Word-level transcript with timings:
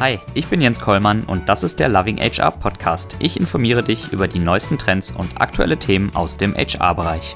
Hi, 0.00 0.20
ich 0.32 0.46
bin 0.46 0.60
Jens 0.60 0.78
Kollmann 0.78 1.24
und 1.24 1.48
das 1.48 1.64
ist 1.64 1.80
der 1.80 1.88
Loving 1.88 2.18
HR 2.18 2.52
Podcast. 2.52 3.16
Ich 3.18 3.36
informiere 3.36 3.82
dich 3.82 4.12
über 4.12 4.28
die 4.28 4.38
neuesten 4.38 4.78
Trends 4.78 5.10
und 5.10 5.40
aktuelle 5.40 5.76
Themen 5.76 6.14
aus 6.14 6.36
dem 6.36 6.54
HR-Bereich. 6.54 7.34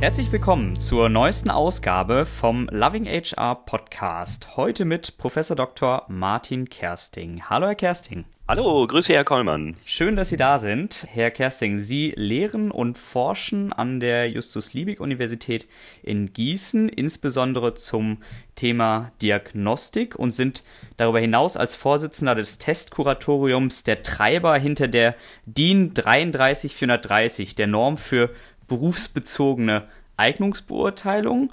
Herzlich 0.00 0.32
willkommen 0.32 0.80
zur 0.80 1.08
neuesten 1.10 1.50
Ausgabe 1.50 2.26
vom 2.26 2.68
Loving 2.72 3.06
HR 3.06 3.54
Podcast. 3.54 4.56
Heute 4.56 4.84
mit 4.84 5.16
Professor 5.16 5.54
Dr. 5.54 6.06
Martin 6.08 6.68
Kersting. 6.68 7.42
Hallo, 7.48 7.68
Herr 7.68 7.76
Kersting. 7.76 8.24
Hallo, 8.46 8.86
Grüße, 8.86 9.14
Herr 9.14 9.24
Kollmann. 9.24 9.74
Schön, 9.86 10.16
dass 10.16 10.28
Sie 10.28 10.36
da 10.36 10.58
sind. 10.58 11.06
Herr 11.08 11.30
Kersting, 11.30 11.78
Sie 11.78 12.12
lehren 12.14 12.70
und 12.70 12.98
forschen 12.98 13.72
an 13.72 14.00
der 14.00 14.28
Justus-Liebig-Universität 14.28 15.66
in 16.02 16.30
Gießen, 16.30 16.90
insbesondere 16.90 17.72
zum 17.72 18.18
Thema 18.54 19.12
Diagnostik 19.22 20.14
und 20.16 20.30
sind 20.32 20.62
darüber 20.98 21.20
hinaus 21.20 21.56
als 21.56 21.74
Vorsitzender 21.74 22.34
des 22.34 22.58
Testkuratoriums 22.58 23.82
der 23.82 24.02
Treiber 24.02 24.58
hinter 24.58 24.88
der 24.88 25.14
DIN 25.46 25.94
33430, 25.94 27.54
der 27.54 27.66
Norm 27.66 27.96
für 27.96 28.28
berufsbezogene 28.68 29.88
Eignungsbeurteilung. 30.18 31.50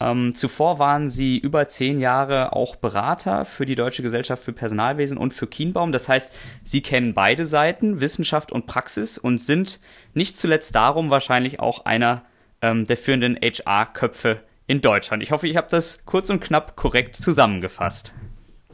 Ähm, 0.00 0.34
zuvor 0.34 0.78
waren 0.78 1.10
sie 1.10 1.38
über 1.38 1.68
zehn 1.68 2.00
Jahre 2.00 2.54
auch 2.54 2.76
Berater 2.76 3.44
für 3.44 3.66
die 3.66 3.74
Deutsche 3.74 4.02
Gesellschaft 4.02 4.42
für 4.42 4.52
Personalwesen 4.52 5.18
und 5.18 5.34
für 5.34 5.46
Kienbaum. 5.46 5.92
Das 5.92 6.08
heißt, 6.08 6.32
sie 6.64 6.80
kennen 6.80 7.12
beide 7.12 7.44
Seiten, 7.44 8.00
Wissenschaft 8.00 8.50
und 8.50 8.66
Praxis, 8.66 9.18
und 9.18 9.40
sind 9.40 9.78
nicht 10.14 10.36
zuletzt 10.36 10.74
darum 10.74 11.10
wahrscheinlich 11.10 11.60
auch 11.60 11.84
einer 11.84 12.22
ähm, 12.62 12.86
der 12.86 12.96
führenden 12.96 13.36
HR-Köpfe 13.36 14.40
in 14.66 14.80
Deutschland. 14.80 15.22
Ich 15.22 15.32
hoffe, 15.32 15.48
ich 15.48 15.56
habe 15.56 15.68
das 15.70 16.04
kurz 16.06 16.30
und 16.30 16.40
knapp 16.40 16.76
korrekt 16.76 17.16
zusammengefasst 17.16 18.14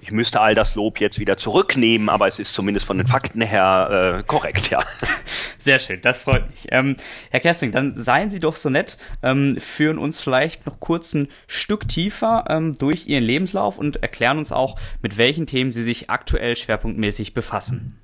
ich 0.06 0.12
müsste 0.12 0.40
all 0.40 0.54
das 0.54 0.76
Lob 0.76 1.00
jetzt 1.00 1.18
wieder 1.18 1.36
zurücknehmen, 1.36 2.08
aber 2.08 2.28
es 2.28 2.38
ist 2.38 2.54
zumindest 2.54 2.86
von 2.86 2.96
den 2.96 3.08
Fakten 3.08 3.40
her 3.40 4.20
äh, 4.20 4.22
korrekt, 4.22 4.70
ja. 4.70 4.84
Sehr 5.58 5.80
schön, 5.80 6.00
das 6.00 6.22
freut 6.22 6.48
mich. 6.48 6.66
Ähm, 6.70 6.94
Herr 7.30 7.40
Kersting, 7.40 7.72
dann 7.72 7.96
seien 7.96 8.30
Sie 8.30 8.38
doch 8.38 8.54
so 8.54 8.70
nett, 8.70 8.98
ähm, 9.24 9.56
führen 9.58 9.98
uns 9.98 10.20
vielleicht 10.20 10.64
noch 10.64 10.78
kurz 10.78 11.12
ein 11.12 11.26
Stück 11.48 11.88
tiefer 11.88 12.44
ähm, 12.48 12.78
durch 12.78 13.08
Ihren 13.08 13.24
Lebenslauf 13.24 13.78
und 13.78 13.96
erklären 13.96 14.38
uns 14.38 14.52
auch, 14.52 14.78
mit 15.02 15.18
welchen 15.18 15.48
Themen 15.48 15.72
Sie 15.72 15.82
sich 15.82 16.08
aktuell 16.08 16.54
schwerpunktmäßig 16.54 17.34
befassen. 17.34 17.98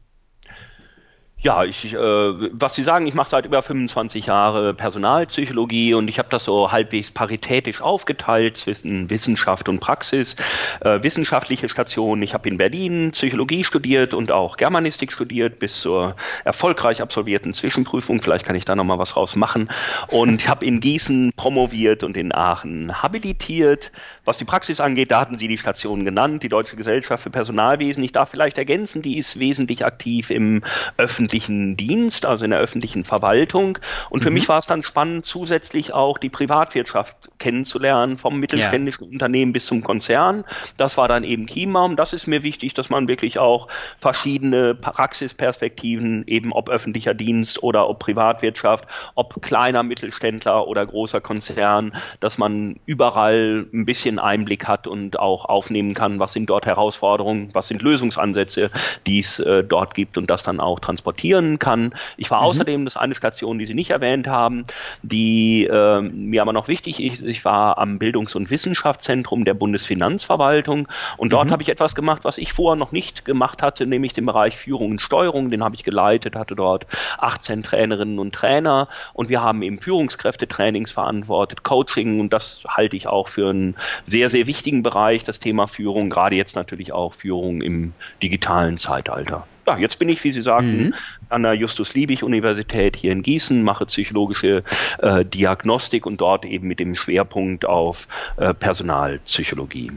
Ja, 1.45 1.65
ich, 1.65 1.93
äh, 1.93 1.97
was 1.99 2.77
Sie 2.77 2.85
sagen, 2.85 3.09
ich 3.09 3.15
mache 3.15 3.31
seit 3.31 3.47
über 3.47 3.63
25 3.63 4.27
Jahren 4.27 4.77
Personalpsychologie 4.77 5.93
und 5.93 6.07
ich 6.07 6.21
habe 6.21 6.29
das 6.31 6.45
so 6.45 6.71
halbwegs 6.71 7.11
paritätisch 7.11 7.81
aufgeteilt 7.81 8.57
zwischen 8.57 9.11
Wissenschaft 9.11 9.69
und 9.69 9.81
Praxis. 9.81 10.37
Äh, 10.83 11.03
wissenschaftliche 11.03 11.69
Station, 11.69 12.23
ich 12.23 12.33
habe 12.33 12.49
in 12.49 12.59
Berlin 12.59 13.11
Psychologie 13.11 13.65
studiert 13.65 14.15
und 14.15 14.31
auch 14.31 14.57
Germanistik 14.57 15.11
studiert 15.11 15.59
bis 15.59 15.81
zur 15.81 16.15
erfolgreich 16.45 17.03
absolvierten 17.03 17.55
Zwischenprüfung. 17.55 18.23
Vielleicht 18.23 18.47
kann 18.47 18.55
ich 18.55 18.65
da 18.65 18.77
nochmal 18.77 19.01
was 19.01 19.17
rausmachen. 19.17 19.69
Und 20.07 20.43
ich 20.43 20.49
habe 20.49 20.65
in 20.65 20.79
Gießen 20.79 21.33
promoviert 21.35 22.05
und 22.05 22.17
in 22.17 22.33
Aachen 22.33 23.03
habilitiert. 23.03 23.91
Was 24.25 24.39
die 24.39 24.45
Praxis 24.45 24.79
angeht, 24.79 25.11
da 25.11 25.19
hatten 25.19 25.39
Sie 25.39 25.49
die 25.49 25.59
Station 25.59 26.05
genannt, 26.05 26.45
die 26.45 26.49
Deutsche 26.49 26.77
Gesellschaft 26.77 27.25
für 27.25 27.31
Personalwesen. 27.31 28.05
Ich 28.05 28.13
darf 28.13 28.31
vielleicht 28.31 28.59
ergänzen, 28.59 29.03
die 29.03 29.19
ist 29.19 29.41
wesentlich 29.41 29.85
aktiv 29.85 30.31
im 30.31 30.63
öffentlichen 30.99 31.32
öffentlichen 31.33 31.77
Dienst, 31.77 32.27
also 32.27 32.45
in 32.45 32.51
der 32.51 32.61
öffentlichen 32.61 33.05
Verwaltung. 33.05 33.79
Und 34.11 34.23
für 34.23 34.29
mhm. 34.29 34.35
mich 34.35 34.49
war 34.51 34.59
es 34.59 34.67
dann 34.67 34.83
spannend, 34.83 35.25
zusätzlich 35.25 35.95
auch 35.95 36.19
die 36.19 36.29
Privatwirtschaft 36.29 37.17
kennenzulernen, 37.39 38.19
vom 38.19 38.39
mittelständischen 38.39 39.07
ja. 39.07 39.13
Unternehmen 39.13 39.53
bis 39.53 39.65
zum 39.65 39.83
Konzern. 39.83 40.45
Das 40.77 40.99
war 40.99 41.09
dann 41.09 41.25
eben 41.25 41.47
Chiembaum. 41.47 41.97
Das 41.97 42.13
ist 42.13 42.27
mir 42.27 42.43
wichtig, 42.43 42.75
dass 42.75 42.91
man 42.91 43.09
wirklich 43.09 43.39
auch 43.39 43.69
verschiedene 43.99 44.75
Praxisperspektiven, 44.75 46.25
eben 46.27 46.53
ob 46.53 46.69
öffentlicher 46.69 47.15
Dienst 47.15 47.63
oder 47.63 47.89
ob 47.89 47.99
Privatwirtschaft, 48.01 48.87
ob 49.15 49.41
kleiner 49.41 49.83
Mittelständler 49.83 50.69
oder 50.69 50.85
großer 50.85 51.23
Konzern, 51.23 51.95
dass 52.21 52.37
man 52.37 52.79
überall 52.85 53.67
ein 53.73 53.87
bisschen 53.87 54.19
Einblick 54.19 54.69
hat 54.69 54.87
und 54.87 55.19
auch 55.19 55.47
aufnehmen 55.47 55.95
kann, 55.95 56.19
was 56.19 56.35
sind 56.35 56.51
dort 56.51 56.67
Herausforderungen, 56.67 57.49
was 57.55 57.69
sind 57.69 57.81
Lösungsansätze, 57.81 58.71
die 59.07 59.21
es 59.21 59.41
äh, 59.41 59.65
dort 59.65 59.95
gibt 59.95 60.19
und 60.19 60.29
das 60.29 60.43
dann 60.43 60.61
auch 60.61 60.79
transportieren 60.79 61.22
transportieren 61.23 61.59
kann. 61.59 61.95
Ich 62.17 62.31
war 62.31 62.41
mhm. 62.41 62.47
außerdem, 62.47 62.85
das 62.85 62.95
ist 62.95 63.01
eine 63.01 63.15
Station, 63.15 63.59
die 63.59 63.67
Sie 63.67 63.75
nicht 63.75 63.91
erwähnt 63.91 64.27
haben, 64.27 64.67
die 65.03 65.67
äh, 65.67 66.01
mir 66.01 66.43
aber 66.43 66.53
noch 66.53 66.69
wichtig 66.69 67.03
ist. 67.03 67.23
Ich 67.23 67.45
war 67.45 67.79
am 67.79 67.99
Bildungs- 67.99 68.35
und 68.35 68.51
Wissenschaftszentrum 68.51 69.45
der 69.45 69.55
Bundesfinanzverwaltung 69.55 70.89
und 71.17 71.33
dort 71.33 71.49
mhm. 71.49 71.53
habe 71.53 71.63
ich 71.63 71.69
etwas 71.69 71.95
gemacht, 71.95 72.25
was 72.25 72.39
ich 72.39 72.53
vorher 72.53 72.77
noch 72.77 72.93
nicht 72.93 73.25
gemacht 73.25 73.63
hatte, 73.63 73.87
nämlich 73.87 74.13
den 74.13 74.27
Bereich 74.27 74.57
Führung 74.57 74.93
und 74.93 75.01
Steuerung. 75.01 75.51
Den 75.51 75.65
habe 75.65 75.75
ich 75.75 75.85
geleitet, 75.85 76.35
hatte 76.35 76.57
dort 76.57 76.87
18 77.19 77.63
Trainerinnen 77.63 78.19
und 78.19 78.35
Trainer 78.35 78.89
und 79.13 79.29
wir 79.29 79.43
haben 79.43 79.63
eben 79.63 79.79
Führungskräftetrainings 79.79 80.91
verantwortet, 80.91 81.63
Coaching 81.63 82.21
und 82.21 82.33
das 82.33 82.65
halte 82.69 82.97
ich 82.97 83.07
auch 83.07 83.29
für 83.29 83.51
einen 83.51 83.77
sehr, 84.05 84.29
sehr 84.29 84.47
wichtigen 84.47 84.83
Bereich, 84.83 85.25
das 85.25 85.39
Thema 85.39 85.67
Führung, 85.67 86.11
gerade 86.11 86.37
jetzt 86.37 86.57
natürlich 86.57 86.93
auch 86.93 87.15
Führung 87.15 87.63
im 87.63 87.93
digitalen 88.23 88.79
Zeitalter 88.79 89.47
ja, 89.67 89.79
jetzt 89.79 89.99
bin 89.99 90.09
ich, 90.09 90.23
wie 90.25 90.33
Sie 90.33 90.43
sagten, 90.43 90.87
mhm. 90.87 90.95
an 91.29 91.43
der 91.43 91.55
Justus-Liebig-Universität 91.55 92.97
hier 92.97 93.13
in 93.13 93.23
Gießen, 93.23 93.63
mache 93.63 93.87
psychologische 93.87 94.65
äh, 94.99 95.25
Diagnostik 95.25 96.07
und 96.07 96.21
dort 96.21 96.45
eben 96.45 96.69
mit 96.69 96.81
dem 96.81 96.95
Schwerpunkt 96.95 97.65
auf 97.65 98.09
äh, 98.37 98.55
Personalpsychologie. 98.55 99.93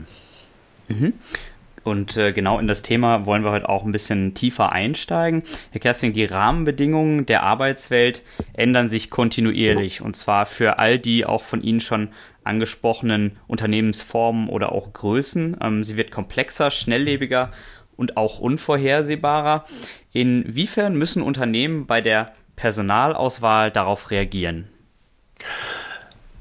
Mhm. 0.87 1.13
Und 1.83 2.17
äh, 2.17 2.33
genau 2.33 2.57
in 2.57 2.67
das 2.67 2.81
Thema 2.81 3.27
wollen 3.27 3.43
wir 3.43 3.51
heute 3.51 3.69
auch 3.69 3.85
ein 3.85 3.91
bisschen 3.91 4.33
tiefer 4.33 4.71
einsteigen. 4.71 5.43
Herr 5.71 5.81
Kerstin, 5.81 6.13
die 6.13 6.25
Rahmenbedingungen 6.25 7.27
der 7.27 7.43
Arbeitswelt 7.43 8.23
ändern 8.53 8.89
sich 8.89 9.11
kontinuierlich 9.11 10.01
und 10.01 10.15
zwar 10.15 10.47
für 10.47 10.79
all 10.79 10.97
die 10.97 11.27
auch 11.27 11.43
von 11.43 11.61
Ihnen 11.61 11.79
schon 11.79 12.09
angesprochenen 12.43 13.37
Unternehmensformen 13.47 14.49
oder 14.49 14.71
auch 14.71 14.93
Größen. 14.93 15.57
Ähm, 15.61 15.83
sie 15.83 15.95
wird 15.95 16.09
komplexer, 16.09 16.71
schnelllebiger 16.71 17.51
und 17.97 18.17
auch 18.17 18.39
unvorhersehbarer. 18.39 19.65
Inwiefern 20.11 20.95
müssen 20.95 21.21
Unternehmen 21.21 21.85
bei 21.85 22.01
der 22.01 22.33
Personalauswahl 22.55 23.71
darauf 23.71 24.11
reagieren? 24.11 24.67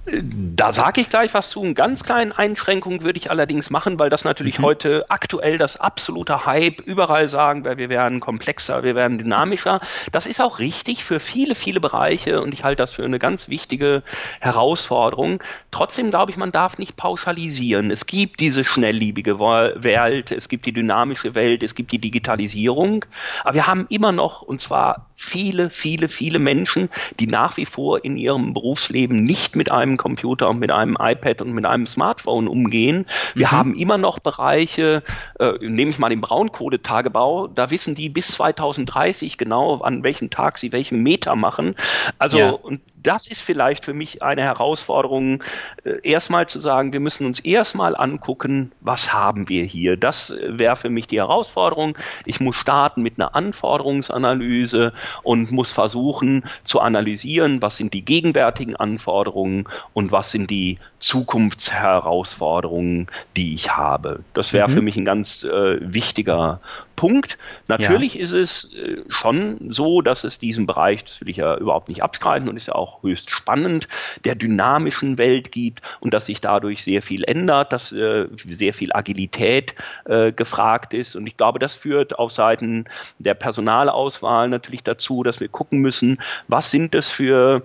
Da 0.06 0.74
sage 0.74 1.00
ich 1.00 1.08
gleich 1.08 1.32
was 1.32 1.48
zu. 1.48 1.62
Eine 1.62 1.72
ganz 1.72 2.04
kleine 2.04 2.36
Einschränkung 2.36 3.02
würde 3.02 3.18
ich 3.18 3.30
allerdings 3.30 3.70
machen, 3.70 3.98
weil 3.98 4.10
das 4.10 4.24
natürlich 4.24 4.58
mhm. 4.58 4.64
heute 4.64 5.06
aktuell 5.08 5.56
das 5.56 5.78
absolute 5.78 6.44
Hype 6.44 6.82
überall 6.82 7.26
sagen, 7.26 7.64
weil 7.64 7.78
wir 7.78 7.88
werden 7.88 8.20
komplexer, 8.20 8.82
wir 8.82 8.94
werden 8.94 9.16
dynamischer. 9.16 9.80
Das 10.12 10.26
ist 10.26 10.42
auch 10.42 10.58
richtig 10.58 11.04
für 11.04 11.20
viele, 11.20 11.54
viele 11.54 11.80
Bereiche 11.80 12.42
und 12.42 12.52
ich 12.52 12.64
halte 12.64 12.82
das 12.82 12.92
für 12.92 13.04
eine 13.04 13.18
ganz 13.18 13.48
wichtige 13.48 14.02
Herausforderung. 14.40 15.42
Trotzdem 15.70 16.10
glaube 16.10 16.30
ich, 16.30 16.36
man 16.36 16.52
darf 16.52 16.76
nicht 16.76 16.96
pauschalisieren. 16.96 17.90
Es 17.90 18.04
gibt 18.04 18.40
diese 18.40 18.62
schnellliebige 18.62 19.38
Welt, 19.38 20.32
es 20.32 20.50
gibt 20.50 20.66
die 20.66 20.72
dynamische 20.72 21.34
Welt, 21.34 21.62
es 21.62 21.74
gibt 21.74 21.92
die 21.92 21.98
Digitalisierung, 21.98 23.06
aber 23.42 23.54
wir 23.54 23.66
haben 23.66 23.86
immer 23.88 24.12
noch, 24.12 24.42
und 24.42 24.60
zwar 24.60 25.06
viele, 25.16 25.70
viele, 25.70 26.08
viele 26.08 26.38
Menschen, 26.38 26.90
die 27.18 27.26
nach 27.26 27.56
wie 27.56 27.66
vor 27.66 28.04
in 28.04 28.16
ihrem 28.16 28.52
Berufsleben 28.52 29.24
nicht 29.24 29.56
mit 29.56 29.70
einem 29.70 29.93
Computer 29.96 30.48
und 30.48 30.58
mit 30.58 30.70
einem 30.70 30.96
iPad 31.00 31.42
und 31.42 31.52
mit 31.52 31.66
einem 31.66 31.86
Smartphone 31.86 32.48
umgehen. 32.48 33.06
Wir 33.34 33.48
mhm. 33.48 33.52
haben 33.52 33.74
immer 33.74 33.98
noch 33.98 34.18
Bereiche, 34.18 35.02
äh, 35.38 35.52
nehme 35.60 35.90
ich 35.90 35.98
mal 35.98 36.08
den 36.08 36.20
Braunkohletagebau, 36.20 37.48
da 37.48 37.70
wissen 37.70 37.94
die 37.94 38.08
bis 38.08 38.28
2030 38.28 39.38
genau, 39.38 39.78
an 39.78 40.02
welchem 40.02 40.30
Tag 40.30 40.58
sie 40.58 40.72
welchen 40.72 41.02
Meter 41.02 41.36
machen. 41.36 41.74
Also, 42.18 42.38
ja. 42.38 42.50
und 42.50 42.80
das 43.04 43.28
ist 43.28 43.42
vielleicht 43.42 43.84
für 43.84 43.94
mich 43.94 44.22
eine 44.22 44.42
Herausforderung, 44.42 45.42
äh, 45.84 46.00
erstmal 46.02 46.48
zu 46.48 46.58
sagen, 46.58 46.92
wir 46.92 46.98
müssen 47.00 47.26
uns 47.26 47.38
erstmal 47.40 47.96
angucken, 47.96 48.72
was 48.80 49.12
haben 49.12 49.48
wir 49.48 49.64
hier. 49.64 49.96
Das 49.96 50.30
äh, 50.30 50.58
wäre 50.58 50.74
für 50.76 50.90
mich 50.90 51.06
die 51.06 51.18
Herausforderung. 51.18 51.96
Ich 52.24 52.40
muss 52.40 52.56
starten 52.56 53.02
mit 53.02 53.18
einer 53.18 53.36
Anforderungsanalyse 53.36 54.92
und 55.22 55.52
muss 55.52 55.70
versuchen 55.70 56.44
zu 56.64 56.80
analysieren, 56.80 57.62
was 57.62 57.76
sind 57.76 57.94
die 57.94 58.04
gegenwärtigen 58.04 58.74
Anforderungen 58.74 59.68
und 59.92 60.10
was 60.10 60.30
sind 60.30 60.50
die 60.50 60.78
Zukunftsherausforderungen, 60.98 63.08
die 63.36 63.54
ich 63.54 63.76
habe. 63.76 64.24
Das 64.32 64.54
wäre 64.54 64.68
mhm. 64.68 64.72
für 64.72 64.82
mich 64.82 64.96
ein 64.96 65.04
ganz 65.04 65.44
äh, 65.44 65.76
wichtiger 65.80 66.60
Punkt. 66.96 67.38
Natürlich 67.68 68.14
ja. 68.14 68.22
ist 68.22 68.32
es 68.32 68.72
äh, 68.74 69.02
schon 69.08 69.70
so, 69.70 70.00
dass 70.00 70.24
es 70.24 70.38
diesen 70.38 70.66
Bereich, 70.66 71.04
das 71.04 71.20
will 71.20 71.28
ich 71.28 71.38
ja 71.38 71.56
überhaupt 71.56 71.88
nicht 71.88 72.02
abstreiten 72.02 72.48
und 72.48 72.56
ist 72.56 72.66
ja 72.66 72.74
auch 72.74 73.02
höchst 73.02 73.30
spannend, 73.30 73.88
der 74.24 74.34
dynamischen 74.34 75.18
Welt 75.18 75.52
gibt 75.52 75.82
und 76.00 76.14
dass 76.14 76.26
sich 76.26 76.40
dadurch 76.40 76.84
sehr 76.84 77.02
viel 77.02 77.24
ändert, 77.24 77.72
dass 77.72 77.92
äh, 77.92 78.26
sehr 78.48 78.74
viel 78.74 78.92
Agilität 78.92 79.74
äh, 80.04 80.32
gefragt 80.32 80.94
ist. 80.94 81.16
Und 81.16 81.26
ich 81.26 81.36
glaube, 81.36 81.58
das 81.58 81.74
führt 81.74 82.18
auf 82.18 82.32
Seiten 82.32 82.86
der 83.18 83.34
Personalauswahl 83.34 84.48
natürlich 84.48 84.82
dazu, 84.82 85.22
dass 85.22 85.40
wir 85.40 85.48
gucken 85.48 85.80
müssen, 85.80 86.18
was 86.48 86.70
sind 86.70 86.94
das 86.94 87.10
für 87.10 87.62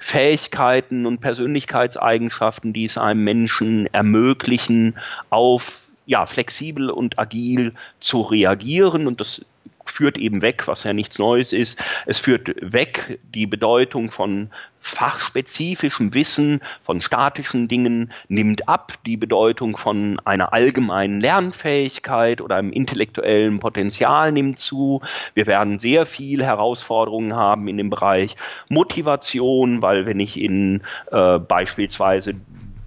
Fähigkeiten 0.00 1.04
und 1.04 1.20
Persönlichkeitseigenschaften, 1.20 2.72
die 2.72 2.86
es 2.86 2.96
einem 2.96 3.22
Menschen 3.22 3.86
ermöglichen, 3.92 4.96
auf 5.28 5.79
ja, 6.10 6.26
flexibel 6.26 6.90
und 6.90 7.20
agil 7.20 7.72
zu 8.00 8.22
reagieren. 8.22 9.06
Und 9.06 9.20
das 9.20 9.44
führt 9.84 10.18
eben 10.18 10.42
weg, 10.42 10.66
was 10.66 10.82
ja 10.82 10.92
nichts 10.92 11.20
Neues 11.20 11.52
ist. 11.52 11.78
Es 12.04 12.18
führt 12.18 12.50
weg 12.60 13.20
die 13.32 13.46
Bedeutung 13.46 14.10
von 14.10 14.50
fachspezifischem 14.80 16.12
Wissen, 16.12 16.62
von 16.82 17.00
statischen 17.00 17.68
Dingen, 17.68 18.12
nimmt 18.28 18.68
ab 18.68 18.94
die 19.06 19.16
Bedeutung 19.16 19.76
von 19.76 20.18
einer 20.24 20.52
allgemeinen 20.52 21.20
Lernfähigkeit 21.20 22.40
oder 22.40 22.56
einem 22.56 22.72
intellektuellen 22.72 23.60
Potenzial 23.60 24.32
nimmt 24.32 24.58
zu. 24.58 25.02
Wir 25.34 25.46
werden 25.46 25.78
sehr 25.78 26.06
viel 26.06 26.42
Herausforderungen 26.42 27.36
haben 27.36 27.68
in 27.68 27.76
dem 27.76 27.90
Bereich 27.90 28.36
Motivation, 28.68 29.80
weil 29.80 30.06
wenn 30.06 30.18
ich 30.18 30.40
in 30.40 30.82
äh, 31.12 31.38
beispielsweise 31.38 32.34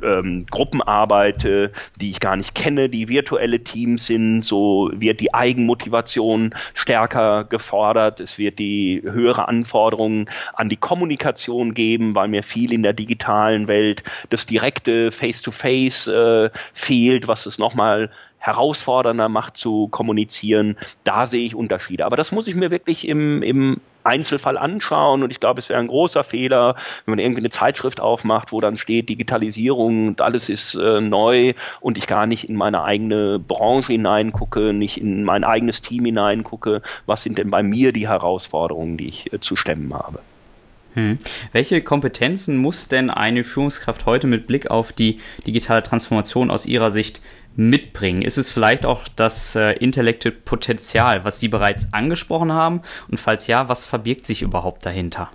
ähm, 0.04 0.46
Gruppen 0.50 0.82
arbeite, 0.82 1.72
die 2.00 2.12
ich 2.12 2.20
gar 2.20 2.36
nicht 2.36 2.56
kenne, 2.56 2.90
die 2.90 3.10
virtuelle 3.10 3.64
Teams 3.64 4.08
sind, 4.08 4.44
so 4.44 4.92
wird 4.94 5.20
die 5.20 5.34
Eigenmotivation 5.34 6.54
stärker 6.74 7.46
gefordert, 7.46 8.20
es 8.20 8.38
wird 8.38 8.60
die 8.60 9.02
höhere 9.04 9.48
Anforderungen 9.48 10.30
an 10.54 10.70
die 10.70 10.78
Kommunikation 10.78 11.74
geben, 11.74 12.16
weil 12.16 12.28
mir 12.28 12.44
viel 12.44 12.74
in 12.74 12.84
der 12.84 12.94
digitalen 12.94 13.68
Welt 13.68 14.04
das 14.30 14.46
direkte 14.46 15.12
Face-to-Face 15.12 16.08
-face, 16.08 16.46
äh, 16.46 16.50
fehlt, 16.74 17.28
was 17.28 17.46
es 17.46 17.58
nochmal 17.58 18.10
herausfordernder 18.44 19.30
macht 19.30 19.56
zu 19.56 19.88
kommunizieren. 19.88 20.78
Da 21.06 21.28
sehe 21.28 21.45
ich 21.45 21.56
Unterschiede. 21.56 22.06
Aber 22.06 22.18
das 22.18 22.34
muss 22.34 22.48
ich 22.48 22.56
mir 22.56 22.72
wirklich 22.72 23.07
im, 23.07 23.42
im 23.42 23.80
Einzelfall 24.04 24.57
anschauen 24.57 25.24
und 25.24 25.31
ich 25.31 25.40
glaube, 25.40 25.60
es 25.60 25.69
wäre 25.69 25.80
ein 25.80 25.88
großer 25.88 26.25
Fehler, 26.25 26.75
wenn 27.06 27.13
man 27.13 27.19
irgendwie 27.19 27.40
eine 27.40 27.51
Zeitschrift 27.51 28.01
aufmacht, 28.01 28.51
wo 28.51 28.60
dann 28.60 28.75
steht 28.75 29.07
Digitalisierung 29.07 30.10
und 30.10 30.19
alles 30.19 30.50
ist 30.50 30.75
äh, 30.75 31.00
neu 31.00 31.54
und 31.80 31.98
ich 31.98 32.06
gar 32.06 32.25
nicht 32.25 32.50
in 32.50 32.57
meine 32.57 32.84
eigene 32.84 33.40
Branche 33.40 33.94
hineingucke, 33.94 34.74
nicht 34.74 35.00
in 35.00 35.24
mein 35.24 35.45
eigenes 35.45 35.81
Team 35.81 36.04
hineingucke, 36.04 36.81
was 37.06 37.24
sind 37.24 37.38
denn 37.38 37.50
bei 37.50 37.63
mir 37.63 37.94
die 37.94 38.10
Herausforderungen, 38.10 38.98
die 38.98 39.07
ich 39.07 39.31
äh, 39.31 39.40
zu 39.40 39.56
stemmen 39.56 39.94
habe. 39.94 40.19
Hm. 40.95 41.18
Welche 41.51 41.81
Kompetenzen 41.81 42.57
muss 42.57 42.88
denn 42.88 43.10
eine 43.10 43.44
Führungskraft 43.44 44.06
heute 44.06 44.28
mit 44.28 44.48
Blick 44.48 44.69
auf 44.69 44.92
die 44.92 45.19
digitale 45.48 45.81
Transformation 45.81 46.51
aus 46.51 46.66
Ihrer 46.66 46.92
Sicht 46.92 47.22
mitbringen? 47.56 48.22
Ist 48.22 48.38
es 48.38 48.50
vielleicht 48.50 48.86
auch 48.86 49.08
das 49.16 49.56
äh, 49.56 49.74
intellektuelle 49.74 50.38
Potenzial, 50.38 51.26
was 51.26 51.40
Sie 51.40 51.48
bereits 51.48 51.94
angesprochen 51.94 52.52
haben? 52.52 52.82
Und 53.10 53.20
falls 53.20 53.48
ja, 53.48 53.70
was 53.70 53.86
verbirgt 53.86 54.26
sich 54.26 54.42
überhaupt 54.42 54.86
dahinter? 54.86 55.30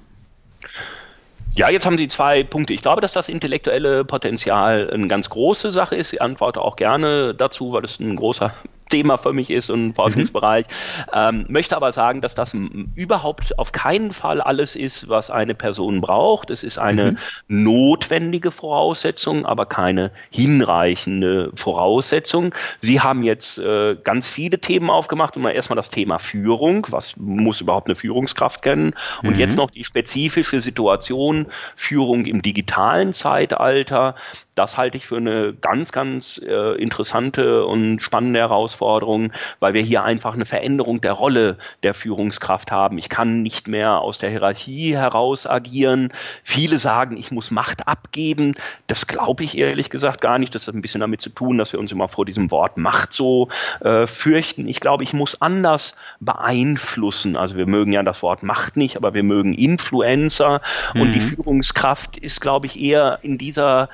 Ja, 1.55 1.71
jetzt 1.71 1.87
haben 1.87 1.99
Sie 1.99 2.09
zwei 2.09 2.45
Punkte. 2.45 2.73
Ich 2.73 2.83
glaube, 2.83 3.01
dass 3.01 3.13
das 3.13 3.29
intellektuelle 3.29 4.05
Potenzial 4.05 4.91
eine 4.93 5.09
ganz 5.09 5.29
große 5.29 5.73
Sache 5.73 5.97
ist. 5.97 6.13
Ich 6.13 6.23
antworte 6.23 6.61
auch 6.61 6.77
gerne 6.77 7.35
dazu, 7.35 7.73
weil 7.73 7.85
es 7.85 7.99
ein 7.99 8.15
großer 8.15 8.55
Thema 8.89 9.19
für 9.19 9.33
mich 9.33 9.51
ist 9.51 9.71
und. 9.71 9.95
Forschungsbereich. 9.95 10.67
Mhm. 10.67 11.13
Ähm, 11.13 11.47
möchte 11.49 11.77
aber 11.77 11.93
sagen, 11.93 12.21
dass 12.21 12.35
das 12.35 12.55
überhaupt 12.95 13.59
auf 13.59 13.73
keinen 13.73 14.13
Fall 14.13 14.41
alles 14.41 14.77
ist, 14.77 15.09
was 15.09 15.31
eine 15.31 15.55
Person 15.55 16.01
braucht. 16.01 16.51
Es 16.51 16.65
ist 16.65 16.79
eine 16.79 17.13
mhm. 17.13 17.19
notwendige 17.49 18.51
Voraussetzung, 18.51 19.47
aber 19.47 19.67
keine 19.67 20.11
hinreichende 20.31 21.53
Voraussetzung. 21.55 22.55
Sie 22.81 23.01
haben 23.01 23.23
jetzt 23.23 23.59
äh, 23.59 23.97
ganz 24.03 24.29
viele 24.29 24.59
Themen 24.61 24.91
aufgemacht 24.91 25.37
und 25.37 25.43
mal 25.43 25.51
erstmal 25.51 25.77
das 25.77 25.91
Thema 25.91 26.19
Führung. 26.19 26.87
Was 26.91 27.17
muss 27.17 27.61
überhaupt 27.61 27.89
eine 27.89 27.97
Führungskraft 27.97 28.63
kennen? 28.63 28.95
Und 29.23 29.35
mhm. 29.35 29.39
jetzt 29.39 29.57
noch 29.57 29.71
die 29.71 29.85
spezifische 29.85 30.61
Situation 30.61 31.47
Führung 31.77 32.27
im 32.27 32.43
digitalen 32.43 33.13
Zeitalter. 33.13 34.15
Das 34.59 34.77
halte 34.77 34.97
ich 34.97 35.07
für 35.07 35.19
eine 35.19 35.55
ganz, 35.55 35.93
ganz 35.93 36.41
äh, 36.45 36.75
interessante 36.83 37.65
und 37.65 38.01
spannende 38.01 38.41
Herausforderung, 38.41 39.33
weil 39.61 39.73
wir 39.73 39.83
hier 39.83 40.03
einfach 40.03 40.35
eine 40.35 40.47
Veränderung 40.47 41.01
der 41.01 41.13
Rolle 41.13 41.59
der 41.85 41.95
Führungskraft 41.95 42.73
haben. 42.73 42.99
Ich 42.99 43.09
kann 43.09 43.43
nicht 43.43 43.69
mehr 43.69 43.99
aus 44.01 44.19
der 44.19 44.31
Hierarchie 44.31 44.97
heraus 44.97 45.47
agieren. 45.47 46.13
Viele 46.43 46.81
sagen, 46.81 47.17
ich 47.17 47.31
muss 47.31 47.53
Macht 47.53 47.87
abgeben. 47.87 48.57
Das 48.89 49.07
glaube 49.07 49.45
ich 49.45 49.57
ehrlich 49.57 49.91
gesagt 49.91 50.21
gar 50.21 50.41
nicht. 50.41 50.53
Das 50.57 50.67
hat 50.67 50.75
ein 50.75 50.83
bisschen 50.83 51.03
damit 51.03 51.21
zu 51.21 51.31
tun, 51.31 51.57
dass 51.57 51.73
wir 51.73 51.79
uns 51.79 51.93
immer 51.93 52.09
vor 52.09 52.25
diesem 52.25 52.51
Wort 52.51 52.79
Macht 52.79 53.13
so 53.13 53.51
äh, 53.79 54.09
fürchten. 54.09 54.67
Ich 54.67 54.81
glaube, 54.81 55.05
ich 55.05 55.13
muss 55.13 55.41
anders 55.41 55.95
beeinflussen. 56.19 57.37
Also 57.37 57.57
wir 57.57 57.67
mögen 57.67 57.93
ja 57.93 58.03
das 58.03 58.25
Wort 58.25 58.43
Macht 58.43 58.77
nicht, 58.77 58.97
aber 58.97 59.15
wir 59.15 59.23
mögen 59.23 59.55
Influencer. 59.55 60.63
Mhm. 60.95 61.01
Und 61.01 61.13
die 61.13 61.21
mhm. 61.21 61.29
Führungskraft 61.29 62.17
ist, 62.17 62.41
glaube 62.41 62.67
ich, 62.67 62.81
eher 62.81 63.21
in 63.23 63.39
dieser 63.39 63.89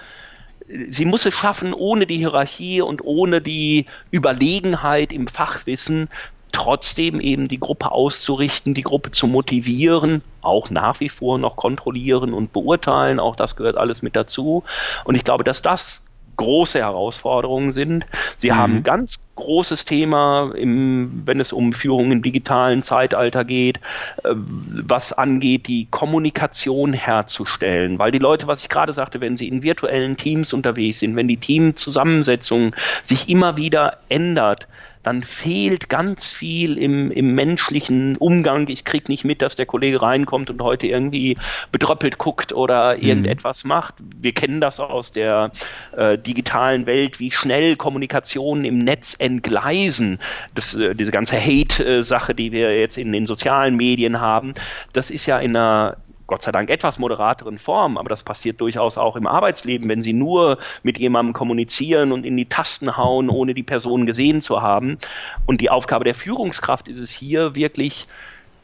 sie 0.91 1.05
muss 1.05 1.27
es 1.27 1.35
schaffen, 1.35 1.75
ohne 1.75 2.07
die 2.07 2.19
Hierarchie 2.19 2.81
und 2.81 3.05
ohne 3.05 3.41
die 3.41 3.87
Überlegenheit 4.11 5.13
im 5.13 5.29
Fachwissen 5.29 6.09
trotzdem 6.53 7.21
eben 7.21 7.49
die 7.49 7.59
Gruppe 7.59 7.91
auszurichten, 7.91 8.75
die 8.75 8.83
Gruppe 8.83 9.11
zu 9.11 9.27
motivieren, 9.27 10.23
auch 10.41 10.71
nach 10.71 11.01
wie 11.01 11.09
vor 11.09 11.39
noch 11.39 11.57
kontrollieren 11.57 12.33
und 12.33 12.53
beurteilen, 12.53 13.19
auch 13.19 13.35
das 13.35 13.57
gehört 13.57 13.77
alles 13.77 14.03
mit 14.03 14.15
dazu. 14.15 14.63
Und 15.05 15.17
ich 15.17 15.25
glaube, 15.25 15.43
dass 15.43 15.63
das 15.63 16.04
große 16.37 16.79
Herausforderungen 16.79 17.73
sind. 17.73 18.07
Sie 18.37 18.51
mhm. 18.51 18.55
haben 18.55 18.77
ein 18.77 18.83
ganz 18.83 19.21
großes 19.37 19.85
Thema, 19.85 20.53
im, 20.55 21.23
wenn 21.25 21.41
es 21.41 21.53
um 21.53 21.73
Führung 21.73 22.13
im 22.13 22.23
digitalen 22.23 22.83
Zeitalter 22.83 23.45
geht, 23.45 23.79
äh, 24.23 24.31
was 24.35 25.13
angeht, 25.13 25.67
die 25.67 25.87
Kommunikation 25.91 26.93
herzustellen. 26.93 27.99
Weil 27.99 28.13
die 28.13 28.19
Leute, 28.19 28.47
was 28.47 28.63
ich 28.63 28.69
gerade 28.69 28.93
sagte, 28.93 29.21
wenn 29.21 29.37
sie 29.37 29.49
in 29.49 29.63
virtuellen 29.63 30.17
Teams 30.17 30.53
unterwegs 30.53 31.01
sind, 31.01 31.17
wenn 31.17 31.29
die 31.29 31.39
Teamzusammensetzung 31.39 32.75
sich 33.03 33.29
immer 33.29 33.57
wieder 33.57 33.99
ändert, 34.09 34.67
dann 35.05 35.23
fehlt 35.23 35.89
ganz 35.89 36.33
viel 36.33 36.79
im, 36.79 37.11
im 37.11 37.35
menschlichen 37.35 38.17
Umgang. 38.17 38.69
Ich 38.69 38.85
kriege 38.85 39.13
nicht 39.13 39.25
mit, 39.25 39.43
dass 39.43 39.55
der 39.55 39.67
Kollege 39.67 40.03
reinkommt 40.03 40.51
und 40.51 40.61
heute 40.63 40.87
irgendwie 40.87 41.37
bedröppelt 41.71 42.19
guckt 42.19 42.53
oder 42.53 42.97
mhm. 42.97 43.03
irgendetwas 43.03 43.65
mhm. 43.65 43.69
macht. 43.69 43.95
Wir 44.17 44.33
kennen 44.33 44.61
das 44.61 44.81
aus 44.81 45.13
der 45.13 45.53
äh, 45.97 46.19
digitalen 46.19 46.87
Welt, 46.87 47.21
wie 47.21 47.31
schnell 47.31 47.77
Kommunikationen 47.77 48.65
im 48.65 48.79
Netz 48.79 49.15
entgleisen. 49.19 50.19
Das, 50.55 50.75
äh, 50.75 50.95
diese 50.95 51.13
ganze 51.13 51.37
Hate-Sache, 51.39 52.35
die 52.35 52.53
wir 52.53 52.79
jetzt 52.79 52.97
in 52.97 53.13
den 53.13 53.27
sozialen 53.27 53.77
Medien 53.77 54.21
haben, 54.21 54.55
das 54.95 55.11
ist 55.11 55.27
ja 55.27 55.39
in 55.39 55.55
einer 55.55 55.99
Gott 56.27 56.43
sei 56.43 56.53
Dank 56.53 56.71
etwas 56.71 56.99
moderateren 56.99 57.59
Form, 57.59 57.99
aber 57.99 58.09
das 58.09 58.23
passiert 58.23 58.61
durchaus 58.61 58.97
auch 58.97 59.17
im 59.17 59.27
Arbeitsleben, 59.27 59.89
wenn 59.89 60.03
Sie 60.03 60.15
nur 60.15 60.59
mit 60.83 60.99
jemandem 60.99 61.35
kommunizieren 61.35 62.13
und 62.13 62.25
in 62.25 62.37
die 62.37 62.47
Tasten 62.47 62.97
hauen, 62.97 63.29
ohne 63.29 63.53
die 63.53 63.63
Person 63.63 64.07
gesehen 64.07 64.41
zu 64.41 64.63
haben. 64.63 64.99
Und 65.45 65.61
die 65.61 65.71
Aufgabe 65.71 66.05
der 66.05 66.15
Führungskraft 66.15 66.89
ist 66.89 66.99
es 66.99 67.11
hier 67.11 67.55
wirklich 67.55 68.07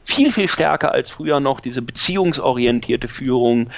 viel, 0.05 0.33
viel 0.33 0.49
stärker 0.49 0.93
als 0.93 1.11
früher 1.11 1.41
noch, 1.41 1.61
diese 1.61 1.83
beziehungsorientierte 1.83 3.09
Führung, 3.09 3.71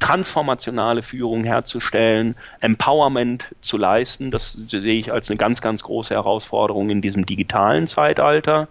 transformationale 0.00 1.02
Führung 1.02 1.44
herzustellen, 1.44 2.36
Empowerment 2.60 3.54
zu 3.60 3.76
leisten. 3.76 4.30
Das 4.30 4.52
sehe 4.52 4.98
ich 4.98 5.12
als 5.12 5.28
eine 5.28 5.38
ganz, 5.38 5.60
ganz 5.60 5.82
große 5.82 6.14
Herausforderung 6.14 6.90
in 6.90 7.02
diesem 7.02 7.26
digitalen 7.26 7.86
Zeitalter. 7.86 8.68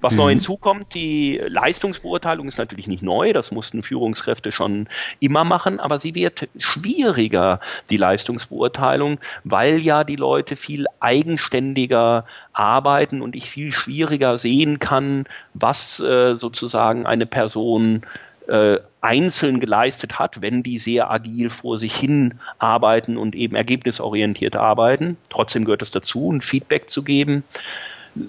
Was 0.00 0.12
mhm. 0.12 0.18
neu 0.18 0.28
hinzukommt, 0.30 0.94
die 0.94 1.40
Leistungsbeurteilung 1.48 2.46
ist 2.46 2.58
natürlich 2.58 2.86
nicht 2.86 3.02
neu, 3.02 3.32
das 3.32 3.50
mussten 3.50 3.82
Führungskräfte 3.82 4.52
schon 4.52 4.88
immer 5.18 5.44
machen, 5.44 5.80
aber 5.80 5.98
sie 5.98 6.14
wird 6.14 6.48
schwieriger, 6.56 7.60
die 7.90 7.96
Leistungsbeurteilung, 7.96 9.18
weil 9.44 9.78
ja 9.78 10.04
die 10.04 10.16
Leute 10.16 10.56
viel 10.56 10.86
eigenständiger 11.00 12.24
arbeiten 12.52 13.22
und 13.22 13.34
ich 13.34 13.50
viel 13.50 13.72
schwieriger 13.72 14.38
sehen 14.38 14.78
kann, 14.78 15.26
was 15.54 16.00
äh, 16.00 16.34
sozusagen 16.34 17.06
eine 17.06 17.26
Person 17.26 18.02
äh, 18.46 18.78
einzeln 19.00 19.60
geleistet 19.60 20.18
hat, 20.18 20.42
wenn 20.42 20.62
die 20.62 20.78
sehr 20.78 21.10
agil 21.10 21.50
vor 21.50 21.76
sich 21.78 21.94
hin 21.94 22.34
arbeiten 22.58 23.16
und 23.16 23.34
eben 23.34 23.56
ergebnisorientiert 23.56 24.56
arbeiten. 24.56 25.16
Trotzdem 25.28 25.64
gehört 25.64 25.82
es 25.82 25.90
dazu, 25.90 26.32
ein 26.32 26.40
Feedback 26.40 26.88
zu 26.88 27.02
geben 27.02 27.44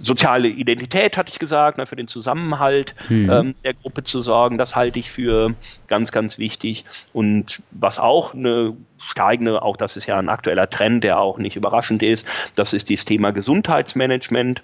soziale 0.02 0.48
Identität, 0.48 1.18
hatte 1.18 1.32
ich 1.32 1.40
gesagt, 1.40 1.78
ne, 1.78 1.86
für 1.86 1.96
den 1.96 2.08
Zusammenhalt 2.08 2.96
mhm. 3.10 3.30
ähm, 3.30 3.56
der 3.64 3.74
Gruppe 3.74 4.04
zu 4.04 4.22
sorgen, 4.22 4.58
das 4.58 4.76
halte 4.76 5.00
ich 5.00 5.12
für 5.12 5.54
ganz, 5.88 6.12
ganz 6.12 6.38
wichtig. 6.38 6.86
Und 7.14 7.62
was 7.72 8.00
auch 8.00 8.34
eine 8.34 8.76
steigende, 9.08 9.62
auch 9.62 9.78
das 9.78 9.98
ist 9.98 10.06
ja 10.06 10.18
ein 10.18 10.30
aktueller 10.30 10.70
Trend, 10.70 11.04
der 11.04 11.20
auch 11.20 11.38
nicht 11.38 11.56
überraschend 11.56 12.04
ist, 12.04 12.28
das 12.56 12.74
ist 12.74 12.90
das 12.90 13.06
Thema 13.06 13.32
Gesundheitsmanagement 13.32 14.62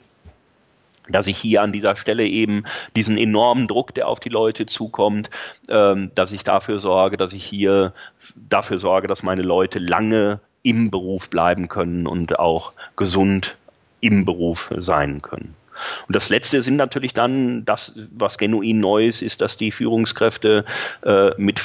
dass 1.07 1.27
ich 1.27 1.37
hier 1.37 1.61
an 1.61 1.71
dieser 1.71 1.95
Stelle 1.95 2.25
eben 2.25 2.63
diesen 2.95 3.15
enormen 3.15 3.67
Druck, 3.67 3.93
der 3.93 4.07
auf 4.07 4.19
die 4.19 4.29
Leute 4.29 4.65
zukommt, 4.65 5.29
ähm, 5.69 6.09
dass 6.15 6.31
ich 6.31 6.43
dafür 6.43 6.79
sorge, 6.79 7.15
dass 7.15 7.33
ich 7.33 7.45
hier 7.45 7.93
dafür 8.35 8.79
sorge, 8.79 9.07
dass 9.07 9.21
meine 9.21 9.43
Leute 9.43 9.77
lange 9.77 10.39
im 10.63 10.89
Beruf 10.89 11.29
bleiben 11.29 11.67
können 11.67 12.07
und 12.07 12.39
auch 12.39 12.73
gesund 12.95 13.55
im 14.05 14.25
Beruf 14.25 14.71
sein 14.77 15.21
können. 15.21 15.55
Und 16.07 16.15
das 16.15 16.29
Letzte 16.29 16.63
sind 16.63 16.77
natürlich 16.77 17.13
dann, 17.13 17.65
das, 17.65 17.93
was 18.11 18.37
genuin 18.37 18.79
neu 18.79 19.07
ist, 19.07 19.21
ist, 19.21 19.41
dass 19.41 19.57
die 19.57 19.71
Führungskräfte 19.71 20.63
äh, 21.03 21.31
mit 21.37 21.61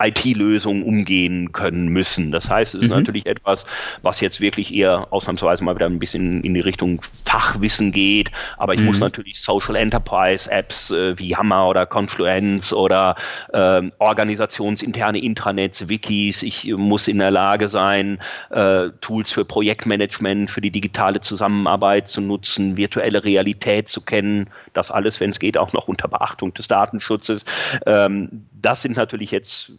IT-Lösungen 0.00 0.82
umgehen 0.82 1.52
können 1.52 1.88
müssen. 1.88 2.30
Das 2.30 2.48
heißt, 2.48 2.74
es 2.74 2.82
ist 2.82 2.88
mhm. 2.88 2.96
natürlich 2.96 3.26
etwas, 3.26 3.66
was 4.02 4.20
jetzt 4.20 4.40
wirklich 4.40 4.72
eher 4.72 5.12
ausnahmsweise 5.12 5.64
mal 5.64 5.74
wieder 5.74 5.86
ein 5.86 5.98
bisschen 5.98 6.42
in 6.44 6.54
die 6.54 6.60
Richtung 6.60 7.00
Fachwissen 7.24 7.90
geht. 7.90 8.30
Aber 8.56 8.74
ich 8.74 8.80
mhm. 8.80 8.86
muss 8.86 9.00
natürlich 9.00 9.40
Social 9.40 9.74
Enterprise 9.74 10.50
Apps 10.50 10.90
äh, 10.90 11.18
wie 11.18 11.34
Hammer 11.34 11.68
oder 11.68 11.86
Confluence 11.86 12.72
oder 12.72 13.16
äh, 13.52 13.90
organisationsinterne 13.98 15.18
Intranets, 15.18 15.88
Wikis. 15.88 16.42
Ich 16.42 16.72
muss 16.76 17.08
in 17.08 17.18
der 17.18 17.30
Lage 17.30 17.68
sein, 17.68 18.20
äh, 18.50 18.90
Tools 19.00 19.32
für 19.32 19.44
Projektmanagement, 19.44 20.50
für 20.50 20.60
die 20.60 20.70
digitale 20.70 21.20
Zusammenarbeit 21.20 22.08
zu 22.08 22.20
nutzen, 22.20 22.76
virtuelle 22.76 23.24
Realität 23.24 23.88
zu 23.88 24.00
kennen. 24.00 24.48
Das 24.74 24.90
alles, 24.90 25.18
wenn 25.18 25.30
es 25.30 25.40
geht, 25.40 25.58
auch 25.58 25.72
noch 25.72 25.88
unter 25.88 26.06
Beachtung 26.06 26.54
des 26.54 26.68
Datenschutzes. 26.68 27.44
Ähm, 27.84 28.46
das 28.52 28.82
sind 28.82 28.96
natürlich 28.96 29.30
jetzt 29.30 29.72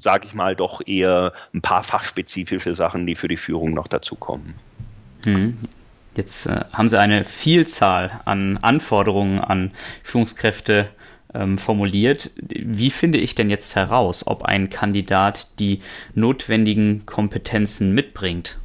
sage 0.00 0.26
ich 0.26 0.34
mal, 0.34 0.56
doch 0.56 0.80
eher 0.86 1.32
ein 1.54 1.62
paar 1.62 1.82
fachspezifische 1.82 2.74
Sachen, 2.74 3.06
die 3.06 3.14
für 3.14 3.28
die 3.28 3.36
Führung 3.36 3.74
noch 3.74 3.88
dazukommen. 3.88 4.54
Hm. 5.24 5.58
Jetzt 6.14 6.46
äh, 6.46 6.64
haben 6.72 6.88
Sie 6.88 6.98
eine 6.98 7.24
Vielzahl 7.24 8.20
an 8.24 8.58
Anforderungen 8.58 9.40
an 9.40 9.72
Führungskräfte 10.02 10.88
ähm, 11.34 11.58
formuliert. 11.58 12.30
Wie 12.36 12.90
finde 12.90 13.18
ich 13.18 13.34
denn 13.34 13.50
jetzt 13.50 13.76
heraus, 13.76 14.26
ob 14.26 14.44
ein 14.44 14.70
Kandidat 14.70 15.58
die 15.58 15.80
notwendigen 16.14 17.06
Kompetenzen 17.06 17.92
mitbringt? 17.92 18.58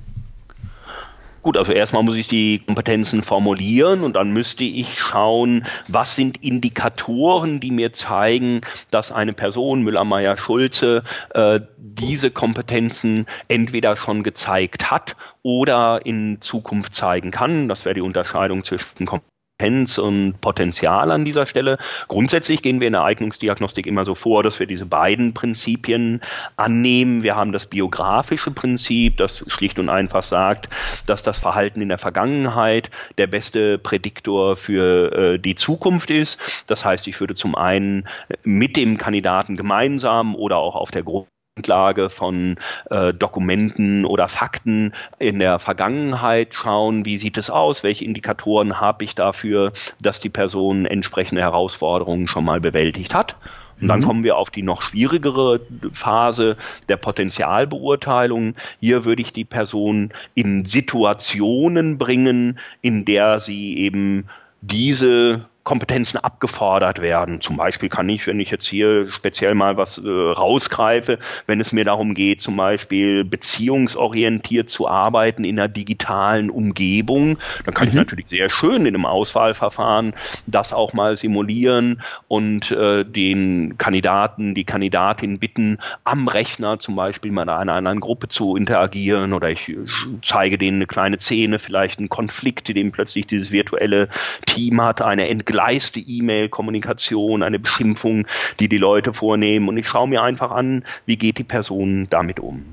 Gut, 1.43 1.57
also 1.57 1.73
erstmal 1.73 2.03
muss 2.03 2.15
ich 2.15 2.29
die 2.29 2.59
Kompetenzen 2.59 3.21
formulieren 3.21 4.05
und 4.05 4.15
dann 4.15 4.31
müsste 4.31 4.63
ich 4.63 4.97
schauen, 4.97 5.65
was 5.89 6.15
sind 6.15 6.41
Indikatoren, 6.41 7.59
die 7.59 7.71
mir 7.71 7.91
zeigen, 7.91 8.62
dass 8.91 9.12
eine 9.12 9.33
Person, 9.33 9.83
Müller, 9.83 10.38
Schulze, 10.38 11.03
äh, 11.33 11.59
diese 11.77 12.31
Kompetenzen 12.31 13.25
entweder 13.50 13.97
schon 13.97 14.23
gezeigt 14.23 14.89
hat 14.89 15.17
oder 15.41 16.05
in 16.05 16.39
Zukunft 16.39 16.95
zeigen 16.95 17.31
kann. 17.31 17.67
Das 17.67 17.83
wäre 17.83 17.95
die 17.95 18.01
Unterscheidung 18.01 18.63
zwischen 18.63 19.05
Kompetenzen 19.05 19.33
Kompetenz 19.63 19.98
und 19.98 20.41
Potenzial 20.41 21.10
an 21.10 21.24
dieser 21.24 21.46
Stelle. 21.46 21.77
Grundsätzlich 22.10 22.62
gehen 22.62 22.82
wir 22.82 22.88
in 22.88 22.93
der 22.93 23.03
Eignungsdiagnostik 23.03 23.88
immer 23.88 24.03
so 24.03 24.13
vor, 24.13 24.43
dass 24.43 24.60
wir 24.60 24.67
diese 24.67 24.86
beiden 24.86 25.34
Prinzipien 25.34 26.22
annehmen. 26.58 27.24
Wir 27.24 27.36
haben 27.36 27.53
das 27.53 27.67
biografische 27.67 28.51
Prinzip, 28.51 29.15
das 29.17 29.43
schlicht 29.48 29.79
und 29.79 29.88
einfach 29.88 30.24
sagt, 30.24 30.67
dass 31.05 31.24
das 31.24 31.38
Verhalten 31.39 31.82
in 31.82 31.88
der 31.88 31.98
Vergangenheit 31.98 32.91
der 33.17 33.27
beste 33.27 33.77
Prädiktor 33.77 34.58
für 34.58 35.13
äh, 35.13 35.39
die 35.39 35.55
Zukunft 35.55 36.12
ist. 36.12 36.39
Das 36.67 36.84
heißt, 36.84 37.08
ich 37.08 37.17
würde 37.22 37.34
zum 37.34 37.55
einen 37.55 38.05
mit 38.43 38.75
dem 38.75 38.98
Kandidaten 38.98 39.55
gemeinsam 39.55 40.36
oder 40.36 40.58
auch 40.58 40.75
auf 40.75 40.91
der 40.91 41.03
Gruppe 41.03 41.33
Grundlage 41.55 42.10
von 42.10 42.57
äh, 42.89 43.13
Dokumenten 43.13 44.05
oder 44.05 44.27
Fakten 44.27 44.91
in 45.19 45.38
der 45.38 45.60
Vergangenheit 45.60 46.55
schauen, 46.55 47.05
wie 47.05 47.17
sieht 47.17 47.38
es 47.38 47.51
aus, 47.51 47.83
welche 47.83 48.05
Indikatoren 48.05 48.81
habe 48.81 49.03
ich 49.03 49.13
dafür, 49.13 49.72
dass 50.01 50.19
die 50.19 50.29
Person 50.29 50.88
entsprechende 50.88 51.41
Herausforderungen 51.41 52.27
schon 52.27 52.43
mal 52.43 52.60
bewältigt 52.60 53.13
hat. 53.13 53.36
Und 53.79 53.88
dann 53.88 54.00
mhm. 54.00 54.03
kommen 54.03 54.24
wir 54.24 54.38
auf 54.38 54.50
die 54.50 54.63
noch 54.63 54.81
schwierigere 54.81 55.60
Phase 55.91 56.57
der 56.89 56.98
Potenzialbeurteilung. 56.98 58.55
Hier 58.79 59.05
würde 59.05 59.22
ich 59.22 59.31
die 59.31 59.45
Person 59.45 60.12
in 60.33 60.65
Situationen 60.65 62.00
bringen, 62.00 62.57
in 62.81 63.05
der 63.05 63.39
sie 63.39 63.77
eben 63.77 64.25
diese 64.62 65.45
Kompetenzen 65.63 66.17
abgefordert 66.17 67.01
werden. 67.01 67.39
Zum 67.39 67.55
Beispiel 67.55 67.88
kann 67.88 68.10
ich, 68.10 68.27
wenn 68.27 68.39
ich 68.39 68.51
jetzt 68.51 68.65
hier 68.65 69.10
speziell 69.10 69.55
mal 69.55 69.77
was 69.77 69.98
äh, 69.98 70.10
rausgreife, 70.10 71.20
wenn 71.48 71.62
es 71.62 71.72
mir 71.72 71.86
darum 71.86 72.15
geht, 72.15 72.41
zum 72.41 72.58
Beispiel 72.58 73.24
beziehungsorientiert 73.24 74.70
zu 74.70 74.89
arbeiten 74.89 75.46
in 75.46 75.58
einer 75.58 75.70
digitalen 75.70 76.50
Umgebung, 76.50 77.38
dann 77.65 77.74
kann 77.74 77.88
mhm. 77.88 77.93
ich 77.93 77.96
natürlich 77.96 78.27
sehr 78.27 78.50
schön 78.50 78.86
in 78.86 78.93
einem 78.93 79.05
Auswahlverfahren 79.05 80.13
das 80.48 80.74
auch 80.74 80.91
mal 80.91 81.15
simulieren 81.15 82.01
und 82.27 82.72
äh, 82.72 83.05
den 83.05 83.77
Kandidaten, 83.77 84.55
die 84.55 84.65
Kandidatin 84.65 85.39
bitten, 85.39 85.79
am 86.03 86.27
Rechner 86.27 86.79
zum 86.79 86.98
Beispiel 86.98 87.32
mal 87.32 87.43
in 87.43 87.50
einer 87.50 87.74
anderen 87.74 88.01
Gruppe 88.01 88.27
zu 88.27 88.58
interagieren 88.58 89.32
oder 89.32 89.50
ich 89.50 89.74
zeige 90.22 90.58
denen 90.58 90.77
eine 90.77 90.88
kleine 90.88 91.22
Szene, 91.22 91.58
vielleicht 91.58 92.00
einen 92.00 92.10
Konflikt, 92.10 92.67
in 92.67 92.75
dem 92.75 92.91
plötzlich 92.91 93.27
dieses 93.27 93.51
virtuelle 93.51 94.10
Team 94.46 94.82
hat, 94.82 95.01
eine 95.01 95.29
Entgleisung 95.29 95.52
geleiste 95.53 96.00
E-Mail-Kommunikation, 96.00 97.43
eine 97.43 97.60
Beschimpfung, 97.60 98.25
die 98.60 98.67
die 98.67 98.77
Leute 98.77 99.13
vornehmen. 99.13 99.69
Und 99.69 99.77
ich 99.77 99.88
schaue 99.88 100.07
mir 100.07 100.24
einfach 100.24 100.50
an, 100.50 100.83
wie 101.05 101.17
geht 101.17 101.38
die 101.38 101.43
Person 101.43 102.07
damit 102.10 102.39
um. 102.39 102.65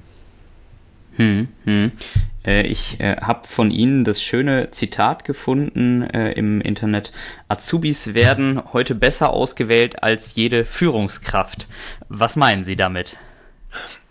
Hm, 1.16 1.48
hm. 1.64 1.92
Äh, 2.46 2.66
ich 2.66 2.98
äh, 3.00 3.16
habe 3.20 3.46
von 3.46 3.70
Ihnen 3.70 4.04
das 4.04 4.22
schöne 4.22 4.70
Zitat 4.70 5.26
gefunden 5.26 6.02
äh, 6.02 6.32
im 6.32 6.62
Internet. 6.62 7.12
Azubis 7.48 8.14
werden 8.14 8.62
heute 8.72 8.94
besser 8.94 9.30
ausgewählt 9.30 10.02
als 10.02 10.34
jede 10.36 10.64
Führungskraft. 10.64 11.68
Was 12.08 12.36
meinen 12.36 12.64
Sie 12.64 12.76
damit? 12.76 13.18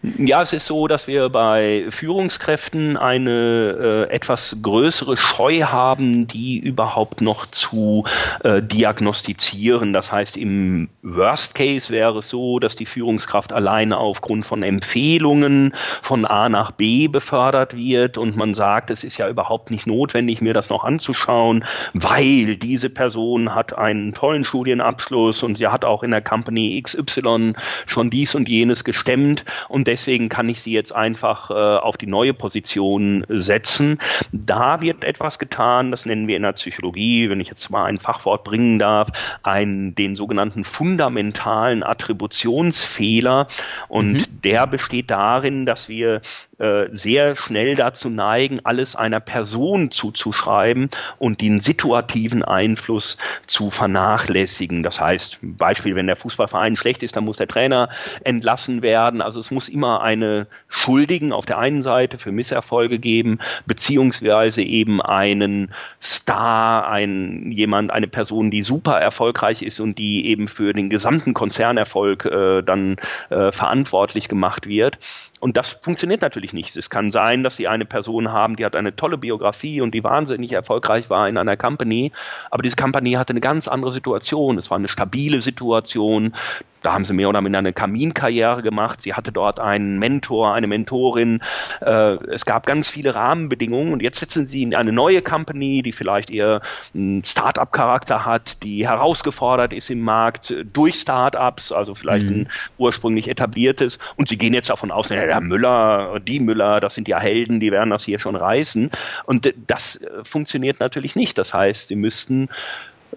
Ja, 0.02 0.42
es 0.42 0.54
ist 0.54 0.66
so, 0.66 0.88
dass 0.88 1.08
wir 1.08 1.28
bei 1.28 1.86
Führungskräften 1.90 2.96
eine 2.96 4.08
äh, 4.10 4.14
etwas 4.14 4.56
größere 4.62 5.18
Scheu 5.18 5.64
haben, 5.64 6.26
die 6.26 6.58
überhaupt 6.58 7.20
noch 7.20 7.48
zu 7.48 8.06
äh, 8.46 8.62
diagnostizieren. 8.62 9.92
Das 9.92 10.10
heißt, 10.10 10.38
im 10.38 10.88
Worst 11.02 11.54
Case 11.54 11.92
wäre 11.92 12.20
es 12.20 12.30
so, 12.30 12.60
dass 12.60 12.78
die 12.78 12.86
Führungskraft 12.86 13.52
alleine 13.52 13.98
aufgrund 13.98 14.46
von 14.46 14.64
Empfehlungen 14.64 15.74
von 16.02 16.24
A 16.24 16.48
nach 16.48 16.72
B 16.72 17.10
befördert 17.10 17.76
wird 17.76 18.18
und 18.18 18.38
man 18.38 18.54
sagt, 18.54 18.92
es 18.92 19.04
ist 19.04 19.18
ja 19.18 19.28
überhaupt 19.28 19.70
nicht 19.70 19.86
notwendig, 19.86 20.40
mir 20.40 20.54
das 20.54 20.70
noch 20.70 20.86
anzuschauen, 20.86 21.66
weil 21.94 22.56
diese 22.56 22.90
Person 22.90 23.54
hat 23.54 23.78
einen 23.78 24.14
tollen 24.14 24.46
Studienabschluss 24.46 25.44
und 25.44 25.58
sie 25.58 25.68
hat 25.68 25.84
auch 25.84 26.04
in 26.04 26.12
der 26.12 26.22
Company 26.22 26.82
XY 26.82 27.52
schon 27.86 28.10
dies 28.10 28.34
und 28.34 28.48
jenes 28.48 28.86
gestemmt 28.86 29.44
und 29.68 29.89
deswegen 29.90 30.30
kann 30.30 30.48
ich 30.50 30.62
sie 30.62 30.72
jetzt 30.72 30.94
einfach 30.94 31.50
äh, 31.50 31.54
auf 31.54 31.98
die 31.98 32.06
neue 32.06 32.36
Position 32.36 33.26
setzen. 33.28 33.98
Da 34.32 34.82
wird 34.82 35.04
etwas 35.04 35.40
getan, 35.40 35.90
das 35.90 36.06
nennen 36.06 36.28
wir 36.28 36.38
in 36.38 36.44
der 36.44 36.54
Psychologie, 36.54 37.28
wenn 37.30 37.40
ich 37.40 37.48
jetzt 37.48 37.72
mal 37.72 37.86
ein 37.86 37.98
Fachwort 37.98 38.44
bringen 38.44 38.78
darf, 38.78 39.10
einen, 39.42 39.96
den 39.96 40.16
sogenannten 40.16 40.64
fundamentalen 40.64 41.82
Attributionsfehler. 41.82 43.48
Und 43.88 44.14
mhm. 44.14 44.42
der 44.44 44.68
besteht 44.68 45.10
darin, 45.10 45.66
dass 45.66 45.90
wir 45.90 46.22
äh, 46.60 46.88
sehr 46.92 47.36
schnell 47.36 47.76
dazu 47.76 48.10
neigen, 48.10 48.60
alles 48.64 48.96
einer 48.96 49.22
Person 49.22 49.92
zuzuschreiben 49.92 50.90
und 51.18 51.42
den 51.42 51.62
situativen 51.62 52.44
Einfluss 52.44 53.18
zu 53.46 53.70
vernachlässigen. 53.70 54.84
Das 54.84 55.00
heißt, 55.00 55.40
Beispiel, 55.42 55.96
wenn 55.96 56.08
der 56.08 56.18
Fußballverein 56.18 56.76
schlecht 56.76 57.02
ist, 57.02 57.16
dann 57.16 57.24
muss 57.24 57.38
der 57.38 57.48
Trainer 57.48 57.90
entlassen 58.26 58.82
werden. 58.82 59.22
Also 59.22 59.40
es 59.40 59.52
muss 59.52 59.70
immer 59.70 60.02
eine 60.02 60.48
Schuldigen 60.68 61.32
auf 61.32 61.46
der 61.46 61.60
einen 61.60 61.82
Seite 61.82 62.18
für 62.18 62.34
Misserfolge 62.34 63.00
geben, 63.00 63.40
beziehungsweise 63.66 64.62
eben 64.62 65.02
einen 65.02 65.74
Star, 66.02 66.90
ein 66.90 67.52
jemand, 67.52 67.92
eine 67.92 68.08
Person, 68.08 68.52
die 68.52 68.64
super 68.64 69.00
erfolgreich 69.00 69.62
ist 69.62 69.80
und 69.80 69.98
die 69.98 70.26
eben 70.26 70.50
für 70.50 70.74
den 70.74 70.90
gesamten 70.90 71.34
Konzernerfolg 71.34 72.26
äh, 72.26 72.62
dann 72.64 72.98
äh, 73.30 73.54
verantwortlich 73.54 74.28
gemacht 74.28 74.68
wird. 74.68 74.98
Und 75.40 75.56
das 75.56 75.72
funktioniert 75.72 76.22
natürlich 76.22 76.54
nicht. 76.54 76.76
Es 76.76 76.90
kann 76.90 77.12
sein, 77.12 77.44
dass 77.44 77.56
Sie 77.56 77.68
eine 77.68 77.86
Person 77.86 78.32
haben, 78.32 78.58
die 78.58 78.66
hat 78.66 78.76
eine 78.76 78.96
tolle 78.96 79.18
Biografie 79.18 79.82
und 79.82 79.92
die 79.92 80.04
wahnsinnig 80.04 80.52
erfolgreich 80.52 81.10
war 81.10 81.30
in 81.30 81.38
einer 81.38 81.56
Company, 81.56 82.12
aber 82.52 82.64
diese 82.64 82.76
Company 82.76 83.14
hatte 83.14 83.32
eine 83.32 83.40
ganz 83.40 83.68
andere 83.68 83.94
Situation. 83.94 84.58
Es 84.58 84.70
war 84.70 84.78
eine 84.78 84.88
stabile 84.88 85.42
Situation. 85.42 86.34
Da 86.82 86.94
haben 86.94 87.04
sie 87.04 87.14
mehr 87.14 87.28
oder 87.28 87.42
minder 87.42 87.60
eine 87.60 87.74
Kaminkarriere 87.74 88.62
gemacht. 88.62 89.02
Sie 89.02 89.14
hatte 89.14 89.32
dort 89.32 89.60
einen 89.60 90.00
Mentor, 90.00 90.54
eine 90.54 90.68
Mentorin. 90.68 91.42
Äh, 91.82 92.16
es 92.32 92.46
gab 92.46 92.66
ganz 92.66 92.90
viele 92.90 93.16
Rahmenbedingungen 93.16 93.92
und 93.92 94.02
jetzt 94.02 94.20
setzen 94.20 94.48
sie 94.48 94.64
in 94.64 94.74
eine 94.76 94.94
neue 94.94 95.22
Company, 95.22 95.82
die 95.82 95.92
vielleicht 95.92 96.30
eher 96.30 96.62
einen 96.96 97.24
Start-up-Charakter 97.24 98.26
hat, 98.26 98.64
die 98.64 98.88
herausgefordert 98.88 99.74
ist 99.74 99.90
im 99.90 100.02
Markt 100.02 100.54
durch 100.72 100.96
Start-ups, 100.96 101.72
also 101.72 101.96
vielleicht 101.96 102.28
mhm. 102.28 102.42
ein 102.42 102.50
ursprünglich 102.78 103.28
etabliertes. 103.28 104.00
Und 104.16 104.30
sie 104.30 104.38
gehen 104.38 104.54
jetzt 104.54 104.70
davon 104.70 104.92
aus, 104.92 105.10
der 105.30 105.42
Müller, 105.42 106.20
die 106.20 106.40
Müller, 106.40 106.80
das 106.80 106.96
sind 106.96 107.08
ja 107.08 107.20
Helden, 107.20 107.60
die 107.60 107.72
werden 107.72 107.92
das 107.92 108.04
hier 108.04 108.20
schon 108.20 108.36
reißen. 108.36 108.90
Und 109.26 109.54
das 109.68 110.00
funktioniert 110.24 110.80
natürlich 110.80 111.16
nicht. 111.16 111.38
Das 111.38 111.54
heißt, 111.54 111.90
sie 111.90 111.96
müssten 111.96 112.50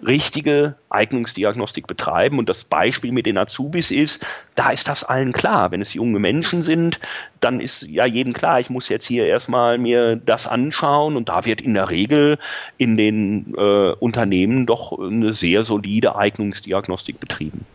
richtige 0.05 0.75
Eignungsdiagnostik 0.89 1.87
betreiben. 1.87 2.37
Und 2.37 2.49
das 2.49 2.63
Beispiel 2.63 3.11
mit 3.11 3.25
den 3.25 3.37
Azubis 3.37 3.89
ist, 3.89 4.23
da 4.55 4.69
ist 4.69 4.87
das 4.87 5.03
allen 5.03 5.31
klar. 5.31 5.71
Wenn 5.71 5.81
es 5.81 5.93
junge 5.93 6.19
Menschen 6.19 6.61
sind, 6.61 6.99
dann 7.39 7.59
ist 7.59 7.87
ja 7.87 8.05
jedem 8.05 8.33
klar, 8.33 8.59
ich 8.59 8.69
muss 8.69 8.89
jetzt 8.89 9.07
hier 9.07 9.25
erstmal 9.25 9.77
mir 9.79 10.15
das 10.15 10.45
anschauen. 10.45 11.15
Und 11.15 11.29
da 11.29 11.45
wird 11.45 11.61
in 11.61 11.73
der 11.73 11.89
Regel 11.89 12.37
in 12.77 12.95
den 12.95 13.55
äh, 13.57 13.93
Unternehmen 13.93 14.67
doch 14.67 14.97
eine 14.99 15.33
sehr 15.33 15.63
solide 15.63 16.15
Eignungsdiagnostik 16.15 17.19
betrieben. 17.19 17.65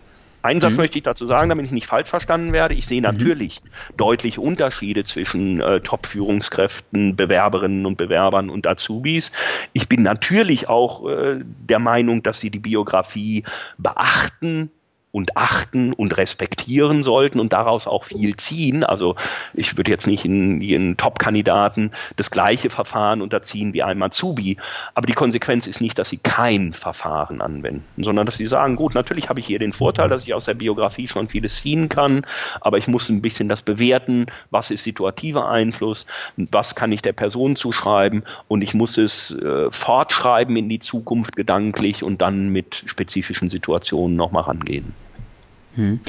Einen 0.49 0.63
Satz 0.63 0.73
mhm. 0.73 0.77
möchte 0.79 0.97
ich 0.97 1.05
dazu 1.05 1.27
sagen, 1.27 1.51
damit 1.51 1.67
ich 1.67 1.73
nicht 1.73 1.87
falsch 1.87 2.09
verstanden 2.09 2.55
werde. 2.55 2.75
Ich 2.75 2.87
sehe 2.87 3.03
mhm. 3.03 3.05
natürlich 3.05 3.61
mhm. 3.63 3.97
deutliche 3.99 4.41
Unterschiede 4.41 5.05
zwischen 5.05 5.61
äh, 5.61 5.81
Top-Führungskräften, 5.81 7.17
Bewerberinnen 7.17 7.85
und 7.85 7.99
Bewerbern 7.99 8.49
und 8.49 8.67
Azubis. 8.67 9.31
Ich 9.75 9.91
bin 9.91 10.03
natürlich 10.03 10.67
auch 10.67 11.07
äh, 11.07 11.41
der 11.45 11.79
Meinung, 11.79 12.23
dass 12.23 12.41
sie 12.41 12.51
die 12.51 12.61
Biografie 12.61 13.45
beachten 13.77 14.71
und 15.11 15.37
achten 15.37 15.93
und 15.93 16.17
respektieren 16.17 17.03
sollten 17.03 17.41
und 17.41 17.53
daraus 17.53 17.87
auch 17.87 18.05
viel 18.05 18.37
ziehen. 18.37 18.85
Also 18.85 19.17
ich 19.55 19.77
würde 19.77 19.91
jetzt 19.91 20.07
nicht 20.07 20.25
in, 20.25 20.61
in 20.61 20.97
Top-Kandidaten 20.97 21.93
das 22.17 22.31
gleiche 22.31 22.69
Verfahren 22.71 23.23
unterziehen 23.23 23.73
wie 23.73 23.83
ein 23.83 24.03
Azubi, 24.03 24.59
aber 24.95 25.07
die 25.07 25.15
Konsequenz 25.15 25.67
ist 25.67 25.81
nicht, 25.81 25.99
dass 25.99 26.11
sie 26.11 26.19
kein 26.19 26.73
Verfahren 26.75 27.41
anwenden, 27.41 28.05
sondern 28.05 28.27
dass 28.27 28.37
sie 28.37 28.47
sagen, 28.47 28.77
gut, 28.77 28.95
natürlich 28.95 29.29
habe 29.29 29.41
ich 29.41 29.47
hier 29.47 29.59
den 29.59 29.73
Vorteil, 29.73 30.09
dass 30.09 30.25
ich 30.25 30.35
aus 30.35 30.45
der 30.45 30.55
Biografie 30.55 31.09
schon 31.09 31.29
vieles 31.29 31.63
ziehen 31.63 31.89
kann, 31.89 32.27
aber 32.61 32.77
ich 32.77 32.87
muss 32.87 33.09
ein 33.09 33.23
bisschen 33.23 33.49
das 33.49 33.63
bewerten, 33.63 34.27
was 34.51 34.71
ist 34.71 34.85
situativer 34.85 35.49
Einfluss, 35.49 36.05
was 36.37 36.75
kann 36.75 36.93
ich 36.93 37.01
der 37.03 37.13
Person 37.15 37.57
zuschreiben 37.57 38.25
und 38.47 38.63
ich 38.63 38.75
muss 38.75 38.99
es 38.99 39.31
äh, 39.31 39.71
fortschreiben 39.71 40.57
in 40.57 40.69
die 40.69 40.81
Zukunft 40.81 41.35
gedanklich 41.35 42.03
und 42.03 42.21
dann 42.21 42.51
mit 42.51 42.83
spezifischen 42.87 43.49
Situationen 43.49 44.17
nochmal 44.17 44.45
rangehen. 44.45 44.95
Hm. 45.79 46.01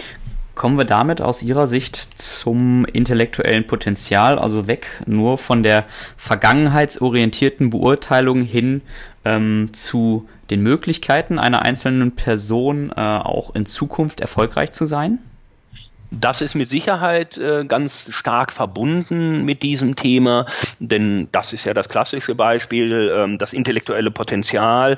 Kommen 0.55 0.77
wir 0.77 0.83
damit 0.83 1.21
aus 1.21 1.41
Ihrer 1.41 1.67
Sicht 1.67 1.95
zum 1.95 2.83
intellektuellen 2.83 3.65
Potenzial, 3.65 4.37
also 4.37 4.67
weg 4.67 4.87
nur 5.05 5.37
von 5.37 5.63
der 5.63 5.85
vergangenheitsorientierten 6.17 7.69
Beurteilung 7.69 8.41
hin 8.41 8.81
ähm, 9.23 9.69
zu 9.71 10.27
den 10.49 10.61
Möglichkeiten 10.61 11.39
einer 11.39 11.61
einzelnen 11.61 12.13
Person 12.13 12.91
äh, 12.91 12.99
auch 12.99 13.55
in 13.55 13.67
Zukunft 13.67 14.19
erfolgreich 14.19 14.71
zu 14.71 14.85
sein? 14.85 15.19
Das 16.11 16.41
ist 16.41 16.55
mit 16.55 16.69
Sicherheit 16.69 17.37
äh, 17.37 17.65
ganz 17.65 18.07
stark 18.11 18.51
verbunden 18.51 19.45
mit 19.45 19.61
diesem 19.61 19.95
Thema, 19.95 20.47
denn 20.79 21.27
das 21.31 21.53
ist 21.53 21.65
ja 21.65 21.75
das 21.75 21.87
klassische 21.87 22.33
Beispiel, 22.33 23.13
ähm, 23.15 23.37
das 23.37 23.53
intellektuelle 23.53 24.09
Potenzial. 24.09 24.97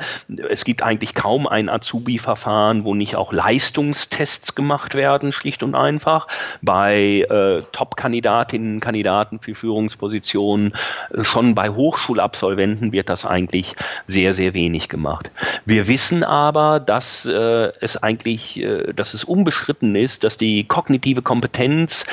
Es 0.49 0.63
gibt 0.63 0.83
eigentlich 0.83 1.13
kaum 1.13 1.47
ein 1.47 1.67
Azubi-Verfahren, 1.67 2.85
wo 2.85 2.95
nicht 2.95 3.17
auch 3.17 3.33
Leistungstests 3.33 4.55
gemacht 4.55 4.95
werden, 4.95 5.33
schlicht 5.33 5.63
und 5.63 5.75
einfach. 5.75 6.27
Bei 6.61 7.25
äh, 7.29 7.61
Top-Kandidatinnen, 7.73 8.79
Kandidaten 8.79 9.39
für 9.39 9.53
Führungspositionen, 9.53 10.73
äh, 11.13 11.25
schon 11.25 11.55
bei 11.55 11.69
Hochschulabsolventen 11.71 12.93
wird 12.93 13.09
das 13.09 13.25
eigentlich 13.25 13.75
sehr, 14.07 14.33
sehr 14.33 14.53
wenig 14.53 14.87
gemacht. 14.87 15.29
Wir 15.65 15.87
wissen 15.87 16.23
aber, 16.23 16.79
dass 16.79 17.25
es 17.25 17.97
eigentlich, 17.97 18.63
dass 18.95 19.13
es 19.13 19.23
unbestritten 19.23 19.95
ist, 19.95 20.23
dass 20.23 20.37
die 20.37 20.63
kognitive 20.63 21.00
kognitive 21.01 21.22
Kompetenz 21.22 22.05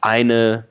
eine 0.00 0.64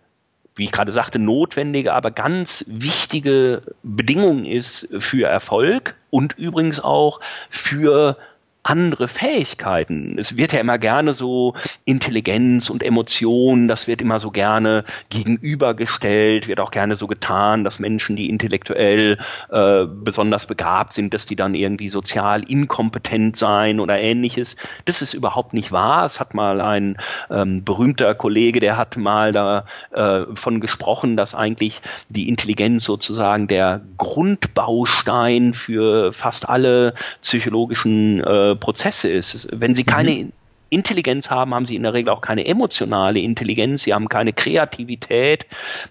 wie 0.56 0.64
ich 0.64 0.72
gerade 0.72 0.92
sagte, 0.92 1.20
notwendige, 1.20 1.94
aber 1.94 2.10
ganz 2.10 2.66
wichtige 2.68 3.62
Bedingung 3.84 4.44
ist 4.44 4.88
für 4.98 5.28
Erfolg 5.28 5.96
und 6.10 6.36
übrigens 6.40 6.80
auch 6.80 7.20
für 7.52 8.18
andere 8.64 9.08
Fähigkeiten. 9.08 10.18
Es 10.20 10.36
wird 10.36 10.52
ja 10.52 10.60
immer 10.60 10.78
gerne 10.78 11.14
so 11.14 11.54
Intelligenz 11.86 12.70
und 12.70 12.84
Emotionen, 12.84 13.68
das 13.68 13.88
wird 13.88 14.02
immer 14.02 14.20
so 14.20 14.30
gerne 14.30 14.84
gegenübergestellt, 15.10 16.48
wird 16.48 16.60
auch 16.60 16.72
gerne 16.72 16.98
so 16.98 17.08
getan, 17.08 17.64
dass 17.64 17.80
Menschen, 17.80 18.18
die 18.18 18.30
intellektuell 18.30 19.20
äh, 19.50 19.86
besonders 19.86 20.48
begabt 20.48 20.94
sind, 20.94 21.14
dass 21.14 21.26
die 21.26 21.38
dann 21.38 21.56
irgendwie 21.56 21.88
sozial 21.88 22.44
inkompetent 22.44 23.38
sein 23.38 23.80
oder 23.80 24.00
ähnliches. 24.00 24.58
Das 24.84 25.02
ist 25.02 25.14
überhaupt 25.14 25.54
nicht 25.54 25.72
wahr. 25.72 26.04
Es 26.04 26.20
hat 26.20 26.34
mal 26.34 26.60
ein 26.60 26.98
ähm, 27.30 27.64
berühmter 27.64 28.16
Kollege, 28.16 28.60
der 28.60 28.76
hat 28.76 28.98
mal 28.98 29.32
davon 29.32 30.56
äh, 30.56 30.60
gesprochen, 30.60 31.16
dass 31.16 31.36
eigentlich 31.36 31.82
die 32.10 32.28
Intelligenz 32.28 32.84
sozusagen 32.84 33.48
der 33.48 33.81
Grundbaustein 33.98 35.53
für 35.53 36.12
fast 36.12 36.50
alle 36.50 36.94
psychologischen 37.22 38.20
äh, 38.22 38.56
Prozesse 38.57 39.09
ist. 39.09 39.48
Wenn 39.51 39.75
Sie 39.75 39.83
keine 39.83 40.11
mhm. 40.11 40.33
Intelligenz 40.70 41.29
haben, 41.29 41.53
haben 41.53 41.65
sie 41.65 41.75
in 41.75 41.83
der 41.83 41.93
Regel 41.93 42.09
auch 42.09 42.22
keine 42.22 42.46
emotionale 42.46 43.20
Intelligenz, 43.20 43.83
sie 43.83 43.93
haben 43.93 44.09
keine 44.09 44.33
Kreativität. 44.33 45.46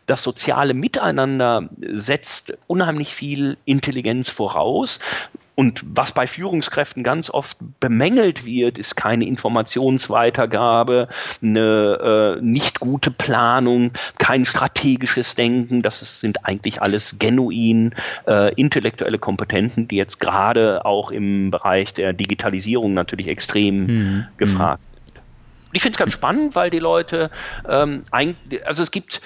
Das 0.07 0.23
soziale 0.23 0.75
Miteinander 0.75 1.69
setzt 1.81 2.57
unheimlich 2.67 3.15
viel 3.15 3.57
Intelligenz 3.65 4.29
voraus. 4.29 5.01
Und 5.57 5.83
was 5.87 6.13
bei 6.13 6.27
Führungskräften 6.27 7.03
ganz 7.03 7.31
oft 7.31 7.57
bemängelt 7.81 8.45
wird, 8.45 8.77
ist 8.77 8.95
keine 8.95 9.27
Informationsweitergabe, 9.27 11.09
eine 11.43 12.37
äh, 12.39 12.43
nicht 12.43 12.79
gute 12.79 13.11
Planung, 13.11 13.93
kein 14.19 14.45
strategisches 14.45 15.35
Denken. 15.35 15.81
Das 15.81 16.03
ist, 16.03 16.21
sind 16.21 16.45
eigentlich 16.45 16.83
alles 16.83 17.19
genuin 17.19 17.95
äh, 18.29 18.53
intellektuelle 18.55 19.19
Kompetenten, 19.19 19.89
die 19.89 19.97
jetzt 19.97 20.21
gerade 20.21 20.85
auch 20.85 21.11
im 21.11 21.51
Bereich 21.51 21.95
der 21.95 22.13
Digitalisierung 22.13 22.93
natürlich 22.93 23.29
extrem 23.29 23.87
mhm. 23.87 24.27
gefragt 24.37 24.87
sind. 24.91 24.97
Ich 25.73 25.83
finde 25.83 25.97
es 25.97 25.99
ganz 25.99 26.13
spannend, 26.13 26.55
weil 26.55 26.71
die 26.71 26.79
Leute, 26.79 27.31
ähm, 27.69 28.05
also 28.11 28.83
es 28.83 28.91
gibt 28.91 29.21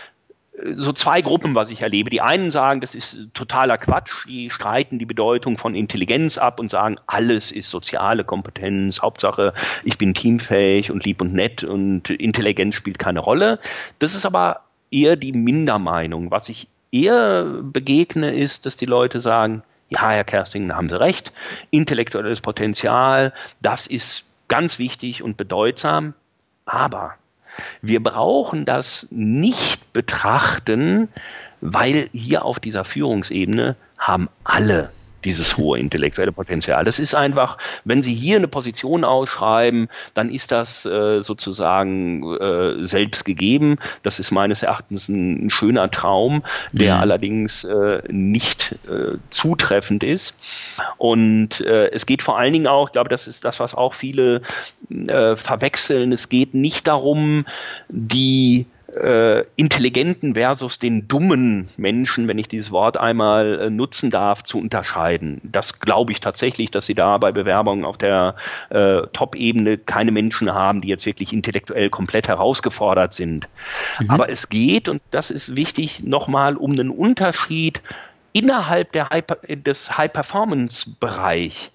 so 0.74 0.92
zwei 0.92 1.22
Gruppen, 1.22 1.54
was 1.54 1.70
ich 1.70 1.82
erlebe. 1.82 2.10
Die 2.10 2.20
einen 2.20 2.50
sagen, 2.50 2.80
das 2.80 2.94
ist 2.94 3.28
totaler 3.34 3.78
Quatsch, 3.78 4.26
die 4.26 4.50
streiten 4.50 4.98
die 4.98 5.06
Bedeutung 5.06 5.58
von 5.58 5.74
Intelligenz 5.74 6.38
ab 6.38 6.60
und 6.60 6.70
sagen, 6.70 6.96
alles 7.06 7.52
ist 7.52 7.70
soziale 7.70 8.24
Kompetenz, 8.24 9.00
Hauptsache 9.00 9.52
ich 9.84 9.98
bin 9.98 10.14
teamfähig 10.14 10.90
und 10.90 11.04
lieb 11.04 11.20
und 11.20 11.32
nett 11.32 11.64
und 11.64 12.10
Intelligenz 12.10 12.74
spielt 12.74 12.98
keine 12.98 13.20
Rolle. 13.20 13.58
Das 13.98 14.14
ist 14.14 14.26
aber 14.26 14.60
eher 14.90 15.16
die 15.16 15.32
Mindermeinung. 15.32 16.30
Was 16.30 16.48
ich 16.48 16.68
eher 16.92 17.44
begegne, 17.62 18.34
ist, 18.34 18.66
dass 18.66 18.76
die 18.76 18.86
Leute 18.86 19.20
sagen, 19.20 19.62
ja, 19.88 20.10
Herr 20.10 20.24
Kersting, 20.24 20.68
da 20.68 20.76
haben 20.76 20.88
Sie 20.88 20.98
recht, 20.98 21.32
intellektuelles 21.70 22.40
Potenzial, 22.40 23.32
das 23.60 23.86
ist 23.86 24.26
ganz 24.48 24.78
wichtig 24.78 25.22
und 25.22 25.36
bedeutsam, 25.36 26.14
aber 26.64 27.14
wir 27.82 28.02
brauchen 28.02 28.64
das 28.64 29.06
nicht 29.10 29.92
betrachten, 29.92 31.08
weil 31.60 32.08
hier 32.12 32.44
auf 32.44 32.60
dieser 32.60 32.84
Führungsebene 32.84 33.76
haben 33.98 34.28
alle 34.44 34.90
dieses 35.24 35.56
hohe 35.56 35.78
intellektuelle 35.78 36.32
Potenzial. 36.32 36.84
Das 36.84 36.98
ist 36.98 37.14
einfach, 37.14 37.58
wenn 37.84 38.02
Sie 38.02 38.14
hier 38.14 38.36
eine 38.36 38.48
Position 38.48 39.04
ausschreiben, 39.04 39.88
dann 40.14 40.30
ist 40.30 40.52
das 40.52 40.86
äh, 40.86 41.22
sozusagen 41.22 42.36
äh, 42.36 42.84
selbst 42.86 43.24
gegeben. 43.24 43.78
Das 44.02 44.18
ist 44.18 44.30
meines 44.30 44.62
Erachtens 44.62 45.08
ein, 45.08 45.46
ein 45.46 45.50
schöner 45.50 45.90
Traum, 45.90 46.42
der 46.72 46.96
mhm. 46.96 47.00
allerdings 47.00 47.64
äh, 47.64 48.02
nicht 48.08 48.76
äh, 48.88 49.18
zutreffend 49.30 50.04
ist. 50.04 50.36
Und 50.98 51.60
äh, 51.60 51.90
es 51.90 52.06
geht 52.06 52.22
vor 52.22 52.38
allen 52.38 52.52
Dingen 52.52 52.66
auch, 52.66 52.88
ich 52.88 52.92
glaube, 52.92 53.08
das 53.08 53.26
ist 53.26 53.44
das, 53.44 53.60
was 53.60 53.74
auch 53.74 53.94
viele 53.94 54.42
äh, 54.90 55.36
verwechseln. 55.36 56.12
Es 56.12 56.28
geht 56.28 56.54
nicht 56.54 56.86
darum, 56.86 57.46
die 57.88 58.66
äh, 58.96 59.44
intelligenten 59.56 60.34
versus 60.34 60.78
den 60.78 61.08
dummen 61.08 61.68
Menschen, 61.76 62.28
wenn 62.28 62.38
ich 62.38 62.48
dieses 62.48 62.70
Wort 62.70 62.96
einmal 62.96 63.60
äh, 63.60 63.70
nutzen 63.70 64.10
darf, 64.10 64.42
zu 64.44 64.58
unterscheiden. 64.58 65.40
Das 65.44 65.80
glaube 65.80 66.12
ich 66.12 66.20
tatsächlich, 66.20 66.70
dass 66.70 66.86
sie 66.86 66.94
da 66.94 67.18
bei 67.18 67.32
Bewerbungen 67.32 67.84
auf 67.84 67.98
der 67.98 68.34
äh, 68.70 69.02
Top-Ebene 69.12 69.78
keine 69.78 70.12
Menschen 70.12 70.52
haben, 70.52 70.80
die 70.80 70.88
jetzt 70.88 71.06
wirklich 71.06 71.32
intellektuell 71.32 71.90
komplett 71.90 72.28
herausgefordert 72.28 73.14
sind. 73.14 73.48
Mhm. 74.00 74.10
Aber 74.10 74.28
es 74.28 74.48
geht, 74.48 74.88
und 74.88 75.02
das 75.10 75.30
ist 75.30 75.56
wichtig, 75.56 76.02
nochmal 76.02 76.56
um 76.56 76.72
einen 76.72 76.90
Unterschied 76.90 77.80
innerhalb 78.32 78.92
der 78.92 79.10
High, 79.10 79.24
des 79.48 79.96
High-Performance-Bereich. 79.96 81.72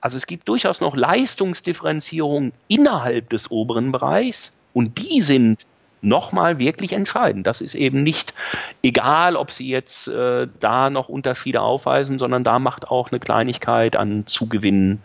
Also 0.00 0.16
es 0.16 0.26
gibt 0.26 0.48
durchaus 0.48 0.80
noch 0.80 0.96
Leistungsdifferenzierung 0.96 2.52
innerhalb 2.68 3.30
des 3.30 3.50
oberen 3.50 3.92
Bereichs 3.92 4.52
und 4.72 4.98
die 4.98 5.20
sind 5.20 5.66
nochmal 6.02 6.58
wirklich 6.58 6.92
entscheidend. 6.92 7.46
Das 7.46 7.60
ist 7.60 7.74
eben 7.74 8.02
nicht 8.02 8.34
egal, 8.82 9.36
ob 9.36 9.50
sie 9.50 9.68
jetzt 9.68 10.08
äh, 10.08 10.46
da 10.60 10.90
noch 10.90 11.08
Unterschiede 11.08 11.60
aufweisen, 11.60 12.18
sondern 12.18 12.44
da 12.44 12.58
macht 12.58 12.88
auch 12.88 13.10
eine 13.10 13.20
Kleinigkeit 13.20 13.96
an 13.96 14.26
Zugewinnen 14.26 15.02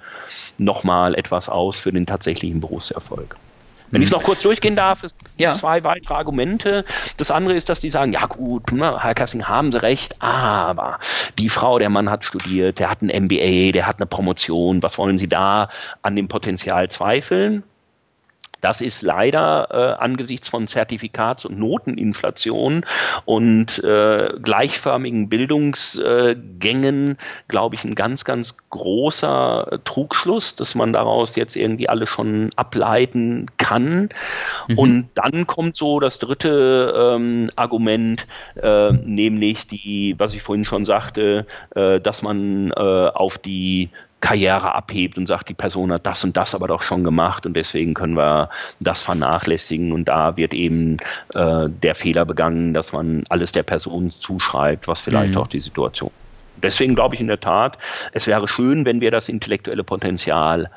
nochmal 0.58 1.16
etwas 1.16 1.50
aus 1.50 1.80
für 1.80 1.92
den 1.92 2.06
tatsächlichen 2.06 2.60
Berufserfolg. 2.60 3.38
Wenn 3.92 4.02
ich 4.02 4.08
es 4.08 4.14
noch 4.14 4.24
kurz 4.24 4.42
durchgehen 4.42 4.76
darf, 4.76 5.04
es 5.04 5.18
gibt 5.18 5.32
ja. 5.40 5.52
zwei 5.54 5.84
weitere 5.84 6.14
Argumente. 6.14 6.86
Das 7.18 7.30
andere 7.30 7.56
ist, 7.56 7.68
dass 7.68 7.82
die 7.82 7.90
sagen, 7.90 8.14
ja 8.14 8.26
gut, 8.26 8.72
ne, 8.72 9.04
Herr 9.04 9.14
Kassing, 9.14 9.48
haben 9.48 9.72
Sie 9.72 9.82
recht, 9.82 10.16
aber 10.22 11.00
die 11.38 11.50
Frau, 11.50 11.78
der 11.78 11.90
Mann 11.90 12.10
hat 12.10 12.24
studiert, 12.24 12.80
der 12.80 12.90
hat 12.90 13.02
ein 13.02 13.26
MBA, 13.26 13.74
der 13.74 13.86
hat 13.86 13.98
eine 13.98 14.06
Promotion, 14.06 14.82
was 14.82 14.98
wollen 14.98 15.18
Sie 15.18 15.28
da 15.28 15.68
an 16.02 16.16
dem 16.16 16.30
Potenzial 16.30 16.90
zweifeln? 16.90 17.64
Das 18.62 18.80
ist 18.80 19.02
leider 19.02 19.68
äh, 19.72 20.04
angesichts 20.04 20.48
von 20.50 20.68
Zertifikats- 20.68 21.46
und 21.46 21.60
Noteninflation 21.60 22.86
und 23.26 23.84
äh, 23.84 24.34
gleichförmigen 24.42 25.30
Bildungsgängen, 25.30 27.18
glaube 27.48 27.76
ich, 27.76 27.84
ein 27.84 27.96
ganz, 27.96 28.24
ganz 28.24 28.58
großer 28.70 29.80
Trugschluss, 29.84 30.56
dass 30.56 30.76
man 30.76 30.94
daraus 30.94 31.36
jetzt 31.36 31.56
irgendwie 31.56 31.90
alle 31.90 32.06
schon 32.08 32.52
ableiten 32.56 33.48
kann. 33.58 34.10
Mhm. 34.68 34.78
Und 34.78 35.10
dann 35.16 35.48
kommt 35.48 35.76
so 35.76 36.00
das 36.00 36.20
dritte 36.20 36.94
ähm, 37.16 37.50
Argument, 37.56 38.28
äh, 38.62 38.92
nämlich 38.92 39.68
die, 39.68 40.16
was 40.18 40.34
ich 40.34 40.44
vorhin 40.44 40.66
schon 40.66 40.86
sagte, 40.86 41.48
äh, 41.76 42.00
dass 42.00 42.22
man 42.22 42.72
äh, 42.72 42.80
auf 42.80 43.38
die 43.38 43.90
Karriere 44.22 44.76
abhebt 44.76 45.18
und 45.18 45.28
sagt, 45.28 45.50
die 45.50 45.54
Person 45.54 45.92
hat 45.92 46.06
das 46.06 46.24
und 46.24 46.38
das 46.38 46.56
aber 46.56 46.68
doch 46.68 46.84
schon 46.84 47.04
gemacht 47.04 47.46
und 47.46 47.56
deswegen 47.56 47.94
können 47.94 48.16
wir 48.16 48.50
das 48.80 49.02
vernachlässigen 49.02 49.92
und 49.92 50.06
da 50.06 50.38
wird 50.38 50.54
eben 50.54 50.98
äh, 51.34 51.68
der 51.68 51.96
Fehler 51.96 52.26
begangen, 52.26 52.74
dass 52.74 52.94
man 52.94 53.24
alles 53.30 53.52
der 53.52 53.64
Person 53.64 54.12
zuschreibt, 54.12 54.88
was 54.88 55.02
vielleicht 55.02 55.34
mhm. 55.34 55.40
auch 55.40 55.48
die 55.48 55.60
Situation. 55.60 56.12
Deswegen 56.62 56.94
glaube 56.94 57.16
ich 57.16 57.22
in 57.22 57.28
der 57.28 57.40
Tat, 57.40 57.78
es 58.14 58.28
wäre 58.28 58.48
schön, 58.48 58.86
wenn 58.86 59.02
wir 59.02 59.10
das 59.10 59.28
intellektuelle 59.28 59.84
Potenzial 59.84 60.70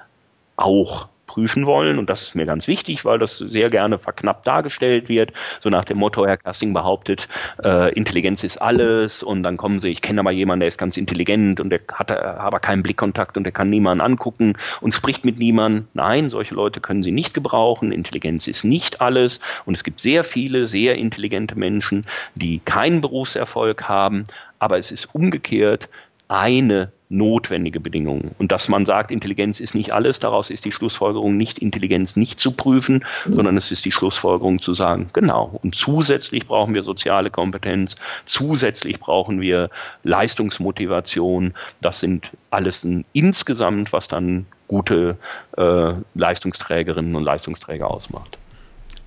auch 0.57 1.09
prüfen 1.35 1.67
wollen. 1.67 1.99
Und 1.99 2.09
das 2.09 2.23
ist 2.23 2.35
mir 2.37 2.47
ganz 2.47 2.69
wichtig, 2.69 3.05
weil 3.05 3.19
das 3.19 3.39
sehr 3.39 3.69
gerne 3.69 3.99
verknappt 3.99 4.47
dargestellt 4.47 5.09
wird. 5.09 5.33
So 5.59 5.69
nach 5.69 5.85
dem 5.85 5.99
Motto, 5.99 6.25
Herr 6.25 6.37
Casting 6.37 6.73
behauptet, 6.73 7.27
äh, 7.63 7.93
Intelligenz 7.95 8.45
ist 8.45 8.59
alles. 8.59 9.25
Und 9.25 9.43
dann 9.43 9.57
kommen 9.57 9.81
sie, 9.81 9.89
ich 9.89 10.01
kenne 10.01 10.21
aber 10.21 10.31
jemanden, 10.31 10.61
der 10.61 10.69
ist 10.69 10.79
ganz 10.79 10.97
intelligent 10.97 11.59
und 11.59 11.71
der 11.71 11.81
hat 11.93 12.13
aber 12.13 12.61
keinen 12.61 12.85
Blickkontakt 12.85 13.37
und 13.37 13.43
der 13.43 13.53
kann 13.53 13.69
niemanden 13.69 14.01
angucken 14.01 14.57
und 14.81 14.95
spricht 14.95 15.25
mit 15.25 15.39
niemandem. 15.39 15.89
Nein, 15.93 16.31
solche 16.31 16.55
Leute 16.55 16.81
können 16.81 17.03
sie 17.03 17.11
nicht 17.11 17.35
gebrauchen. 17.35 17.91
Intelligenz 17.91 18.47
ist 18.47 18.65
nicht 18.65 19.01
alles. 19.01 19.41
Und 19.65 19.75
es 19.75 19.83
gibt 19.83 20.01
sehr 20.01 20.23
viele 20.23 20.69
sehr 20.69 20.95
intelligente 20.95 21.59
Menschen, 21.59 22.07
die 22.37 22.61
keinen 22.61 23.01
Berufserfolg 23.01 23.89
haben. 23.89 24.27
Aber 24.61 24.79
es 24.79 24.93
ist 24.93 25.13
umgekehrt 25.15 25.89
eine 26.29 26.93
notwendige 27.15 27.81
Bedingungen. 27.81 28.35
Und 28.39 28.53
dass 28.53 28.69
man 28.69 28.85
sagt, 28.85 29.11
Intelligenz 29.11 29.61
ist 29.61 29.75
nicht 29.75 29.93
alles, 29.93 30.19
daraus 30.19 30.51
ist 30.51 30.65
die 30.65 30.73
Schlussfolgerung 30.73 31.37
nicht, 31.37 31.59
Intelligenz 31.59 32.17
nicht 32.17 32.41
zu 32.41 32.53
prüfen, 32.53 33.05
sondern 33.29 33.57
es 33.57 33.71
ist 33.71 33.85
die 33.85 33.93
Schlussfolgerung 33.93 34.61
zu 34.61 34.75
sagen, 34.75 35.09
genau. 35.13 35.59
Und 35.63 35.75
zusätzlich 35.75 36.47
brauchen 36.47 36.75
wir 36.75 36.83
soziale 36.83 37.31
Kompetenz, 37.31 37.97
zusätzlich 38.27 39.01
brauchen 39.01 39.41
wir 39.41 39.71
Leistungsmotivation. 40.03 41.55
Das 41.81 42.01
sind 42.01 42.31
alles 42.51 42.85
ein 42.85 43.05
insgesamt, 43.13 43.93
was 43.93 44.09
dann 44.09 44.47
gute 44.67 45.17
äh, 45.57 45.93
Leistungsträgerinnen 46.15 47.15
und 47.15 47.23
Leistungsträger 47.23 47.91
ausmacht. 47.91 48.39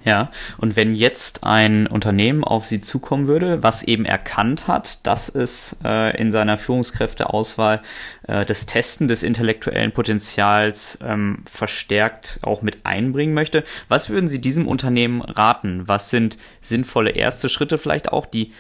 Ja, 0.04 0.32
und 0.58 0.76
wenn 0.78 0.96
jetzt 0.96 1.44
ein 1.44 1.86
Unternehmen 1.86 2.44
auf 2.44 2.66
Sie 2.66 2.80
zukommen 2.80 3.28
würde, 3.28 3.62
was 3.62 3.84
eben 3.84 4.06
erkannt 4.06 4.68
hat, 4.68 5.06
dass 5.06 5.28
es 5.28 5.76
äh, 5.84 6.16
in 6.18 6.32
seiner 6.32 6.58
Führungskräfteauswahl 6.58 7.82
äh, 8.28 8.46
das 8.46 8.68
Testen 8.68 9.10
des 9.10 9.24
intellektuellen 9.24 9.92
Potenzials 9.92 11.00
ähm, 11.04 11.44
verstärkt 11.46 12.40
auch 12.44 12.62
mit 12.62 12.86
einbringen 12.86 13.34
möchte, 13.34 13.64
was 13.90 14.10
würden 14.10 14.30
Sie 14.30 14.40
diesem 14.40 14.68
Unternehmen 14.68 15.22
raten? 15.22 15.88
Was 15.88 16.10
sind 16.10 16.38
sinnvolle 16.62 17.12
erste 17.12 17.50
Schritte 17.50 17.78
vielleicht 17.78 18.10
auch, 18.10 18.28
die 18.28 18.54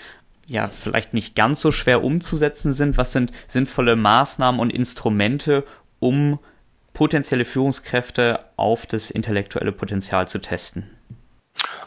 ja 0.47 0.67
vielleicht 0.67 1.13
nicht 1.13 1.35
ganz 1.35 1.61
so 1.61 1.71
schwer 1.71 2.03
umzusetzen 2.03 2.73
sind? 2.73 2.97
Was 2.97 3.13
sind 3.13 3.31
sinnvolle 3.47 3.95
Maßnahmen 3.95 4.59
und 4.59 4.71
Instrumente, 4.71 5.65
um 5.99 6.39
potenzielle 6.93 7.45
Führungskräfte 7.45 8.43
auf 8.57 8.85
das 8.85 9.11
intellektuelle 9.11 9.71
Potenzial 9.71 10.27
zu 10.27 10.39
testen? 10.39 10.96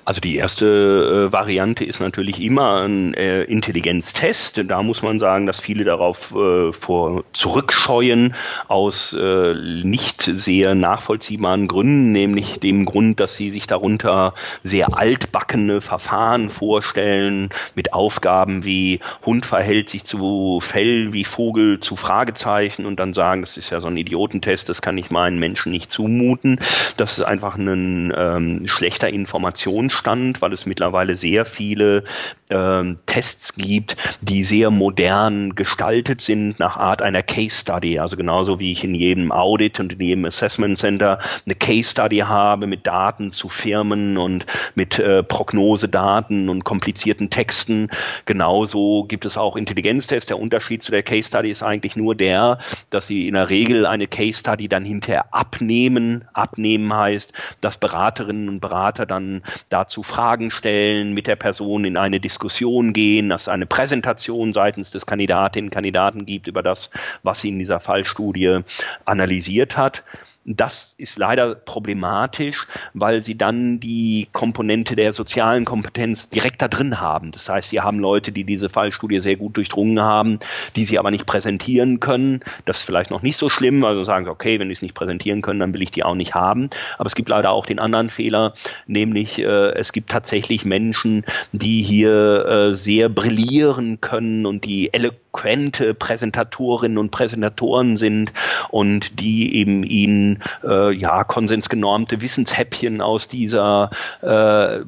Also 0.04 0.20
die 0.20 0.36
erste 0.36 1.28
äh, 1.28 1.32
Variante 1.32 1.84
ist 1.84 2.00
natürlich 2.00 2.40
immer 2.40 2.82
ein 2.82 3.14
äh, 3.14 3.42
Intelligenztest. 3.42 4.62
Da 4.66 4.82
muss 4.82 5.02
man 5.02 5.18
sagen, 5.18 5.46
dass 5.46 5.60
viele 5.60 5.84
darauf 5.84 6.34
äh, 6.34 6.72
vor 6.72 7.24
zurückscheuen 7.32 8.34
aus 8.68 9.12
äh, 9.12 9.54
nicht 9.84 10.22
sehr 10.22 10.74
nachvollziehbaren 10.74 11.68
Gründen, 11.68 12.12
nämlich 12.12 12.60
dem 12.60 12.86
Grund, 12.86 13.20
dass 13.20 13.36
sie 13.36 13.50
sich 13.50 13.66
darunter 13.66 14.34
sehr 14.62 14.96
altbackene 14.96 15.80
Verfahren 15.80 16.48
vorstellen 16.48 17.50
mit 17.74 17.92
Aufgaben 17.92 18.64
wie 18.64 19.00
Hund 19.26 19.44
verhält 19.44 19.90
sich 19.90 20.04
zu 20.04 20.60
Fell 20.60 21.12
wie 21.12 21.24
Vogel 21.24 21.80
zu 21.80 21.96
Fragezeichen 21.96 22.86
und 22.86 22.98
dann 22.98 23.12
sagen, 23.12 23.42
das 23.42 23.56
ist 23.56 23.70
ja 23.70 23.80
so 23.80 23.88
ein 23.88 23.96
Idiotentest, 23.96 24.68
das 24.68 24.82
kann 24.82 24.96
ich 24.96 25.10
meinen 25.10 25.38
Menschen 25.38 25.72
nicht 25.72 25.90
zumuten. 25.90 26.58
Das 26.96 27.18
ist 27.18 27.22
einfach 27.22 27.56
ein 27.56 28.12
ähm, 28.16 28.66
schlechter 28.66 29.08
Informations 29.08 29.89
Stand, 29.90 30.40
weil 30.42 30.52
es 30.52 30.66
mittlerweile 30.66 31.16
sehr 31.16 31.44
viele 31.44 32.04
ähm, 32.50 32.98
Tests 33.06 33.54
gibt, 33.54 33.96
die 34.20 34.44
sehr 34.44 34.70
modern 34.70 35.54
gestaltet 35.54 36.20
sind 36.20 36.58
nach 36.58 36.76
Art 36.76 37.02
einer 37.02 37.22
Case 37.22 37.56
Study. 37.56 37.98
Also 37.98 38.16
genauso 38.16 38.58
wie 38.58 38.72
ich 38.72 38.84
in 38.84 38.94
jedem 38.94 39.32
Audit 39.32 39.80
und 39.80 39.92
in 39.92 40.00
jedem 40.00 40.24
Assessment 40.24 40.76
Center 40.76 41.20
eine 41.46 41.54
Case 41.54 41.90
Study 41.90 42.18
habe 42.18 42.66
mit 42.66 42.86
Daten 42.86 43.32
zu 43.32 43.48
Firmen 43.48 44.18
und 44.18 44.46
mit 44.74 44.98
äh, 44.98 45.22
Prognosedaten 45.22 46.48
und 46.48 46.64
komplizierten 46.64 47.30
Texten. 47.30 47.88
Genauso 48.26 49.04
gibt 49.04 49.24
es 49.24 49.36
auch 49.36 49.56
Intelligenztests. 49.56 50.26
Der 50.26 50.38
Unterschied 50.38 50.82
zu 50.82 50.90
der 50.90 51.02
Case 51.02 51.28
Study 51.28 51.50
ist 51.50 51.62
eigentlich 51.62 51.96
nur 51.96 52.14
der, 52.14 52.58
dass 52.90 53.06
sie 53.06 53.28
in 53.28 53.34
der 53.34 53.48
Regel 53.48 53.86
eine 53.86 54.08
Case 54.08 54.40
Study 54.40 54.68
dann 54.68 54.84
hinterher 54.84 55.32
abnehmen. 55.32 56.24
Abnehmen 56.32 56.92
heißt, 56.92 57.32
dass 57.60 57.78
Beraterinnen 57.78 58.48
und 58.48 58.60
Berater 58.60 59.06
dann 59.06 59.42
dazu 59.68 60.02
Fragen 60.02 60.50
stellen, 60.50 61.14
mit 61.14 61.26
der 61.26 61.36
Person 61.36 61.84
in 61.84 61.96
eine 61.96 62.18
Diskussion 62.18 62.39
Diskussion 62.40 62.94
gehen, 62.94 63.28
dass 63.28 63.42
es 63.42 63.48
eine 63.48 63.66
Präsentation 63.66 64.54
seitens 64.54 64.90
des 64.90 65.04
Kandidatinnen 65.04 65.68
und 65.68 65.74
Kandidaten 65.74 66.24
gibt 66.24 66.46
über 66.46 66.62
das, 66.62 66.88
was 67.22 67.42
sie 67.42 67.50
in 67.50 67.58
dieser 67.58 67.80
Fallstudie 67.80 68.60
analysiert 69.04 69.76
hat. 69.76 70.04
Das 70.46 70.94
ist 70.96 71.18
leider 71.18 71.54
problematisch, 71.54 72.66
weil 72.94 73.22
sie 73.22 73.36
dann 73.36 73.78
die 73.78 74.26
Komponente 74.32 74.96
der 74.96 75.12
sozialen 75.12 75.66
Kompetenz 75.66 76.30
direkt 76.30 76.62
da 76.62 76.68
drin 76.68 76.98
haben. 76.98 77.30
Das 77.30 77.46
heißt, 77.48 77.68
sie 77.68 77.80
haben 77.82 77.98
Leute, 77.98 78.32
die 78.32 78.44
diese 78.44 78.70
Fallstudie 78.70 79.20
sehr 79.20 79.36
gut 79.36 79.58
durchdrungen 79.58 80.00
haben, 80.00 80.40
die 80.76 80.84
sie 80.86 80.98
aber 80.98 81.10
nicht 81.10 81.26
präsentieren 81.26 82.00
können. 82.00 82.40
Das 82.64 82.78
ist 82.78 82.84
vielleicht 82.84 83.10
noch 83.10 83.20
nicht 83.20 83.36
so 83.36 83.50
schlimm, 83.50 83.84
also 83.84 84.02
sagen 84.02 84.24
sie, 84.24 84.30
okay, 84.30 84.58
wenn 84.58 84.68
die 84.68 84.72
es 84.72 84.80
nicht 84.80 84.94
präsentieren 84.94 85.42
können, 85.42 85.60
dann 85.60 85.74
will 85.74 85.82
ich 85.82 85.90
die 85.90 86.04
auch 86.04 86.14
nicht 86.14 86.34
haben. 86.34 86.70
Aber 86.96 87.06
es 87.06 87.14
gibt 87.14 87.28
leider 87.28 87.50
auch 87.50 87.66
den 87.66 87.78
anderen 87.78 88.08
Fehler, 88.08 88.54
nämlich 88.86 89.38
äh, 89.38 89.74
es 89.74 89.92
gibt 89.92 90.08
tatsächlich 90.08 90.64
Menschen, 90.64 91.26
die 91.52 91.82
hier 91.82 92.46
äh, 92.46 92.74
sehr 92.74 93.10
brillieren 93.10 94.00
können 94.00 94.46
und 94.46 94.64
die 94.64 94.88
eloquente 95.32 95.94
Präsentatorinnen 95.94 96.98
und 96.98 97.10
Präsentatoren 97.10 97.96
sind 97.96 98.32
und 98.70 99.20
die 99.20 99.56
eben 99.56 99.84
ihnen 99.84 100.42
äh, 100.64 100.92
ja 100.92 101.24
konsensgenormte 101.24 102.20
Wissenshäppchen 102.20 103.00
aus 103.00 103.28
dieser 103.28 103.90
äh, 104.22 104.80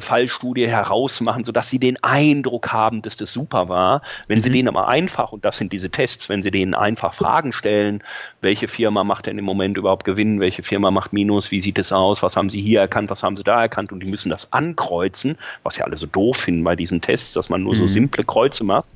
Fallstudie 0.00 0.68
herausmachen, 0.68 1.44
sodass 1.44 1.68
sie 1.68 1.78
den 1.78 2.02
Eindruck 2.02 2.72
haben, 2.72 3.02
dass 3.02 3.16
das 3.16 3.32
super 3.32 3.68
war. 3.68 4.02
Wenn 4.28 4.38
mhm. 4.38 4.42
sie 4.42 4.50
denen 4.50 4.68
aber 4.68 4.88
einfach, 4.88 5.32
und 5.32 5.44
das 5.44 5.58
sind 5.58 5.72
diese 5.72 5.90
Tests, 5.90 6.28
wenn 6.28 6.42
sie 6.42 6.50
denen 6.50 6.74
einfach 6.74 7.14
Fragen 7.14 7.52
stellen, 7.52 8.02
welche 8.40 8.68
Firma 8.68 9.04
macht 9.04 9.26
denn 9.26 9.38
im 9.38 9.44
Moment 9.44 9.76
überhaupt 9.76 10.04
Gewinn, 10.04 10.40
welche 10.40 10.62
Firma 10.62 10.90
macht 10.90 11.12
Minus, 11.12 11.50
wie 11.50 11.60
sieht 11.60 11.78
es 11.78 11.92
aus, 11.92 12.22
was 12.22 12.36
haben 12.36 12.50
sie 12.50 12.60
hier 12.60 12.80
erkannt, 12.80 13.10
was 13.10 13.22
haben 13.22 13.36
sie 13.36 13.44
da 13.44 13.60
erkannt 13.60 13.92
und 13.92 14.00
die 14.00 14.08
müssen 14.08 14.30
das 14.30 14.52
ankreuzen, 14.52 15.38
was 15.62 15.76
ja 15.76 15.84
alle 15.84 15.96
so 15.96 16.06
doof 16.06 16.36
finden 16.36 16.64
bei 16.64 16.76
diesen 16.76 17.00
Tests, 17.00 17.32
dass 17.32 17.48
man 17.48 17.62
nur 17.62 17.74
mhm. 17.74 17.78
so 17.78 17.86
simple 17.86 18.24
Kreuze 18.24 18.64
macht, 18.64 18.86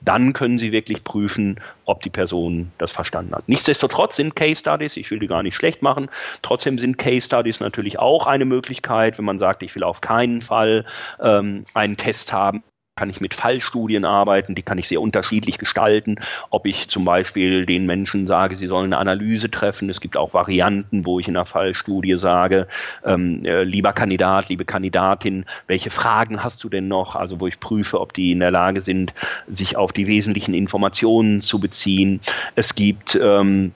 dann 0.00 0.32
können 0.32 0.58
sie 0.58 0.72
wirklich 0.72 1.04
prüfen, 1.04 1.60
ob 1.84 2.02
die 2.02 2.10
Person 2.10 2.72
das 2.78 2.92
verstanden 2.92 3.34
hat. 3.34 3.48
Nichtsdestotrotz 3.48 4.16
sind 4.16 4.36
Case 4.36 4.60
Studies, 4.60 4.96
ich 4.96 5.10
will 5.10 5.18
die 5.18 5.26
gar 5.26 5.42
nicht 5.42 5.54
schlecht 5.54 5.82
machen, 5.82 6.08
trotzdem 6.42 6.78
sind 6.78 6.98
Case 6.98 7.26
Studies 7.26 7.60
natürlich 7.60 7.98
auch 7.98 8.26
eine 8.26 8.44
Möglichkeit, 8.44 9.18
wenn 9.18 9.24
man 9.24 9.38
sagt, 9.38 9.62
ich 9.62 9.74
will 9.74 9.82
auf 9.82 10.00
keinen 10.06 10.40
Fall 10.40 10.84
ähm, 11.20 11.64
einen 11.74 11.96
Test 11.96 12.32
haben, 12.32 12.62
kann 12.94 13.10
ich 13.10 13.20
mit 13.20 13.34
Fallstudien 13.34 14.06
arbeiten, 14.06 14.54
die 14.54 14.62
kann 14.62 14.78
ich 14.78 14.88
sehr 14.88 15.02
unterschiedlich 15.02 15.58
gestalten. 15.58 16.16
Ob 16.48 16.64
ich 16.64 16.88
zum 16.88 17.04
Beispiel 17.04 17.66
den 17.66 17.84
Menschen 17.84 18.26
sage, 18.26 18.56
sie 18.56 18.68
sollen 18.68 18.94
eine 18.94 18.98
Analyse 18.98 19.50
treffen. 19.50 19.90
Es 19.90 20.00
gibt 20.00 20.16
auch 20.16 20.32
Varianten, 20.32 21.04
wo 21.04 21.20
ich 21.20 21.28
in 21.28 21.36
einer 21.36 21.44
Fallstudie 21.44 22.16
sage, 22.16 22.68
ähm, 23.04 23.44
äh, 23.44 23.64
lieber 23.64 23.92
Kandidat, 23.92 24.48
liebe 24.48 24.64
Kandidatin, 24.64 25.44
welche 25.66 25.90
Fragen 25.90 26.42
hast 26.42 26.64
du 26.64 26.70
denn 26.70 26.88
noch? 26.88 27.16
Also 27.16 27.38
wo 27.38 27.48
ich 27.48 27.60
prüfe, 27.60 28.00
ob 28.00 28.14
die 28.14 28.32
in 28.32 28.40
der 28.40 28.50
Lage 28.50 28.80
sind, 28.80 29.12
sich 29.46 29.76
auf 29.76 29.92
die 29.92 30.06
wesentlichen 30.06 30.54
Informationen 30.54 31.42
zu 31.42 31.58
beziehen. 31.60 32.20
Es 32.54 32.74
gibt 32.76 33.18
ähm, 33.20 33.72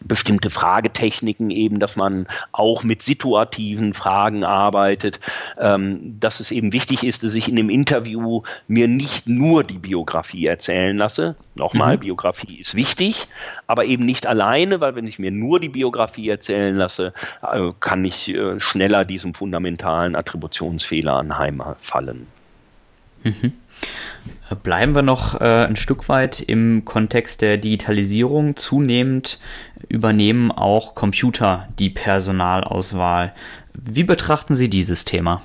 bestimmte 0.00 0.50
Fragetechniken 0.50 1.50
eben, 1.50 1.80
dass 1.80 1.96
man 1.96 2.26
auch 2.52 2.82
mit 2.82 3.02
situativen 3.02 3.94
Fragen 3.94 4.44
arbeitet, 4.44 5.20
ähm, 5.58 6.16
dass 6.20 6.40
es 6.40 6.50
eben 6.50 6.72
wichtig 6.72 7.04
ist, 7.04 7.24
dass 7.24 7.34
ich 7.34 7.48
in 7.48 7.56
dem 7.56 7.70
Interview 7.70 8.42
mir 8.66 8.88
nicht 8.88 9.28
nur 9.28 9.64
die 9.64 9.78
Biografie 9.78 10.46
erzählen 10.46 10.96
lasse. 10.96 11.36
Nochmal, 11.54 11.96
mhm. 11.96 12.00
Biografie 12.00 12.58
ist 12.60 12.74
wichtig, 12.74 13.26
aber 13.66 13.84
eben 13.84 14.06
nicht 14.06 14.26
alleine, 14.26 14.80
weil 14.80 14.94
wenn 14.94 15.06
ich 15.06 15.18
mir 15.18 15.30
nur 15.30 15.60
die 15.60 15.68
Biografie 15.68 16.28
erzählen 16.28 16.76
lasse, 16.76 17.12
äh, 17.42 17.72
kann 17.80 18.04
ich 18.04 18.28
äh, 18.28 18.60
schneller 18.60 19.04
diesem 19.04 19.34
fundamentalen 19.34 20.14
Attributionsfehler 20.14 21.14
anheimfallen. 21.14 22.26
Mhm. 23.24 23.52
Bleiben 24.62 24.94
wir 24.94 25.02
noch 25.02 25.40
äh, 25.40 25.66
ein 25.66 25.76
Stück 25.76 26.08
weit 26.08 26.40
im 26.40 26.84
Kontext 26.84 27.42
der 27.42 27.58
Digitalisierung. 27.58 28.56
Zunehmend 28.56 29.38
übernehmen 29.88 30.50
auch 30.50 30.94
Computer 30.94 31.68
die 31.78 31.90
Personalauswahl. 31.90 33.34
Wie 33.74 34.04
betrachten 34.04 34.54
Sie 34.54 34.70
dieses 34.70 35.04
Thema? 35.04 35.42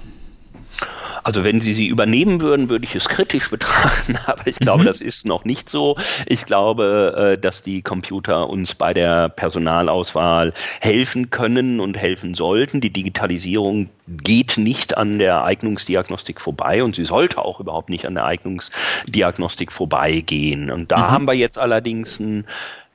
Also 1.23 1.43
wenn 1.43 1.61
Sie 1.61 1.73
sie 1.73 1.87
übernehmen 1.87 2.41
würden, 2.41 2.69
würde 2.69 2.85
ich 2.85 2.95
es 2.95 3.09
kritisch 3.09 3.49
betrachten, 3.51 4.17
aber 4.25 4.45
ich 4.47 4.57
glaube, 4.57 4.83
mhm. 4.83 4.87
das 4.87 5.01
ist 5.01 5.25
noch 5.25 5.45
nicht 5.45 5.69
so. 5.69 5.97
Ich 6.25 6.45
glaube, 6.45 7.33
äh, 7.35 7.41
dass 7.41 7.63
die 7.63 7.81
Computer 7.81 8.49
uns 8.49 8.75
bei 8.75 8.93
der 8.93 9.29
Personalauswahl 9.29 10.53
helfen 10.81 11.29
können 11.29 11.79
und 11.79 11.97
helfen 11.97 12.35
sollten. 12.35 12.81
Die 12.81 12.91
Digitalisierung 12.91 13.89
geht 14.07 14.57
nicht 14.57 14.97
an 14.97 15.17
der 15.17 15.43
Eignungsdiagnostik 15.43 16.41
vorbei 16.41 16.83
und 16.83 16.95
sie 16.95 17.05
sollte 17.05 17.39
auch 17.39 17.59
überhaupt 17.59 17.89
nicht 17.89 18.05
an 18.05 18.15
der 18.15 18.25
Eignungsdiagnostik 18.25 19.71
vorbeigehen. 19.71 20.69
Und 20.71 20.91
da 20.91 20.97
mhm. 20.97 21.11
haben 21.11 21.25
wir 21.25 21.33
jetzt 21.33 21.57
allerdings 21.57 22.19
ein 22.19 22.45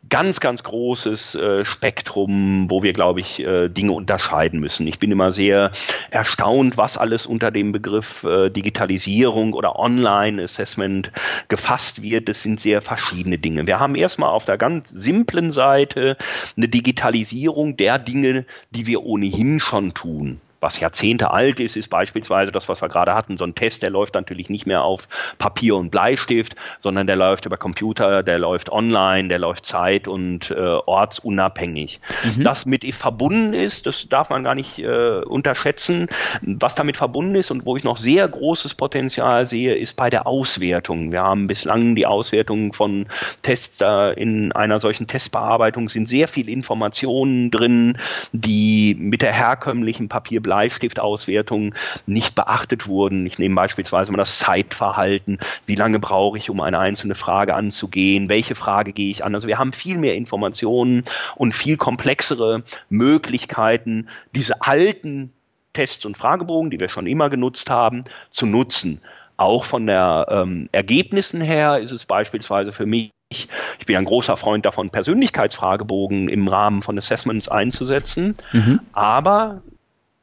ganz, 0.08 0.40
ganz 0.40 0.62
großes 0.62 1.34
äh, 1.34 1.64
Spektrum, 1.64 2.66
wo 2.70 2.82
wir, 2.82 2.92
glaube 2.92 3.20
ich, 3.20 3.40
äh, 3.40 3.68
Dinge 3.68 3.92
unterscheiden 3.92 4.60
müssen. 4.60 4.86
Ich 4.86 4.98
bin 4.98 5.10
immer 5.10 5.32
sehr 5.32 5.72
erstaunt, 6.10 6.76
was 6.76 6.96
alles 6.96 7.26
unter 7.26 7.50
dem 7.50 7.72
Begriff 7.72 8.24
äh, 8.24 8.50
Digitalisierung 8.50 9.52
oder 9.52 9.78
Online-Assessment 9.78 11.12
gefasst 11.48 12.02
wird. 12.02 12.28
Das 12.28 12.42
sind 12.42 12.60
sehr 12.60 12.82
verschiedene 12.82 13.38
Dinge. 13.38 13.66
Wir 13.66 13.80
haben 13.80 13.94
erstmal 13.94 14.30
auf 14.30 14.44
der 14.44 14.58
ganz 14.58 14.88
simplen 14.88 15.52
Seite 15.52 16.16
eine 16.56 16.68
Digitalisierung 16.68 17.76
der 17.76 17.98
Dinge, 17.98 18.44
die 18.70 18.86
wir 18.86 19.02
ohnehin 19.02 19.60
schon 19.60 19.94
tun 19.94 20.40
was 20.60 20.80
Jahrzehnte 20.80 21.30
alt 21.30 21.60
ist, 21.60 21.76
ist 21.76 21.88
beispielsweise 21.88 22.52
das, 22.52 22.68
was 22.68 22.82
wir 22.82 22.88
gerade 22.88 23.14
hatten, 23.14 23.36
so 23.36 23.44
ein 23.44 23.54
Test, 23.54 23.82
der 23.82 23.90
läuft 23.90 24.14
natürlich 24.14 24.50
nicht 24.50 24.66
mehr 24.66 24.82
auf 24.82 25.08
Papier 25.38 25.76
und 25.76 25.90
Bleistift, 25.90 26.56
sondern 26.78 27.06
der 27.06 27.16
läuft 27.16 27.46
über 27.46 27.56
Computer, 27.56 28.22
der 28.22 28.38
läuft 28.38 28.70
online, 28.70 29.28
der 29.28 29.38
läuft 29.38 29.66
zeit- 29.66 30.08
und 30.08 30.50
äh, 30.50 30.54
ortsunabhängig. 30.54 32.00
Mhm. 32.36 32.42
Das 32.42 32.66
mit 32.66 32.88
verbunden 32.94 33.54
ist, 33.54 33.86
das 33.86 34.08
darf 34.08 34.30
man 34.30 34.44
gar 34.44 34.54
nicht 34.54 34.78
äh, 34.78 35.20
unterschätzen. 35.20 36.08
Was 36.42 36.74
damit 36.74 36.96
verbunden 36.96 37.34
ist 37.34 37.50
und 37.50 37.66
wo 37.66 37.76
ich 37.76 37.84
noch 37.84 37.96
sehr 37.96 38.26
großes 38.26 38.74
Potenzial 38.74 39.46
sehe, 39.46 39.74
ist 39.74 39.94
bei 39.96 40.10
der 40.10 40.26
Auswertung. 40.26 41.12
Wir 41.12 41.22
haben 41.22 41.46
bislang 41.46 41.94
die 41.94 42.06
Auswertung 42.06 42.72
von 42.72 43.06
Tests 43.42 43.78
da 43.78 44.10
in 44.10 44.52
einer 44.52 44.80
solchen 44.80 45.06
Testbearbeitung 45.06 45.88
sind 45.88 46.08
sehr 46.08 46.28
viel 46.28 46.48
Informationen 46.48 47.50
drin, 47.50 47.96
die 48.32 48.96
mit 48.98 49.22
der 49.22 49.32
herkömmlichen 49.32 50.08
Papier 50.08 50.42
Bleistiftauswertungen 50.48 51.74
nicht 52.06 52.34
beachtet 52.34 52.86
wurden. 52.86 53.26
Ich 53.26 53.38
nehme 53.38 53.54
beispielsweise 53.54 54.10
mal 54.10 54.16
das 54.16 54.38
Zeitverhalten. 54.38 55.38
Wie 55.66 55.74
lange 55.74 55.98
brauche 55.98 56.38
ich, 56.38 56.48
um 56.48 56.62
eine 56.62 56.78
einzelne 56.78 57.14
Frage 57.14 57.54
anzugehen? 57.54 58.30
Welche 58.30 58.54
Frage 58.54 58.94
gehe 58.94 59.10
ich 59.10 59.24
an? 59.24 59.34
Also 59.34 59.46
wir 59.46 59.58
haben 59.58 59.74
viel 59.74 59.98
mehr 59.98 60.14
Informationen 60.14 61.02
und 61.36 61.54
viel 61.54 61.76
komplexere 61.76 62.62
Möglichkeiten, 62.88 64.08
diese 64.34 64.62
alten 64.62 65.34
Tests 65.74 66.06
und 66.06 66.16
Fragebogen, 66.16 66.70
die 66.70 66.80
wir 66.80 66.88
schon 66.88 67.06
immer 67.06 67.28
genutzt 67.28 67.68
haben, 67.68 68.04
zu 68.30 68.46
nutzen. 68.46 69.02
Auch 69.36 69.66
von 69.66 69.86
der 69.86 70.28
ähm, 70.30 70.70
Ergebnissen 70.72 71.42
her 71.42 71.78
ist 71.78 71.92
es 71.92 72.06
beispielsweise 72.06 72.72
für 72.72 72.86
mich 72.86 73.10
ich, 73.30 73.46
ich 73.78 73.86
bin 73.86 73.96
ein 73.96 74.06
großer 74.06 74.36
Freund 74.36 74.64
davon, 74.64 74.88
Persönlichkeitsfragebogen 74.88 76.28
im 76.28 76.48
Rahmen 76.48 76.80
von 76.80 76.96
Assessments 76.96 77.48
einzusetzen. 77.48 78.36
Mhm. 78.52 78.80
Aber 78.92 79.60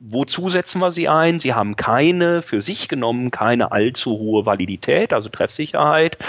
Wozu 0.07 0.51
setzen 0.51 0.81
wir 0.81 0.91
sie 0.91 1.09
ein? 1.09 1.39
Sie 1.39 1.55
haben 1.55 1.75
keine, 1.75 2.43
für 2.43 2.61
sich 2.61 2.87
genommen, 2.87 3.31
keine 3.31 3.71
allzu 3.71 4.11
hohe 4.11 4.45
Validität, 4.45 5.13
also 5.13 5.29
Treffsicherheit. 5.29 6.19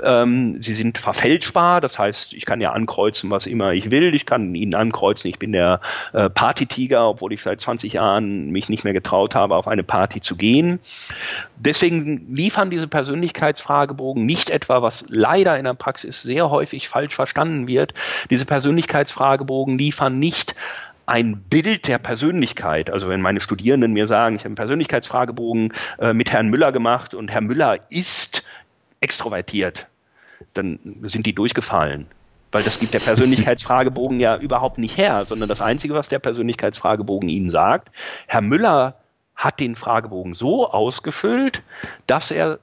Ähm, 0.00 0.62
sie 0.62 0.74
sind 0.74 0.98
verfälschbar, 0.98 1.80
das 1.80 1.98
heißt, 1.98 2.34
ich 2.34 2.46
kann 2.46 2.60
ja 2.60 2.70
ankreuzen, 2.70 3.28
was 3.30 3.46
immer 3.46 3.72
ich 3.72 3.90
will. 3.90 4.14
Ich 4.14 4.26
kann 4.26 4.54
ihnen 4.54 4.74
ankreuzen, 4.74 5.28
ich 5.28 5.40
bin 5.40 5.50
der 5.50 5.80
äh, 6.12 6.30
Partytiger, 6.30 7.08
obwohl 7.08 7.32
ich 7.32 7.42
seit 7.42 7.60
20 7.60 7.94
Jahren 7.94 8.50
mich 8.50 8.68
nicht 8.68 8.84
mehr 8.84 8.92
getraut 8.92 9.34
habe, 9.34 9.56
auf 9.56 9.66
eine 9.66 9.82
Party 9.82 10.20
zu 10.20 10.36
gehen. 10.36 10.78
Deswegen 11.56 12.32
liefern 12.32 12.70
diese 12.70 12.86
Persönlichkeitsfragebogen 12.86 14.24
nicht 14.24 14.50
etwa, 14.50 14.82
was 14.82 15.04
leider 15.08 15.58
in 15.58 15.64
der 15.64 15.74
Praxis 15.74 16.22
sehr 16.22 16.48
häufig 16.50 16.88
falsch 16.88 17.16
verstanden 17.16 17.66
wird. 17.66 17.92
Diese 18.30 18.44
Persönlichkeitsfragebogen 18.44 19.78
liefern 19.78 20.20
nicht 20.20 20.54
ein 21.06 21.38
Bild 21.48 21.86
der 21.86 21.98
Persönlichkeit. 21.98 22.90
Also 22.90 23.08
wenn 23.08 23.20
meine 23.20 23.40
Studierenden 23.40 23.92
mir 23.92 24.06
sagen, 24.06 24.34
ich 24.34 24.40
habe 24.40 24.48
einen 24.48 24.56
Persönlichkeitsfragebogen 24.56 25.72
äh, 25.98 26.12
mit 26.12 26.32
Herrn 26.32 26.48
Müller 26.48 26.72
gemacht 26.72 27.14
und 27.14 27.30
Herr 27.30 27.40
Müller 27.40 27.78
ist 27.88 28.42
extrovertiert, 29.00 29.86
dann 30.54 30.78
sind 31.02 31.26
die 31.26 31.34
durchgefallen. 31.34 32.06
Weil 32.52 32.62
das 32.62 32.78
gibt 32.78 32.94
der 32.94 33.00
Persönlichkeitsfragebogen 33.00 34.20
ja 34.20 34.36
überhaupt 34.36 34.78
nicht 34.78 34.96
her, 34.96 35.24
sondern 35.24 35.48
das 35.48 35.60
Einzige, 35.60 35.94
was 35.94 36.08
der 36.08 36.18
Persönlichkeitsfragebogen 36.18 37.28
Ihnen 37.28 37.50
sagt, 37.50 37.90
Herr 38.26 38.40
Müller 38.40 38.96
hat 39.34 39.60
den 39.60 39.76
Fragebogen 39.76 40.34
so 40.34 40.70
ausgefüllt, 40.70 41.62
dass 42.06 42.30
er 42.30 42.58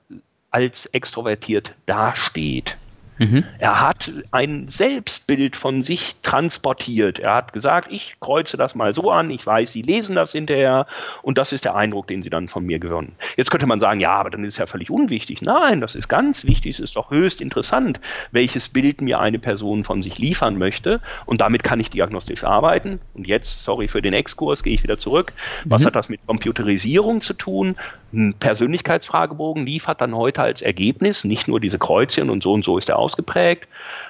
als 0.51 0.85
extrovertiert 0.87 1.75
dasteht. 1.85 2.77
Mhm. 3.17 3.43
Er 3.59 3.81
hat 3.81 4.11
ein 4.31 4.67
Selbstbild 4.67 5.55
von 5.55 5.83
sich 5.83 6.15
transportiert. 6.21 7.19
Er 7.19 7.35
hat 7.35 7.53
gesagt, 7.53 7.91
ich 7.91 8.15
kreuze 8.19 8.57
das 8.57 8.75
mal 8.75 8.93
so 8.93 9.11
an, 9.11 9.29
ich 9.29 9.45
weiß, 9.45 9.71
Sie 9.71 9.81
lesen 9.81 10.15
das 10.15 10.31
hinterher 10.31 10.87
und 11.21 11.37
das 11.37 11.51
ist 11.51 11.65
der 11.65 11.75
Eindruck, 11.75 12.07
den 12.07 12.23
Sie 12.23 12.29
dann 12.29 12.49
von 12.49 12.65
mir 12.65 12.79
gewonnen. 12.79 13.15
Jetzt 13.37 13.51
könnte 13.51 13.67
man 13.67 13.79
sagen, 13.79 13.99
ja, 13.99 14.13
aber 14.13 14.29
dann 14.29 14.43
ist 14.43 14.53
es 14.53 14.57
ja 14.57 14.65
völlig 14.65 14.89
unwichtig. 14.89 15.41
Nein, 15.41 15.81
das 15.81 15.95
ist 15.95 16.07
ganz 16.07 16.45
wichtig, 16.45 16.75
es 16.75 16.79
ist 16.79 16.95
doch 16.95 17.11
höchst 17.11 17.41
interessant, 17.41 17.99
welches 18.31 18.69
Bild 18.69 19.01
mir 19.01 19.19
eine 19.19 19.39
Person 19.39 19.83
von 19.83 20.01
sich 20.01 20.17
liefern 20.17 20.57
möchte 20.57 20.99
und 21.25 21.41
damit 21.41 21.63
kann 21.63 21.79
ich 21.79 21.89
diagnostisch 21.89 22.43
arbeiten. 22.43 22.99
Und 23.13 23.27
jetzt, 23.27 23.63
sorry 23.63 23.87
für 23.87 24.01
den 24.01 24.13
Exkurs, 24.13 24.63
gehe 24.63 24.73
ich 24.73 24.83
wieder 24.83 24.97
zurück. 24.97 25.33
Was 25.65 25.81
mhm. 25.81 25.87
hat 25.87 25.95
das 25.95 26.09
mit 26.09 26.25
Computerisierung 26.25 27.21
zu 27.21 27.33
tun? 27.33 27.75
Ein 28.13 28.35
Persönlichkeitsfragebogen 28.35 29.65
liefert 29.65 29.99
dann 29.99 30.15
heute 30.15 30.43
als 30.43 30.61
Ergebnis 30.61 31.23
nicht 31.23 31.47
nur 31.47 31.59
diese 31.59 31.79
Kreuzchen 31.79 32.29
und 32.29 32.43
so 32.43 32.53
und 32.53 32.63
so 32.63 32.77
ist 32.77 32.87
der 32.87 32.99
ausgeprägt, 32.99 33.67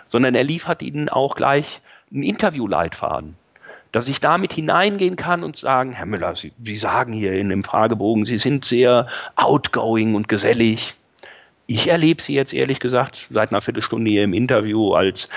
sondern 0.07 0.35
er 0.35 0.43
liefert 0.43 0.81
ihnen 0.81 1.07
auch 1.09 1.35
gleich 1.35 1.81
einen 2.11 2.23
Interviewleitfaden 2.23 3.35
dass 3.93 4.07
ich 4.07 4.19
damit 4.19 4.51
hineingehen 4.51 5.15
kann 5.15 5.43
und 5.43 5.55
sagen, 5.55 5.93
Herr 5.93 6.07
Müller, 6.07 6.35
Sie, 6.35 6.51
Sie 6.65 6.75
sagen 6.75 7.13
hier 7.13 7.33
in 7.33 7.49
dem 7.49 7.63
Fragebogen, 7.63 8.25
Sie 8.25 8.39
sind 8.39 8.65
sehr 8.65 9.07
outgoing 9.35 10.15
und 10.15 10.27
gesellig. 10.27 10.95
Ich 11.67 11.87
erlebe 11.87 12.21
Sie 12.21 12.33
jetzt 12.33 12.53
ehrlich 12.53 12.79
gesagt 12.79 13.27
seit 13.29 13.51
einer 13.51 13.61
Viertelstunde 13.61 14.11
hier 14.11 14.23
im 14.23 14.33
Interview 14.33 14.93
als, 14.93 15.29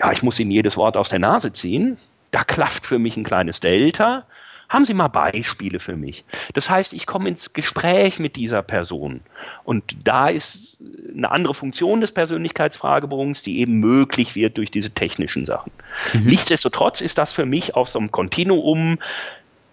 ja, 0.00 0.10
ich 0.10 0.24
muss 0.24 0.40
Ihnen 0.40 0.50
jedes 0.50 0.76
Wort 0.76 0.96
aus 0.96 1.10
der 1.10 1.20
Nase 1.20 1.52
ziehen. 1.52 1.96
Da 2.32 2.42
klafft 2.42 2.86
für 2.86 2.98
mich 2.98 3.16
ein 3.16 3.22
kleines 3.22 3.60
Delta. 3.60 4.24
Haben 4.72 4.86
Sie 4.86 4.94
mal 4.94 5.08
Beispiele 5.08 5.80
für 5.80 5.96
mich? 5.96 6.24
Das 6.54 6.70
heißt, 6.70 6.94
ich 6.94 7.04
komme 7.04 7.28
ins 7.28 7.52
Gespräch 7.52 8.18
mit 8.18 8.36
dieser 8.36 8.62
Person. 8.62 9.20
Und 9.64 9.84
da 10.02 10.28
ist 10.30 10.78
eine 11.14 11.30
andere 11.30 11.52
Funktion 11.52 12.00
des 12.00 12.12
Persönlichkeitsfragebogens, 12.12 13.42
die 13.42 13.58
eben 13.58 13.80
möglich 13.80 14.34
wird 14.34 14.56
durch 14.56 14.70
diese 14.70 14.88
technischen 14.88 15.44
Sachen. 15.44 15.72
Mhm. 16.14 16.24
Nichtsdestotrotz 16.24 17.02
ist 17.02 17.18
das 17.18 17.34
für 17.34 17.44
mich 17.44 17.76
auf 17.76 17.90
so 17.90 17.98
einem 17.98 18.10
Kontinuum 18.10 18.98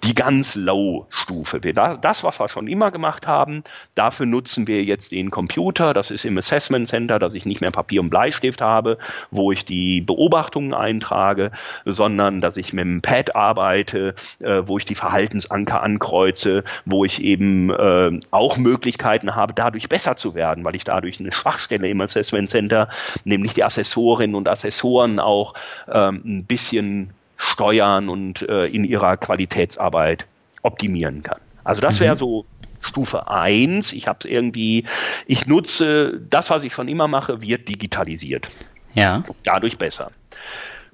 die 0.03 0.15
ganz 0.15 0.55
Low-Stufe. 0.55 1.59
Das, 1.59 2.23
was 2.23 2.39
wir 2.39 2.47
schon 2.47 2.67
immer 2.67 2.91
gemacht 2.91 3.27
haben, 3.27 3.63
dafür 3.95 4.25
nutzen 4.25 4.67
wir 4.67 4.83
jetzt 4.83 5.11
den 5.11 5.29
Computer. 5.29 5.93
Das 5.93 6.11
ist 6.11 6.25
im 6.25 6.37
Assessment 6.37 6.87
Center, 6.87 7.19
dass 7.19 7.35
ich 7.35 7.45
nicht 7.45 7.61
mehr 7.61 7.71
Papier 7.71 8.01
und 8.01 8.09
Bleistift 8.09 8.61
habe, 8.61 8.97
wo 9.31 9.51
ich 9.51 9.65
die 9.65 10.01
Beobachtungen 10.01 10.73
eintrage, 10.73 11.51
sondern 11.85 12.41
dass 12.41 12.57
ich 12.57 12.73
mit 12.73 12.85
dem 12.85 13.01
Pad 13.01 13.35
arbeite, 13.35 14.15
äh, 14.39 14.61
wo 14.65 14.77
ich 14.77 14.85
die 14.85 14.95
Verhaltensanker 14.95 15.81
ankreuze, 15.83 16.63
wo 16.85 17.03
ich 17.05 17.21
eben 17.21 17.69
äh, 17.69 18.19
auch 18.31 18.57
Möglichkeiten 18.57 19.35
habe, 19.35 19.53
dadurch 19.53 19.89
besser 19.89 20.15
zu 20.15 20.33
werden, 20.33 20.63
weil 20.63 20.75
ich 20.75 20.83
dadurch 20.83 21.19
eine 21.19 21.31
Schwachstelle 21.31 21.89
im 21.89 22.01
Assessment 22.01 22.49
Center, 22.49 22.89
nämlich 23.25 23.53
die 23.53 23.63
Assessorinnen 23.63 24.35
und 24.35 24.47
Assessoren 24.47 25.19
auch 25.19 25.53
ähm, 25.91 26.21
ein 26.25 26.45
bisschen 26.45 27.13
steuern 27.39 28.09
und 28.09 28.47
äh, 28.47 28.65
in 28.65 28.83
ihrer 28.83 29.15
Qualitätsarbeit 29.17 30.25
optimieren 30.61 31.23
kann. 31.23 31.39
Also 31.63 31.81
das 31.81 31.99
wäre 32.01 32.15
mhm. 32.15 32.19
so 32.19 32.45
Stufe 32.81 33.29
1. 33.29 33.93
Ich 33.93 34.07
habe 34.07 34.19
es 34.19 34.25
irgendwie, 34.25 34.83
ich 35.25 35.47
nutze 35.47 36.19
das, 36.29 36.49
was 36.49 36.63
ich 36.65 36.73
schon 36.73 36.89
immer 36.89 37.07
mache, 37.07 37.41
wird 37.41 37.69
digitalisiert. 37.69 38.49
Ja. 38.93 39.23
Dadurch 39.43 39.77
besser. 39.77 40.11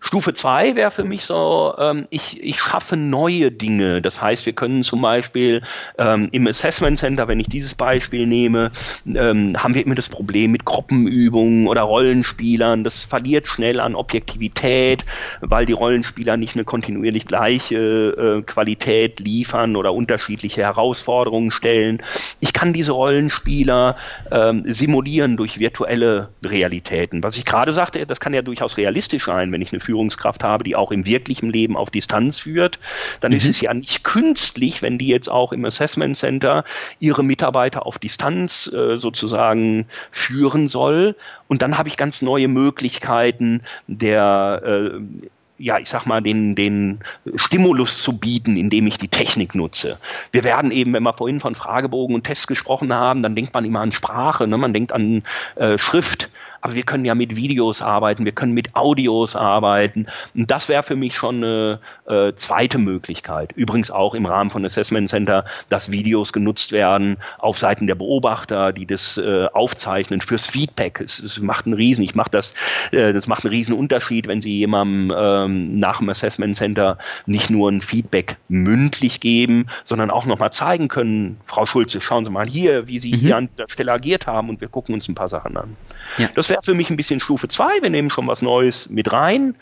Stufe 0.06 0.36
2 0.36 0.76
wäre 0.76 0.92
für 0.92 1.04
mich 1.04 1.26
so, 1.26 1.74
ähm, 1.80 2.06
ich, 2.12 2.40
ich 2.44 2.60
schaffe 2.60 2.96
neue 2.96 3.52
Dinge. 3.52 4.04
Das 4.04 4.22
heißt, 4.22 4.46
wir 4.46 4.54
können 4.54 4.84
zum 4.84 5.02
Beispiel 5.02 5.64
ähm, 5.98 6.30
im 6.32 6.46
Assessment 6.46 7.00
Center, 7.00 7.28
wenn 7.28 7.40
ich 7.40 7.48
dieses 7.48 7.74
Beispiel 7.74 8.28
nehme, 8.28 8.70
ähm, 9.08 9.54
haben 9.58 9.74
wir 9.74 9.84
immer 9.84 9.96
das 9.96 10.08
Problem 10.08 10.52
mit 10.52 10.64
Gruppenübungen 10.64 11.68
oder 11.68 11.82
Rollenspielern. 11.82 12.84
Das 12.84 13.04
verliert 13.04 13.48
schnell 13.48 13.80
an 13.80 13.96
Objektivität, 13.96 15.04
weil 15.42 15.66
die 15.66 15.74
Rollenspieler 15.74 16.38
nicht 16.38 16.54
eine 16.54 16.66
kontinuierlich 16.66 17.26
gleiche 17.26 17.76
äh, 17.76 18.42
Qualität 18.44 19.20
liefern 19.20 19.76
oder 19.76 19.92
unterschiedliche 19.92 20.62
Herausforderungen 20.62 21.50
stellen. 21.50 22.04
Ich 22.42 22.54
kann 22.54 22.74
diese 22.74 22.92
Rollenspieler 22.92 23.96
ähm, 24.30 24.62
simulieren 24.66 25.36
durch 25.36 25.58
virtuelle 25.58 26.30
Realitäten. 26.44 27.24
Was 27.24 27.38
ich 27.38 27.46
gerade 27.46 27.74
sagte, 27.74 28.06
das 28.06 28.20
kann 28.20 28.36
ja 28.36 28.44
durchaus 28.44 28.78
realistisch 28.78 29.26
sein, 29.26 29.52
wenn 29.52 29.64
ich 29.64 29.74
eine 29.74 29.80
Führungskraft 29.96 30.44
habe, 30.44 30.66
die 30.66 30.76
auch 30.76 30.92
im 30.92 31.06
wirklichen 31.06 31.50
Leben 31.50 31.78
auf 31.78 31.90
Distanz 31.90 32.40
führt, 32.40 32.80
dann 33.22 33.32
mhm. 33.32 33.38
ist 33.38 33.46
es 33.46 33.62
ja 33.62 33.74
nicht 33.74 34.04
künstlich, 34.04 34.82
wenn 34.82 34.98
die 34.98 35.08
jetzt 35.08 35.30
auch 35.30 35.54
im 35.54 35.64
Assessment 35.64 36.18
Center 36.18 36.66
ihre 37.00 37.24
Mitarbeiter 37.24 37.86
auf 37.86 37.98
Distanz 37.98 38.68
äh, 38.74 38.98
sozusagen 38.98 39.88
führen 40.12 40.68
soll. 40.68 41.16
Und 41.48 41.62
dann 41.62 41.78
habe 41.78 41.88
ich 41.88 41.96
ganz 41.96 42.22
neue 42.22 42.50
Möglichkeiten 42.50 43.62
der 43.88 44.62
äh, 44.66 45.00
ja, 45.58 45.80
ich 45.80 45.88
sag 45.88 46.06
mal, 46.06 46.22
den, 46.22 46.54
den 46.56 47.00
Stimulus 47.36 48.04
zu 48.04 48.18
bieten, 48.18 48.58
indem 48.58 48.88
ich 48.88 48.98
die 48.98 49.08
Technik 49.08 49.56
nutze. 49.56 50.00
Wir 50.34 50.44
werden 50.44 50.70
eben, 50.70 50.92
wenn 50.92 51.04
wir 51.04 51.14
vorhin 51.14 51.40
von 51.40 51.56
Fragebogen 51.56 52.14
und 52.14 52.26
Tests 52.26 52.46
gesprochen 52.46 52.94
haben, 52.94 53.24
dann 53.24 53.36
denkt 53.36 53.54
man 53.54 53.64
immer 53.64 53.80
an 53.80 53.94
Sprache, 53.94 54.48
ne? 54.48 54.58
man 54.58 54.74
denkt 54.74 54.92
an 54.92 55.24
äh, 55.56 55.78
Schrift 55.78 56.30
aber 56.66 56.74
wir 56.74 56.82
können 56.82 57.06
ja 57.06 57.14
mit 57.14 57.36
Videos 57.36 57.84
arbeiten, 57.84 58.26
wir 58.26 58.32
können 58.32 58.54
mit 58.54 58.76
Audios 58.76 59.36
arbeiten. 59.36 60.08
Und 60.34 60.50
das 60.50 60.68
wäre 60.68 60.82
für 60.82 60.96
mich 60.96 61.16
schon 61.16 61.44
eine 61.44 61.80
äh, 62.08 62.34
zweite 62.38 62.80
Möglichkeit. 62.80 63.52
Übrigens 63.54 63.92
auch 63.92 64.16
im 64.16 64.26
Rahmen 64.26 64.50
von 64.50 64.66
Assessment 64.66 65.08
Center, 65.08 65.46
dass 65.70 65.92
Videos 65.92 66.34
genutzt 66.34 66.72
werden 66.72 67.18
auf 67.38 67.60
Seiten 67.60 67.86
der 67.86 67.94
Beobachter, 67.94 68.74
die 68.74 68.88
das 68.88 69.20
äh, 69.20 69.46
aufzeichnen 69.54 70.22
fürs 70.22 70.48
Feedback. 70.48 71.02
Es, 71.02 71.20
es 71.20 71.40
macht 71.40 71.68
einen 71.68 71.76
riesen, 71.76 72.04
ich 72.04 72.16
mache 72.16 72.32
das, 72.32 72.56
äh, 72.92 73.14
das 73.14 73.28
macht 73.28 73.46
einen 73.46 73.54
riesen 73.54 73.76
Unterschied, 73.76 74.28
wenn 74.28 74.42
Sie 74.42 74.58
jemandem 74.58 75.16
ähm, 75.16 75.78
nach 75.78 76.00
dem 76.00 76.10
Assessment 76.10 76.56
Center 76.56 76.98
nicht 77.28 77.52
nur 77.52 77.70
ein 77.70 77.82
Feedback 77.82 78.38
mündlich 78.48 79.20
geben, 79.20 79.68
sondern 79.84 80.10
auch 80.10 80.26
nochmal 80.26 80.52
zeigen 80.52 80.88
können, 80.88 81.38
Frau 81.46 81.68
Schulze, 81.68 82.02
schauen 82.02 82.26
Sie 82.26 82.32
mal 82.32 82.48
hier, 82.48 82.88
wie 82.88 82.98
Sie 82.98 83.12
mhm. 83.12 83.18
hier 83.18 83.38
an 83.38 83.50
der 83.56 83.68
Stelle 83.68 83.92
agiert 83.92 84.26
haben 84.26 84.50
und 84.50 84.62
wir 84.62 84.68
gucken 84.68 84.96
uns 84.96 85.08
ein 85.08 85.14
paar 85.14 85.30
Sachen 85.30 85.58
an. 85.58 85.78
Ja. 86.18 86.30
Das 86.34 86.50
wäre 86.50 86.55
für 86.64 86.74
mich 86.74 86.90
ein 86.90 86.98
bisschen 86.98 87.20
Stufe 87.20 87.48
2. 87.48 87.82
Wir 87.82 87.90
nehmen 87.90 88.10
schon 88.10 88.28
was 88.28 88.42
Neues 88.42 88.90
mit 88.90 89.12
rein. 89.12 89.56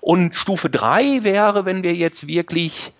Und 0.00 0.34
Stufe 0.34 0.70
3 0.70 1.24
wäre, 1.24 1.64
wenn 1.64 1.82
wir 1.82 1.94
jetzt 1.94 2.26
wirklich 2.26 2.92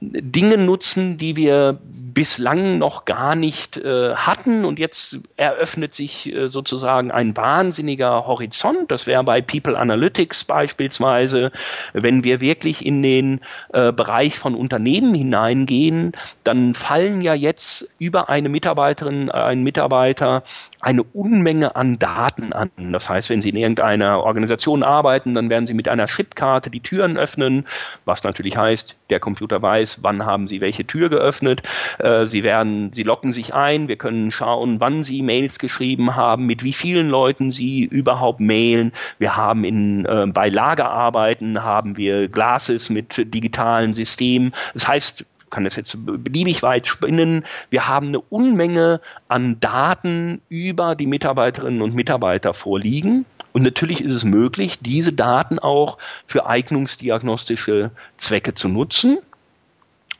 Dinge 0.00 0.58
nutzen, 0.58 1.18
die 1.18 1.36
wir 1.36 1.78
bislang 2.16 2.78
noch 2.78 3.04
gar 3.04 3.36
nicht 3.36 3.76
äh, 3.76 4.14
hatten 4.14 4.64
und 4.64 4.78
jetzt 4.78 5.20
eröffnet 5.36 5.94
sich 5.94 6.32
äh, 6.32 6.48
sozusagen 6.48 7.10
ein 7.10 7.36
wahnsinniger 7.36 8.26
Horizont. 8.26 8.90
Das 8.90 9.06
wäre 9.06 9.22
bei 9.22 9.42
People 9.42 9.78
Analytics 9.78 10.44
beispielsweise, 10.44 11.52
wenn 11.92 12.24
wir 12.24 12.40
wirklich 12.40 12.86
in 12.86 13.02
den 13.02 13.40
äh, 13.74 13.92
Bereich 13.92 14.38
von 14.38 14.54
Unternehmen 14.54 15.14
hineingehen, 15.14 16.12
dann 16.42 16.72
fallen 16.72 17.20
ja 17.20 17.34
jetzt 17.34 17.86
über 17.98 18.30
eine 18.30 18.48
Mitarbeiterin, 18.48 19.30
ein 19.30 19.62
Mitarbeiter 19.62 20.42
eine 20.80 21.02
Unmenge 21.02 21.76
an 21.76 21.98
Daten 21.98 22.52
an. 22.54 22.70
Das 22.92 23.08
heißt, 23.08 23.28
wenn 23.28 23.42
Sie 23.42 23.50
in 23.50 23.56
irgendeiner 23.56 24.22
Organisation 24.22 24.82
arbeiten, 24.82 25.34
dann 25.34 25.50
werden 25.50 25.66
Sie 25.66 25.74
mit 25.74 25.88
einer 25.88 26.06
Chipkarte 26.06 26.70
die 26.70 26.80
Türen 26.80 27.18
öffnen, 27.18 27.66
was 28.04 28.24
natürlich 28.24 28.56
heißt, 28.56 28.94
der 29.10 29.20
Computer 29.20 29.60
weiß, 29.60 29.98
wann 30.02 30.24
haben 30.24 30.46
Sie 30.46 30.60
welche 30.60 30.86
Tür 30.86 31.08
geöffnet. 31.08 31.62
Äh, 32.06 32.26
Sie 32.26 32.42
werden, 32.42 32.92
Sie 32.92 33.02
locken 33.02 33.32
sich 33.32 33.52
ein. 33.54 33.88
Wir 33.88 33.96
können 33.96 34.30
schauen, 34.30 34.80
wann 34.80 35.02
Sie 35.02 35.22
Mails 35.22 35.58
geschrieben 35.58 36.14
haben, 36.14 36.46
mit 36.46 36.62
wie 36.62 36.72
vielen 36.72 37.08
Leuten 37.08 37.50
Sie 37.50 37.82
überhaupt 37.84 38.40
mailen. 38.40 38.92
Wir 39.18 39.36
haben 39.36 39.64
in, 39.64 40.06
äh, 40.06 40.26
bei 40.28 40.48
Lagerarbeiten 40.48 41.62
haben 41.62 41.96
wir 41.96 42.28
Glasses 42.28 42.90
mit 42.90 43.16
digitalen 43.34 43.94
Systemen. 43.94 44.52
Das 44.74 44.86
heißt, 44.86 45.24
kann 45.50 45.64
das 45.64 45.76
jetzt 45.76 45.96
beliebig 46.04 46.62
weit 46.62 46.86
spinnen. 46.86 47.44
Wir 47.70 47.88
haben 47.88 48.08
eine 48.08 48.20
Unmenge 48.20 49.00
an 49.28 49.58
Daten 49.60 50.42
über 50.48 50.94
die 50.94 51.06
Mitarbeiterinnen 51.06 51.82
und 51.82 51.94
Mitarbeiter 51.94 52.52
vorliegen. 52.52 53.24
Und 53.52 53.62
natürlich 53.62 54.02
ist 54.02 54.12
es 54.12 54.24
möglich, 54.24 54.78
diese 54.80 55.12
Daten 55.12 55.58
auch 55.58 55.98
für 56.26 56.46
eignungsdiagnostische 56.46 57.90
Zwecke 58.18 58.54
zu 58.54 58.68
nutzen. 58.68 59.18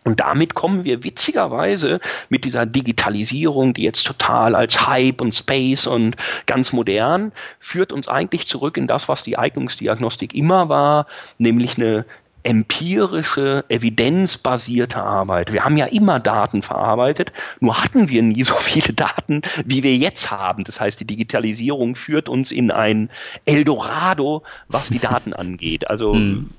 Und 0.07 0.21
damit 0.21 0.55
kommen 0.55 0.85
wir 0.85 1.03
witzigerweise 1.03 1.99
mit 2.29 2.45
dieser 2.45 2.65
Digitalisierung, 2.65 3.75
die 3.75 3.83
jetzt 3.83 4.07
total 4.07 4.55
als 4.55 4.87
Hype 4.87 5.21
und 5.21 5.35
Space 5.35 5.89
und 5.89 6.15
ganz 6.47 6.73
modern, 6.73 7.33
führt 7.59 7.91
uns 7.91 8.07
eigentlich 8.07 8.47
zurück 8.47 8.77
in 8.77 8.87
das, 8.87 9.09
was 9.09 9.25
die 9.25 9.37
Eignungsdiagnostik 9.37 10.33
immer 10.33 10.69
war, 10.69 11.09
nämlich 11.39 11.77
eine 11.77 12.05
empirische, 12.45 13.65
evidenzbasierte 13.69 15.03
Arbeit. 15.03 15.53
Wir 15.53 15.65
haben 15.65 15.77
ja 15.77 15.87
immer 15.87 16.21
Daten 16.21 16.63
verarbeitet, 16.63 17.33
nur 17.59 17.83
hatten 17.83 18.09
wir 18.09 18.23
nie 18.23 18.45
so 18.45 18.55
viele 18.55 18.93
Daten, 18.93 19.43
wie 19.65 19.83
wir 19.83 19.97
jetzt 19.97 20.31
haben. 20.31 20.63
Das 20.63 20.81
heißt, 20.81 21.01
die 21.01 21.05
Digitalisierung 21.05 21.97
führt 21.97 22.29
uns 22.29 22.53
in 22.53 22.71
ein 22.71 23.11
Eldorado, 23.45 24.45
was 24.69 24.89
die 24.89 25.01
Daten 25.01 25.33
angeht. 25.33 25.91
Also 25.91 26.15
hm. 26.15 26.51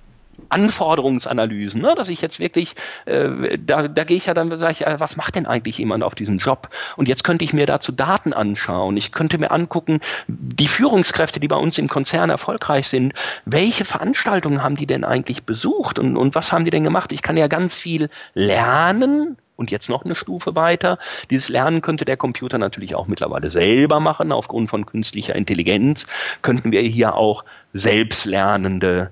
Anforderungsanalysen, 0.49 1.81
ne? 1.81 1.93
dass 1.95 2.09
ich 2.09 2.21
jetzt 2.21 2.39
wirklich, 2.39 2.75
äh, 3.05 3.57
da, 3.57 3.87
da 3.87 4.03
gehe 4.03 4.17
ich 4.17 4.27
ja 4.27 4.33
dann, 4.33 4.55
sage 4.57 4.71
ich, 4.71 4.85
äh, 4.85 4.99
was 4.99 5.17
macht 5.17 5.35
denn 5.35 5.45
eigentlich 5.45 5.77
jemand 5.77 6.03
auf 6.03 6.15
diesem 6.15 6.37
Job? 6.37 6.69
Und 6.95 7.07
jetzt 7.07 7.23
könnte 7.23 7.43
ich 7.43 7.53
mir 7.53 7.65
dazu 7.65 7.91
Daten 7.91 8.33
anschauen. 8.33 8.97
Ich 8.97 9.11
könnte 9.11 9.37
mir 9.37 9.51
angucken, 9.51 9.99
die 10.27 10.67
Führungskräfte, 10.67 11.39
die 11.39 11.47
bei 11.47 11.55
uns 11.55 11.77
im 11.77 11.87
Konzern 11.87 12.29
erfolgreich 12.29 12.87
sind, 12.87 13.13
welche 13.45 13.85
Veranstaltungen 13.85 14.63
haben 14.63 14.75
die 14.75 14.87
denn 14.87 15.03
eigentlich 15.03 15.43
besucht 15.43 15.99
und, 15.99 16.17
und 16.17 16.35
was 16.35 16.51
haben 16.51 16.63
die 16.63 16.71
denn 16.71 16.83
gemacht? 16.83 17.11
Ich 17.11 17.21
kann 17.21 17.37
ja 17.37 17.47
ganz 17.47 17.77
viel 17.77 18.09
lernen, 18.33 19.37
und 19.57 19.71
jetzt 19.71 19.89
noch 19.89 20.05
eine 20.05 20.15
Stufe 20.15 20.55
weiter. 20.55 20.99
Dieses 21.31 21.49
Lernen 21.49 21.81
könnte 21.81 22.05
der 22.05 22.15
Computer 22.15 22.59
natürlich 22.59 22.93
auch 22.95 23.07
mittlerweile 23.07 23.49
selber 23.49 23.99
machen. 23.99 24.31
Aufgrund 24.31 24.69
von 24.69 24.85
künstlicher 24.85 25.35
Intelligenz 25.35 26.05
könnten 26.43 26.71
wir 26.71 26.81
hier 26.81 27.15
auch 27.15 27.43
selbstlernende 27.73 29.09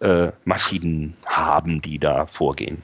äh, 0.00 0.28
Maschinen 0.44 1.16
haben, 1.24 1.82
die 1.82 1.98
da 1.98 2.26
vorgehen. 2.26 2.82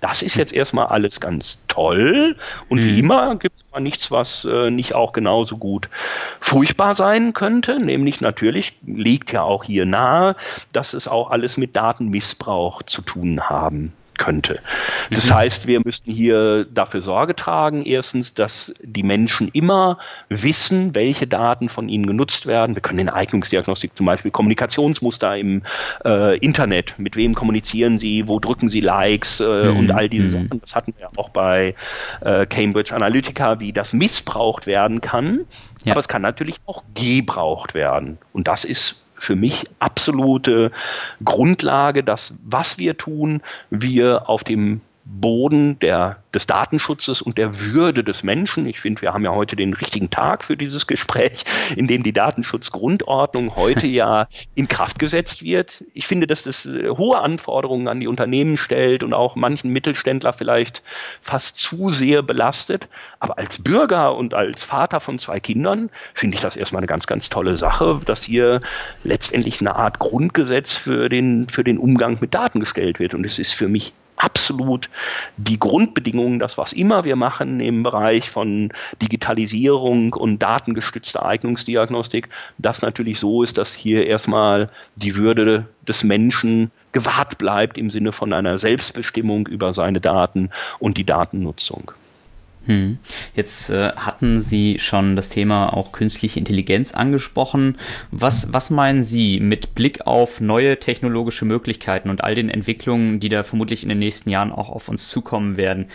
Das 0.00 0.20
ist 0.20 0.34
jetzt 0.34 0.52
erstmal 0.52 0.86
alles 0.86 1.20
ganz 1.20 1.60
toll 1.68 2.36
und 2.68 2.80
mhm. 2.80 2.84
wie 2.84 2.98
immer 2.98 3.36
gibt 3.36 3.54
es 3.54 3.64
mal 3.70 3.78
nichts, 3.78 4.10
was 4.10 4.44
äh, 4.44 4.68
nicht 4.70 4.94
auch 4.94 5.12
genauso 5.12 5.58
gut 5.58 5.88
furchtbar 6.40 6.96
sein 6.96 7.34
könnte. 7.34 7.78
Nämlich 7.78 8.20
natürlich 8.20 8.76
liegt 8.84 9.30
ja 9.30 9.42
auch 9.42 9.62
hier 9.62 9.86
nahe, 9.86 10.34
dass 10.72 10.92
es 10.92 11.06
auch 11.06 11.30
alles 11.30 11.56
mit 11.56 11.76
Datenmissbrauch 11.76 12.82
zu 12.82 13.02
tun 13.02 13.48
haben 13.48 13.92
könnte. 14.22 14.60
Das 15.10 15.30
mhm. 15.30 15.34
heißt, 15.34 15.66
wir 15.66 15.80
müssten 15.84 16.12
hier 16.12 16.64
dafür 16.64 17.00
Sorge 17.00 17.34
tragen, 17.34 17.84
erstens, 17.84 18.34
dass 18.34 18.72
die 18.80 19.02
Menschen 19.02 19.48
immer 19.48 19.98
wissen, 20.28 20.94
welche 20.94 21.26
Daten 21.26 21.68
von 21.68 21.88
ihnen 21.88 22.06
genutzt 22.06 22.46
werden. 22.46 22.76
Wir 22.76 22.82
können 22.82 23.00
in 23.00 23.08
Eignungsdiagnostik 23.08 23.96
zum 23.96 24.06
Beispiel 24.06 24.30
Kommunikationsmuster 24.30 25.36
im 25.36 25.62
äh, 26.04 26.38
Internet, 26.38 26.94
mit 26.98 27.16
wem 27.16 27.34
kommunizieren 27.34 27.98
sie, 27.98 28.28
wo 28.28 28.38
drücken 28.38 28.68
sie 28.68 28.78
Likes 28.78 29.40
äh, 29.40 29.44
mhm. 29.44 29.76
und 29.76 29.90
all 29.90 30.08
diese 30.08 30.38
mhm. 30.38 30.44
Sachen. 30.44 30.60
Das 30.60 30.76
hatten 30.76 30.94
wir 30.96 31.08
auch 31.16 31.30
bei 31.30 31.74
äh, 32.20 32.46
Cambridge 32.46 32.94
Analytica, 32.94 33.58
wie 33.58 33.72
das 33.72 33.92
missbraucht 33.92 34.66
werden 34.66 35.00
kann. 35.00 35.40
Ja. 35.84 35.92
Aber 35.92 36.00
es 36.00 36.06
kann 36.06 36.22
natürlich 36.22 36.56
auch 36.66 36.84
gebraucht 36.94 37.74
werden. 37.74 38.18
Und 38.32 38.46
das 38.46 38.64
ist 38.64 39.02
für 39.22 39.36
mich 39.36 39.66
absolute 39.78 40.72
Grundlage, 41.24 42.02
dass 42.02 42.34
was 42.44 42.76
wir 42.76 42.98
tun, 42.98 43.40
wir 43.70 44.28
auf 44.28 44.42
dem 44.42 44.80
Boden 45.04 45.78
der, 45.80 46.18
des 46.32 46.46
Datenschutzes 46.46 47.22
und 47.22 47.36
der 47.36 47.60
Würde 47.60 48.04
des 48.04 48.22
Menschen. 48.22 48.66
Ich 48.66 48.80
finde, 48.80 49.02
wir 49.02 49.12
haben 49.12 49.24
ja 49.24 49.32
heute 49.32 49.56
den 49.56 49.74
richtigen 49.74 50.10
Tag 50.10 50.44
für 50.44 50.56
dieses 50.56 50.86
Gespräch, 50.86 51.44
in 51.76 51.88
dem 51.88 52.02
die 52.02 52.12
Datenschutzgrundordnung 52.12 53.56
heute 53.56 53.86
ja 53.86 54.28
in 54.54 54.68
Kraft 54.68 54.98
gesetzt 54.98 55.42
wird. 55.42 55.84
Ich 55.92 56.06
finde, 56.06 56.26
dass 56.26 56.44
das 56.44 56.66
äh, 56.66 56.88
hohe 56.88 57.18
Anforderungen 57.18 57.88
an 57.88 58.00
die 58.00 58.06
Unternehmen 58.06 58.56
stellt 58.56 59.02
und 59.02 59.12
auch 59.12 59.34
manchen 59.34 59.72
Mittelständler 59.72 60.32
vielleicht 60.32 60.82
fast 61.20 61.58
zu 61.58 61.90
sehr 61.90 62.22
belastet. 62.22 62.88
Aber 63.18 63.38
als 63.38 63.62
Bürger 63.62 64.16
und 64.16 64.34
als 64.34 64.62
Vater 64.62 65.00
von 65.00 65.18
zwei 65.18 65.40
Kindern 65.40 65.90
finde 66.14 66.36
ich 66.36 66.40
das 66.40 66.54
erstmal 66.54 66.80
eine 66.80 66.86
ganz, 66.86 67.06
ganz 67.08 67.28
tolle 67.28 67.56
Sache, 67.56 68.00
dass 68.06 68.22
hier 68.22 68.60
letztendlich 69.02 69.60
eine 69.60 69.74
Art 69.74 69.98
Grundgesetz 69.98 70.76
für 70.76 71.08
den, 71.08 71.48
für 71.48 71.64
den 71.64 71.78
Umgang 71.78 72.18
mit 72.20 72.34
Daten 72.34 72.60
gestellt 72.60 73.00
wird. 73.00 73.14
Und 73.14 73.26
es 73.26 73.40
ist 73.40 73.52
für 73.52 73.68
mich 73.68 73.92
absolut 74.22 74.88
die 75.36 75.58
Grundbedingungen, 75.58 76.38
das 76.38 76.56
was 76.56 76.72
immer 76.72 77.04
wir 77.04 77.16
machen 77.16 77.60
im 77.60 77.82
Bereich 77.82 78.30
von 78.30 78.72
Digitalisierung 79.00 80.12
und 80.12 80.42
datengestützter 80.42 81.24
Eignungsdiagnostik, 81.24 82.28
das 82.58 82.82
natürlich 82.82 83.18
so 83.18 83.42
ist, 83.42 83.58
dass 83.58 83.74
hier 83.74 84.06
erstmal 84.06 84.70
die 84.96 85.16
Würde 85.16 85.66
des 85.86 86.04
Menschen 86.04 86.70
gewahrt 86.92 87.38
bleibt 87.38 87.78
im 87.78 87.90
Sinne 87.90 88.12
von 88.12 88.32
einer 88.32 88.58
Selbstbestimmung 88.58 89.46
über 89.46 89.74
seine 89.74 90.00
Daten 90.00 90.50
und 90.78 90.98
die 90.98 91.04
Datennutzung. 91.04 91.92
Hm. 92.66 92.98
Jetzt 93.34 93.70
äh, 93.70 93.92
hatten 93.92 94.40
Sie 94.40 94.78
schon 94.78 95.16
das 95.16 95.28
Thema 95.28 95.72
auch 95.72 95.92
künstliche 95.92 96.38
Intelligenz 96.38 96.92
angesprochen. 96.92 97.76
Was, 98.10 98.52
was 98.52 98.70
meinen 98.70 99.02
Sie 99.02 99.40
mit 99.40 99.74
Blick 99.74 100.06
auf 100.06 100.40
neue 100.40 100.78
technologische 100.78 101.44
Möglichkeiten 101.44 102.08
und 102.08 102.22
all 102.22 102.34
den 102.34 102.48
Entwicklungen, 102.48 103.18
die 103.18 103.28
da 103.28 103.42
vermutlich 103.42 103.82
in 103.82 103.88
den 103.88 103.98
nächsten 103.98 104.30
Jahren 104.30 104.52
auch 104.52 104.68
auf 104.68 104.88
uns 104.88 105.08
zukommen 105.08 105.56
werden? 105.56 105.86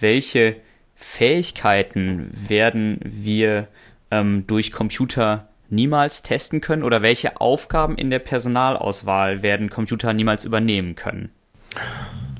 Welche 0.00 0.56
Fähigkeiten 0.96 2.30
werden 2.32 2.98
wir 3.04 3.68
ähm, 4.10 4.44
durch 4.46 4.72
Computer 4.72 5.48
niemals 5.68 6.22
testen 6.22 6.60
können 6.60 6.82
oder 6.82 7.02
welche 7.02 7.40
Aufgaben 7.40 7.96
in 7.96 8.10
der 8.10 8.18
Personalauswahl 8.18 9.42
werden 9.42 9.70
Computer 9.70 10.12
niemals 10.12 10.44
übernehmen 10.44 10.96
können? 10.96 11.30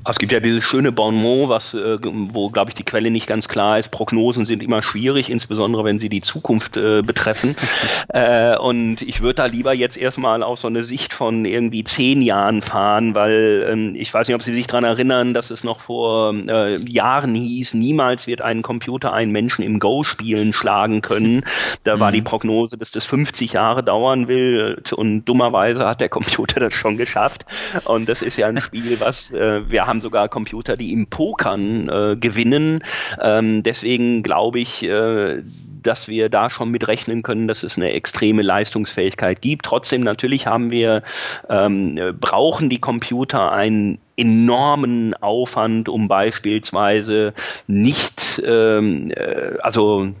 Es 0.09 0.17
gibt 0.17 0.31
ja 0.31 0.39
dieses 0.39 0.63
schöne 0.63 0.91
Bonmot, 0.91 1.49
was, 1.49 1.73
äh, 1.75 1.97
wo, 2.01 2.49
glaube 2.49 2.71
ich, 2.71 2.75
die 2.75 2.83
Quelle 2.83 3.11
nicht 3.11 3.27
ganz 3.27 3.47
klar 3.47 3.77
ist. 3.77 3.91
Prognosen 3.91 4.45
sind 4.45 4.63
immer 4.63 4.81
schwierig, 4.81 5.29
insbesondere 5.29 5.83
wenn 5.83 5.99
sie 5.99 6.09
die 6.09 6.21
Zukunft 6.21 6.75
äh, 6.75 7.03
betreffen. 7.03 7.55
äh, 8.09 8.57
und 8.57 9.03
ich 9.03 9.21
würde 9.21 9.35
da 9.35 9.45
lieber 9.45 9.73
jetzt 9.73 9.97
erstmal 9.97 10.41
auf 10.41 10.57
so 10.57 10.67
eine 10.67 10.83
Sicht 10.83 11.13
von 11.13 11.45
irgendwie 11.45 11.83
zehn 11.83 12.21
Jahren 12.23 12.63
fahren, 12.63 13.13
weil 13.13 13.67
ähm, 13.69 13.95
ich 13.95 14.11
weiß 14.11 14.27
nicht, 14.27 14.35
ob 14.35 14.41
Sie 14.41 14.55
sich 14.55 14.65
daran 14.65 14.85
erinnern, 14.85 15.35
dass 15.35 15.51
es 15.51 15.63
noch 15.63 15.81
vor 15.81 16.33
äh, 16.33 16.77
Jahren 16.81 17.35
hieß, 17.35 17.75
niemals 17.75 18.25
wird 18.25 18.41
ein 18.41 18.63
Computer 18.63 19.13
einen 19.13 19.31
Menschen 19.31 19.63
im 19.63 19.79
Go-Spielen 19.79 20.51
schlagen 20.53 21.01
können. 21.01 21.43
Da 21.83 21.99
war 21.99 22.09
mhm. 22.09 22.15
die 22.15 22.21
Prognose, 22.23 22.77
dass 22.77 22.89
das 22.89 23.05
50 23.05 23.53
Jahre 23.53 23.83
dauern 23.83 24.27
will 24.27 24.81
und 24.95 25.25
dummerweise 25.25 25.85
hat 25.85 26.01
der 26.01 26.09
Computer 26.09 26.59
das 26.59 26.73
schon 26.73 26.97
geschafft. 26.97 27.45
Und 27.85 28.09
das 28.09 28.23
ist 28.23 28.37
ja 28.37 28.47
ein 28.47 28.59
Spiel, 28.59 28.99
was 28.99 29.31
äh, 29.31 29.69
wir 29.69 29.85
haben 29.85 29.90
sogar 29.99 30.29
Computer, 30.29 30.77
die 30.77 30.93
im 30.93 31.07
Pokern 31.07 31.89
äh, 31.89 32.15
gewinnen. 32.15 32.83
Ähm, 33.21 33.63
deswegen 33.63 34.23
glaube 34.23 34.59
ich, 34.59 34.83
äh, 34.83 35.41
dass 35.83 36.07
wir 36.07 36.29
da 36.29 36.49
schon 36.49 36.69
mit 36.69 36.87
rechnen 36.87 37.23
können, 37.23 37.47
dass 37.47 37.63
es 37.63 37.77
eine 37.77 37.91
extreme 37.93 38.43
Leistungsfähigkeit 38.43 39.41
gibt. 39.41 39.65
Trotzdem 39.65 40.01
natürlich 40.01 40.47
haben 40.47 40.71
wir, 40.71 41.03
ähm, 41.49 41.99
brauchen 42.19 42.69
die 42.69 42.79
Computer 42.79 43.51
einen 43.51 43.97
enormen 44.15 45.15
Aufwand, 45.15 45.89
um 45.89 46.07
beispielsweise 46.07 47.33
nicht, 47.67 48.41
ähm, 48.45 49.11
äh, 49.11 49.57
also 49.61 50.13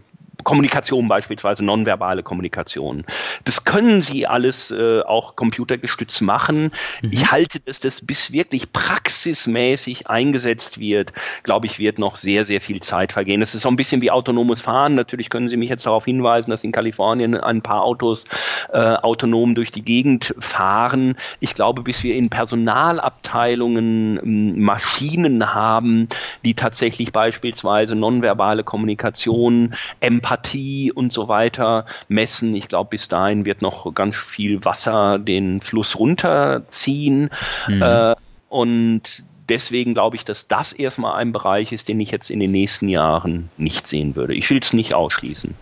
Kommunikation 0.43 1.07
beispielsweise, 1.07 1.63
nonverbale 1.63 2.23
Kommunikation. 2.23 3.05
Das 3.43 3.63
können 3.63 4.01
sie 4.01 4.27
alles 4.27 4.71
äh, 4.71 5.01
auch 5.01 5.35
computergestützt 5.35 6.21
machen. 6.21 6.71
Mhm. 7.01 7.09
Ich 7.11 7.31
halte, 7.31 7.59
dass 7.59 7.79
das 7.79 8.05
bis 8.05 8.31
wirklich 8.31 8.71
praxismäßig 8.73 10.07
eingesetzt 10.07 10.79
wird, 10.79 11.13
glaube 11.43 11.65
ich, 11.67 11.79
wird 11.79 11.99
noch 11.99 12.15
sehr, 12.15 12.45
sehr 12.45 12.61
viel 12.61 12.81
Zeit 12.81 13.11
vergehen. 13.11 13.39
Das 13.39 13.55
ist 13.55 13.61
so 13.61 13.69
ein 13.69 13.75
bisschen 13.75 14.01
wie 14.01 14.11
autonomes 14.11 14.61
Fahren. 14.61 14.95
Natürlich 14.95 15.29
können 15.29 15.49
Sie 15.49 15.57
mich 15.57 15.69
jetzt 15.69 15.85
darauf 15.85 16.05
hinweisen, 16.05 16.51
dass 16.51 16.63
in 16.63 16.71
Kalifornien 16.71 17.35
ein 17.35 17.61
paar 17.61 17.83
Autos 17.83 18.25
äh, 18.71 18.77
autonom 18.77 19.55
durch 19.55 19.71
die 19.71 19.83
Gegend 19.83 20.33
fahren. 20.39 21.15
Ich 21.39 21.53
glaube, 21.53 21.81
bis 21.83 22.03
wir 22.03 22.15
in 22.15 22.29
Personalabteilungen 22.29 24.19
ähm, 24.23 24.61
Maschinen 24.61 25.53
haben, 25.53 26.07
die 26.43 26.53
tatsächlich 26.53 27.11
beispielsweise 27.11 27.95
nonverbale 27.95 28.63
Kommunikation, 28.63 29.73
Empathie, 29.99 30.30
Empathie 30.31 30.91
und 30.91 31.11
so 31.11 31.27
weiter 31.27 31.85
messen. 32.07 32.55
Ich 32.55 32.67
glaube, 32.67 32.91
bis 32.91 33.07
dahin 33.07 33.45
wird 33.45 33.61
noch 33.61 33.93
ganz 33.93 34.15
viel 34.15 34.63
Wasser 34.63 35.19
den 35.19 35.61
Fluss 35.61 35.99
runterziehen. 35.99 37.29
Mhm. 37.67 37.81
Äh, 37.81 38.15
und 38.49 39.23
deswegen 39.49 39.93
glaube 39.93 40.15
ich, 40.15 40.25
dass 40.25 40.47
das 40.47 40.71
erstmal 40.71 41.19
ein 41.19 41.31
Bereich 41.31 41.71
ist, 41.71 41.89
den 41.89 41.99
ich 41.99 42.11
jetzt 42.11 42.29
in 42.29 42.39
den 42.39 42.51
nächsten 42.51 42.87
Jahren 42.87 43.49
nicht 43.57 43.87
sehen 43.87 44.15
würde. 44.15 44.33
Ich 44.33 44.49
will 44.49 44.59
es 44.61 44.73
nicht 44.73 44.93
ausschließen. 44.93 45.55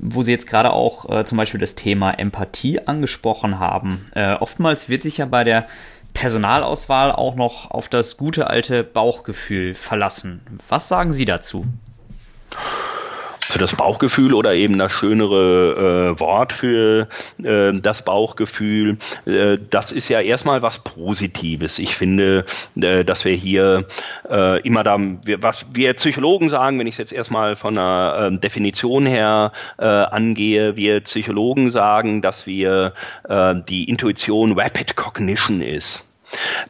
Wo 0.00 0.22
Sie 0.22 0.32
jetzt 0.32 0.48
gerade 0.48 0.72
auch 0.72 1.08
äh, 1.10 1.24
zum 1.24 1.38
Beispiel 1.38 1.60
das 1.60 1.74
Thema 1.74 2.12
Empathie 2.12 2.80
angesprochen 2.86 3.58
haben. 3.58 4.06
Äh, 4.14 4.34
oftmals 4.34 4.88
wird 4.88 5.02
sich 5.02 5.18
ja 5.18 5.26
bei 5.26 5.44
der 5.44 5.68
Personalauswahl 6.14 7.12
auch 7.12 7.34
noch 7.34 7.70
auf 7.70 7.88
das 7.88 8.16
gute 8.16 8.48
alte 8.48 8.82
Bauchgefühl 8.82 9.74
verlassen. 9.74 10.40
Was 10.68 10.88
sagen 10.88 11.12
Sie 11.12 11.24
dazu? 11.24 11.66
Für 13.48 13.58
das 13.58 13.74
Bauchgefühl 13.74 14.34
oder 14.34 14.52
eben 14.52 14.78
das 14.78 14.92
schönere 14.92 16.14
äh, 16.14 16.20
Wort 16.20 16.52
für 16.52 17.08
äh, 17.42 17.72
das 17.72 18.02
Bauchgefühl, 18.02 18.98
äh, 19.24 19.56
das 19.70 19.90
ist 19.90 20.08
ja 20.08 20.20
erstmal 20.20 20.60
was 20.60 20.80
Positives. 20.80 21.78
Ich 21.78 21.96
finde, 21.96 22.44
äh, 22.76 23.04
dass 23.04 23.24
wir 23.24 23.32
hier 23.32 23.86
äh, 24.28 24.60
immer 24.60 24.82
da, 24.82 24.98
wir, 25.24 25.42
was 25.42 25.64
wir 25.72 25.94
Psychologen 25.94 26.50
sagen, 26.50 26.78
wenn 26.78 26.86
ich 26.86 26.94
es 26.94 26.98
jetzt 26.98 27.12
erstmal 27.12 27.56
von 27.56 27.78
einer 27.78 28.30
äh, 28.32 28.38
Definition 28.38 29.06
her 29.06 29.52
äh, 29.78 29.86
angehe, 29.86 30.76
wir 30.76 31.00
Psychologen 31.00 31.70
sagen, 31.70 32.20
dass 32.20 32.46
wir 32.46 32.92
äh, 33.28 33.54
die 33.66 33.84
Intuition 33.84 34.58
Rapid 34.60 34.94
Cognition 34.94 35.62
ist. 35.62 36.04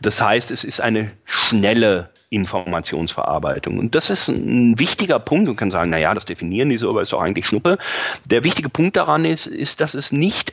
Das 0.01 0.23
heißt, 0.23 0.53
es 0.53 0.63
ist 0.63 0.81
eine 0.81 1.11
schnelle 1.25 2.11
Informationsverarbeitung. 2.31 3.79
Und 3.79 3.95
das 3.95 4.11
ist 4.11 4.29
ein 4.29 4.79
wichtiger 4.79 5.19
Punkt. 5.19 5.47
Man 5.47 5.57
kann 5.57 5.71
sagen, 5.71 5.91
na 5.91 5.99
ja, 5.99 6.13
das 6.15 6.27
definieren 6.27 6.69
die 6.69 6.77
so, 6.77 6.91
aber 6.91 7.03
ist 7.03 7.13
doch 7.13 7.23
eigentlich 7.23 7.47
Schnuppe. 7.47 7.79
Der 8.27 8.45
wichtige 8.45 8.69
Punkt 8.69 8.97
daran 8.97 9.25
ist, 9.25 9.47
ist, 9.47 9.81
dass 9.81 9.95
es 9.95 10.13
nicht 10.13 10.53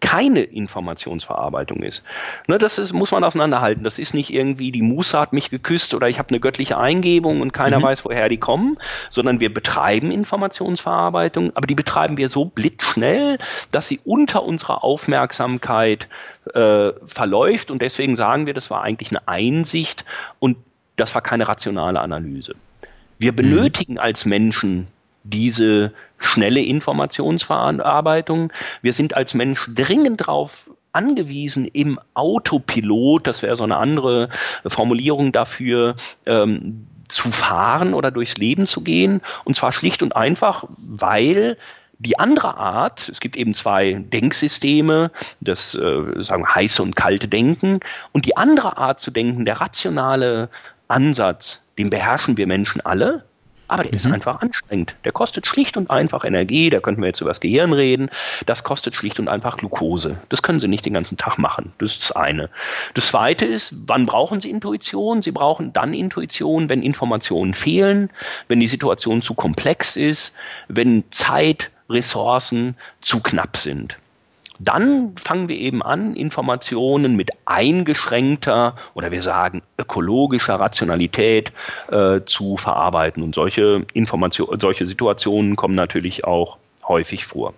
keine 0.00 0.40
Informationsverarbeitung 0.40 1.82
ist. 1.82 2.02
Ne, 2.48 2.58
das 2.58 2.78
ist, 2.78 2.92
muss 2.92 3.10
man 3.10 3.22
auseinanderhalten. 3.22 3.84
Das 3.84 3.98
ist 3.98 4.14
nicht 4.14 4.32
irgendwie, 4.32 4.72
die 4.72 4.82
Musa 4.82 5.20
hat 5.20 5.32
mich 5.32 5.50
geküsst 5.50 5.94
oder 5.94 6.08
ich 6.08 6.18
habe 6.18 6.30
eine 6.30 6.40
göttliche 6.40 6.78
Eingebung 6.78 7.40
und 7.40 7.52
keiner 7.52 7.78
mhm. 7.78 7.82
weiß, 7.82 8.04
woher 8.04 8.28
die 8.28 8.38
kommen, 8.38 8.78
sondern 9.10 9.40
wir 9.40 9.52
betreiben 9.52 10.10
Informationsverarbeitung, 10.10 11.54
aber 11.54 11.66
die 11.66 11.74
betreiben 11.74 12.16
wir 12.16 12.28
so 12.28 12.46
blitzschnell, 12.46 13.38
dass 13.70 13.88
sie 13.88 14.00
unter 14.04 14.42
unserer 14.42 14.82
Aufmerksamkeit 14.82 16.08
äh, 16.54 16.92
verläuft 17.06 17.70
und 17.70 17.82
deswegen 17.82 18.16
sagen 18.16 18.46
wir, 18.46 18.54
das 18.54 18.70
war 18.70 18.82
eigentlich 18.82 19.10
eine 19.10 19.28
Einsicht 19.28 20.04
und 20.38 20.56
das 21.00 21.14
war 21.14 21.22
keine 21.22 21.48
rationale 21.48 22.00
Analyse. 22.00 22.54
Wir 23.18 23.34
benötigen 23.34 23.94
mhm. 23.94 24.00
als 24.00 24.24
Menschen 24.24 24.86
diese 25.24 25.92
schnelle 26.18 26.60
Informationsverarbeitung. 26.60 28.52
Wir 28.82 28.92
sind 28.92 29.14
als 29.14 29.34
Mensch 29.34 29.68
dringend 29.74 30.22
darauf 30.22 30.70
angewiesen, 30.92 31.66
im 31.66 32.00
Autopilot, 32.14 33.26
das 33.26 33.42
wäre 33.42 33.56
so 33.56 33.64
eine 33.64 33.76
andere 33.76 34.28
Formulierung 34.66 35.32
dafür, 35.32 35.96
ähm, 36.26 36.86
zu 37.08 37.30
fahren 37.30 37.94
oder 37.94 38.10
durchs 38.10 38.38
Leben 38.38 38.66
zu 38.66 38.82
gehen. 38.82 39.20
Und 39.44 39.56
zwar 39.56 39.72
schlicht 39.72 40.02
und 40.02 40.16
einfach, 40.16 40.64
weil 40.78 41.56
die 41.98 42.18
andere 42.18 42.56
Art, 42.56 43.08
es 43.10 43.20
gibt 43.20 43.36
eben 43.36 43.52
zwei 43.52 43.94
Denksysteme, 43.94 45.10
das 45.40 45.74
äh, 45.74 46.22
sagen 46.22 46.46
heiße 46.48 46.82
und 46.82 46.96
kalte 46.96 47.28
Denken, 47.28 47.80
und 48.12 48.24
die 48.24 48.36
andere 48.36 48.78
Art 48.78 49.00
zu 49.00 49.10
denken, 49.10 49.44
der 49.44 49.60
rationale 49.60 50.48
Ansatz, 50.90 51.62
den 51.78 51.90
beherrschen 51.90 52.36
wir 52.36 52.46
Menschen 52.46 52.80
alle, 52.80 53.24
aber 53.70 53.84
der 53.84 53.92
mhm. 53.92 53.96
ist 53.96 54.06
einfach 54.06 54.40
anstrengend. 54.40 54.96
Der 55.04 55.12
kostet 55.12 55.46
schlicht 55.46 55.76
und 55.76 55.90
einfach 55.90 56.24
Energie, 56.24 56.70
da 56.70 56.80
könnten 56.80 57.02
wir 57.02 57.06
jetzt 57.06 57.20
über 57.20 57.30
das 57.30 57.40
Gehirn 57.40 57.72
reden, 57.72 58.10
das 58.44 58.64
kostet 58.64 58.96
schlicht 58.96 59.20
und 59.20 59.28
einfach 59.28 59.56
Glucose. 59.56 60.20
Das 60.28 60.42
können 60.42 60.58
Sie 60.58 60.66
nicht 60.66 60.84
den 60.84 60.94
ganzen 60.94 61.16
Tag 61.16 61.38
machen. 61.38 61.72
Das 61.78 61.92
ist 61.92 62.02
das 62.02 62.12
eine. 62.12 62.50
Das 62.94 63.06
zweite 63.06 63.46
ist, 63.46 63.74
wann 63.86 64.06
brauchen 64.06 64.40
Sie 64.40 64.50
Intuition? 64.50 65.22
Sie 65.22 65.30
brauchen 65.30 65.72
dann 65.72 65.94
Intuition, 65.94 66.68
wenn 66.68 66.82
Informationen 66.82 67.54
fehlen, 67.54 68.10
wenn 68.48 68.58
die 68.58 68.68
Situation 68.68 69.22
zu 69.22 69.34
komplex 69.34 69.96
ist, 69.96 70.32
wenn 70.66 71.04
Zeit, 71.12 71.70
Ressourcen 71.88 72.76
zu 73.00 73.20
knapp 73.20 73.56
sind. 73.56 73.98
Dann 74.62 75.14
fangen 75.16 75.48
wir 75.48 75.56
eben 75.56 75.82
an, 75.82 76.14
Informationen 76.14 77.16
mit 77.16 77.30
eingeschränkter 77.46 78.76
oder 78.92 79.10
wir 79.10 79.22
sagen 79.22 79.62
ökologischer 79.78 80.56
Rationalität 80.56 81.52
äh, 81.90 82.20
zu 82.26 82.58
verarbeiten. 82.58 83.22
Und 83.22 83.34
solche 83.34 83.78
Informationen, 83.94 84.60
solche 84.60 84.86
Situationen 84.86 85.56
kommen 85.56 85.74
natürlich 85.74 86.24
auch 86.24 86.58
häufig 86.86 87.24
vor. 87.24 87.54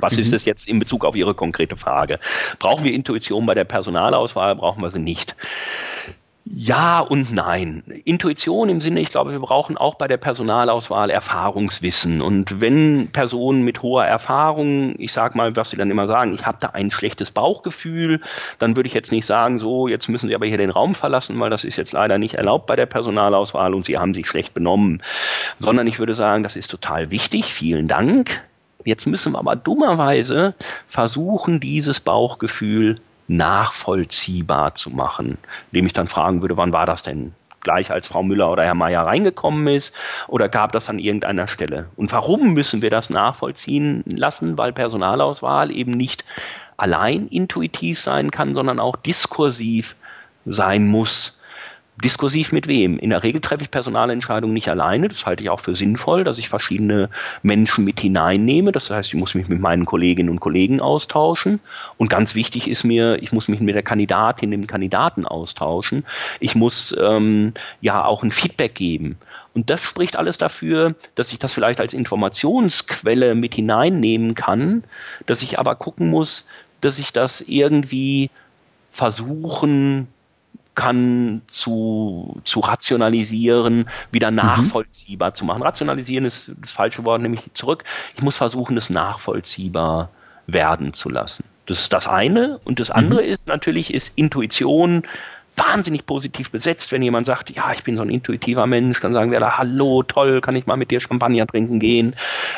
Was 0.00 0.14
mhm. 0.14 0.20
ist 0.20 0.32
es 0.32 0.46
jetzt 0.46 0.66
in 0.66 0.78
Bezug 0.78 1.04
auf 1.04 1.14
Ihre 1.14 1.34
konkrete 1.34 1.76
Frage? 1.76 2.18
Brauchen 2.58 2.84
wir 2.84 2.92
Intuition 2.92 3.44
bei 3.44 3.54
der 3.54 3.64
Personalauswahl? 3.64 4.56
Brauchen 4.56 4.82
wir 4.82 4.90
sie 4.90 4.98
nicht? 4.98 5.36
Ja 6.50 7.00
und 7.00 7.30
nein. 7.30 7.82
Intuition 8.04 8.70
im 8.70 8.80
Sinne, 8.80 9.00
ich 9.00 9.10
glaube, 9.10 9.32
wir 9.32 9.38
brauchen 9.38 9.76
auch 9.76 9.96
bei 9.96 10.08
der 10.08 10.16
Personalauswahl 10.16 11.10
Erfahrungswissen. 11.10 12.22
Und 12.22 12.62
wenn 12.62 13.08
Personen 13.12 13.64
mit 13.64 13.82
hoher 13.82 14.06
Erfahrung, 14.06 14.94
ich 14.98 15.12
sag 15.12 15.34
mal, 15.34 15.56
was 15.56 15.70
sie 15.70 15.76
dann 15.76 15.90
immer 15.90 16.06
sagen, 16.06 16.32
ich 16.32 16.46
habe 16.46 16.56
da 16.58 16.68
ein 16.68 16.90
schlechtes 16.90 17.30
Bauchgefühl, 17.30 18.22
dann 18.58 18.76
würde 18.76 18.86
ich 18.86 18.94
jetzt 18.94 19.12
nicht 19.12 19.26
sagen, 19.26 19.58
so, 19.58 19.88
jetzt 19.88 20.08
müssen 20.08 20.28
Sie 20.28 20.34
aber 20.34 20.46
hier 20.46 20.56
den 20.56 20.70
Raum 20.70 20.94
verlassen, 20.94 21.38
weil 21.38 21.50
das 21.50 21.64
ist 21.64 21.76
jetzt 21.76 21.92
leider 21.92 22.16
nicht 22.16 22.34
erlaubt 22.34 22.66
bei 22.66 22.76
der 22.76 22.86
Personalauswahl 22.86 23.74
und 23.74 23.84
Sie 23.84 23.98
haben 23.98 24.14
sich 24.14 24.26
schlecht 24.26 24.54
benommen. 24.54 25.02
Sondern 25.58 25.86
ich 25.86 25.98
würde 25.98 26.14
sagen, 26.14 26.44
das 26.44 26.56
ist 26.56 26.70
total 26.70 27.10
wichtig, 27.10 27.52
vielen 27.52 27.88
Dank. 27.88 28.42
Jetzt 28.84 29.06
müssen 29.06 29.32
wir 29.32 29.38
aber 29.38 29.54
dummerweise 29.54 30.54
versuchen, 30.86 31.60
dieses 31.60 32.00
Bauchgefühl 32.00 33.00
nachvollziehbar 33.28 34.74
zu 34.74 34.90
machen, 34.90 35.38
indem 35.70 35.86
ich 35.86 35.92
dann 35.92 36.08
fragen 36.08 36.42
würde, 36.42 36.56
wann 36.56 36.72
war 36.72 36.86
das 36.86 37.02
denn? 37.02 37.34
Gleich 37.60 37.90
als 37.90 38.06
Frau 38.06 38.22
Müller 38.22 38.50
oder 38.50 38.64
Herr 38.64 38.74
Meier 38.74 39.02
reingekommen 39.02 39.66
ist 39.68 39.94
oder 40.26 40.48
gab 40.48 40.72
das 40.72 40.88
an 40.88 40.98
irgendeiner 40.98 41.48
Stelle? 41.48 41.86
Und 41.96 42.12
warum 42.12 42.54
müssen 42.54 42.82
wir 42.82 42.90
das 42.90 43.10
nachvollziehen 43.10 44.04
lassen? 44.06 44.56
Weil 44.56 44.72
Personalauswahl 44.72 45.70
eben 45.70 45.90
nicht 45.90 46.24
allein 46.76 47.26
intuitiv 47.28 47.98
sein 48.00 48.30
kann, 48.30 48.54
sondern 48.54 48.78
auch 48.78 48.96
diskursiv 48.96 49.96
sein 50.46 50.86
muss. 50.86 51.37
Diskursiv 52.04 52.52
mit 52.52 52.68
wem? 52.68 52.98
In 52.98 53.10
der 53.10 53.24
Regel 53.24 53.40
treffe 53.40 53.64
ich 53.64 53.70
Personalentscheidungen 53.72 54.54
nicht 54.54 54.68
alleine. 54.68 55.08
Das 55.08 55.26
halte 55.26 55.42
ich 55.42 55.50
auch 55.50 55.58
für 55.58 55.74
sinnvoll, 55.74 56.22
dass 56.22 56.38
ich 56.38 56.48
verschiedene 56.48 57.10
Menschen 57.42 57.84
mit 57.84 57.98
hineinnehme. 57.98 58.70
Das 58.70 58.88
heißt, 58.88 59.08
ich 59.08 59.18
muss 59.18 59.34
mich 59.34 59.48
mit 59.48 59.60
meinen 59.60 59.84
Kolleginnen 59.84 60.28
und 60.28 60.38
Kollegen 60.38 60.80
austauschen. 60.80 61.58
Und 61.96 62.08
ganz 62.08 62.36
wichtig 62.36 62.68
ist 62.68 62.84
mir, 62.84 63.20
ich 63.20 63.32
muss 63.32 63.48
mich 63.48 63.58
mit 63.58 63.74
der 63.74 63.82
Kandidatin, 63.82 64.52
dem 64.52 64.68
Kandidaten 64.68 65.26
austauschen. 65.26 66.04
Ich 66.38 66.54
muss 66.54 66.96
ähm, 67.00 67.52
ja 67.80 68.04
auch 68.04 68.22
ein 68.22 68.30
Feedback 68.30 68.76
geben. 68.76 69.18
Und 69.54 69.70
das 69.70 69.82
spricht 69.82 70.16
alles 70.16 70.38
dafür, 70.38 70.94
dass 71.16 71.32
ich 71.32 71.40
das 71.40 71.52
vielleicht 71.52 71.80
als 71.80 71.94
Informationsquelle 71.94 73.34
mit 73.34 73.54
hineinnehmen 73.54 74.36
kann, 74.36 74.84
dass 75.26 75.42
ich 75.42 75.58
aber 75.58 75.74
gucken 75.74 76.10
muss, 76.10 76.46
dass 76.80 77.00
ich 77.00 77.12
das 77.12 77.40
irgendwie 77.40 78.30
versuchen 78.92 80.06
kann 80.78 81.42
zu, 81.48 82.40
zu 82.44 82.60
rationalisieren, 82.60 83.88
wieder 84.12 84.30
mhm. 84.30 84.36
nachvollziehbar 84.36 85.30
mhm. 85.30 85.34
zu 85.34 85.44
machen. 85.44 85.62
Rationalisieren 85.62 86.24
ist 86.24 86.52
das 86.60 86.70
falsche 86.70 87.04
Wort, 87.04 87.20
nämlich 87.20 87.42
zurück. 87.54 87.82
Ich 88.16 88.22
muss 88.22 88.36
versuchen, 88.36 88.76
es 88.76 88.88
nachvollziehbar 88.88 90.10
werden 90.46 90.94
zu 90.94 91.08
lassen. 91.08 91.44
Das 91.66 91.80
ist 91.80 91.92
das 91.92 92.06
eine. 92.06 92.60
Und 92.64 92.78
das 92.78 92.92
andere 92.92 93.22
mhm. 93.22 93.28
ist 93.28 93.48
natürlich, 93.48 93.92
ist 93.92 94.12
Intuition 94.16 95.02
wahnsinnig 95.56 96.06
positiv 96.06 96.52
besetzt. 96.52 96.92
Wenn 96.92 97.02
jemand 97.02 97.26
sagt, 97.26 97.50
ja, 97.50 97.72
ich 97.72 97.82
bin 97.82 97.96
so 97.96 98.04
ein 98.04 98.10
intuitiver 98.10 98.68
Mensch, 98.68 99.00
dann 99.00 99.12
sagen 99.12 99.32
wir 99.32 99.40
da, 99.40 99.58
hallo, 99.58 100.04
toll, 100.04 100.40
kann 100.40 100.54
ich 100.54 100.66
mal 100.66 100.76
mit 100.76 100.92
dir 100.92 101.00
Champagner 101.00 101.48
trinken 101.48 101.80
gehen. 101.80 102.14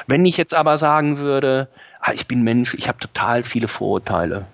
Wenn 0.06 0.26
ich 0.26 0.36
jetzt 0.36 0.52
aber 0.52 0.76
sagen 0.76 1.16
würde, 1.16 1.68
ah, 2.02 2.12
ich 2.12 2.26
bin 2.26 2.42
Mensch, 2.42 2.74
ich 2.74 2.86
habe 2.86 2.98
total 2.98 3.44
viele 3.44 3.66
Vorurteile, 3.66 4.44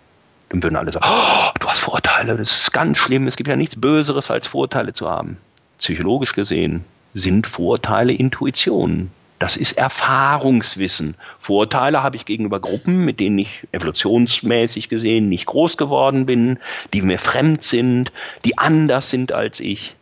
dann 0.49 0.63
würden 0.63 0.77
alle 0.77 0.93
sagen, 0.93 1.07
oh, 1.09 1.51
du 1.59 1.67
hast 1.67 1.81
Vorurteile, 1.81 2.37
das 2.37 2.63
ist 2.63 2.73
ganz 2.73 2.99
schlimm, 2.99 3.27
es 3.27 3.37
gibt 3.37 3.49
ja 3.49 3.57
nichts 3.57 3.81
Böseres 3.81 4.31
als 4.31 4.47
Vorurteile 4.47 4.93
zu 4.93 5.09
haben. 5.09 5.39
Psychologisch 5.79 6.33
gesehen 6.33 6.85
sind 7.15 7.47
Vorurteile 7.47 8.13
Intuitionen. 8.13 9.11
Das 9.39 9.59
ist 9.59 9.73
Erfahrungswissen. 9.73 11.17
Vorurteile 11.39 12.03
habe 12.03 12.17
ich 12.17 12.25
gegenüber 12.25 12.59
Gruppen, 12.59 13.05
mit 13.05 13.21
denen 13.21 13.39
ich 13.39 13.69
evolutionsmäßig 13.73 14.89
gesehen 14.89 15.29
nicht 15.29 15.45
groß 15.45 15.77
geworden 15.77 16.25
bin, 16.25 16.59
die 16.95 17.03
mir 17.03 17.19
fremd 17.19 17.63
sind, 17.63 18.13
die 18.47 18.57
anders 18.57 19.11
sind 19.11 19.33
als 19.33 19.61
ich. 19.61 19.95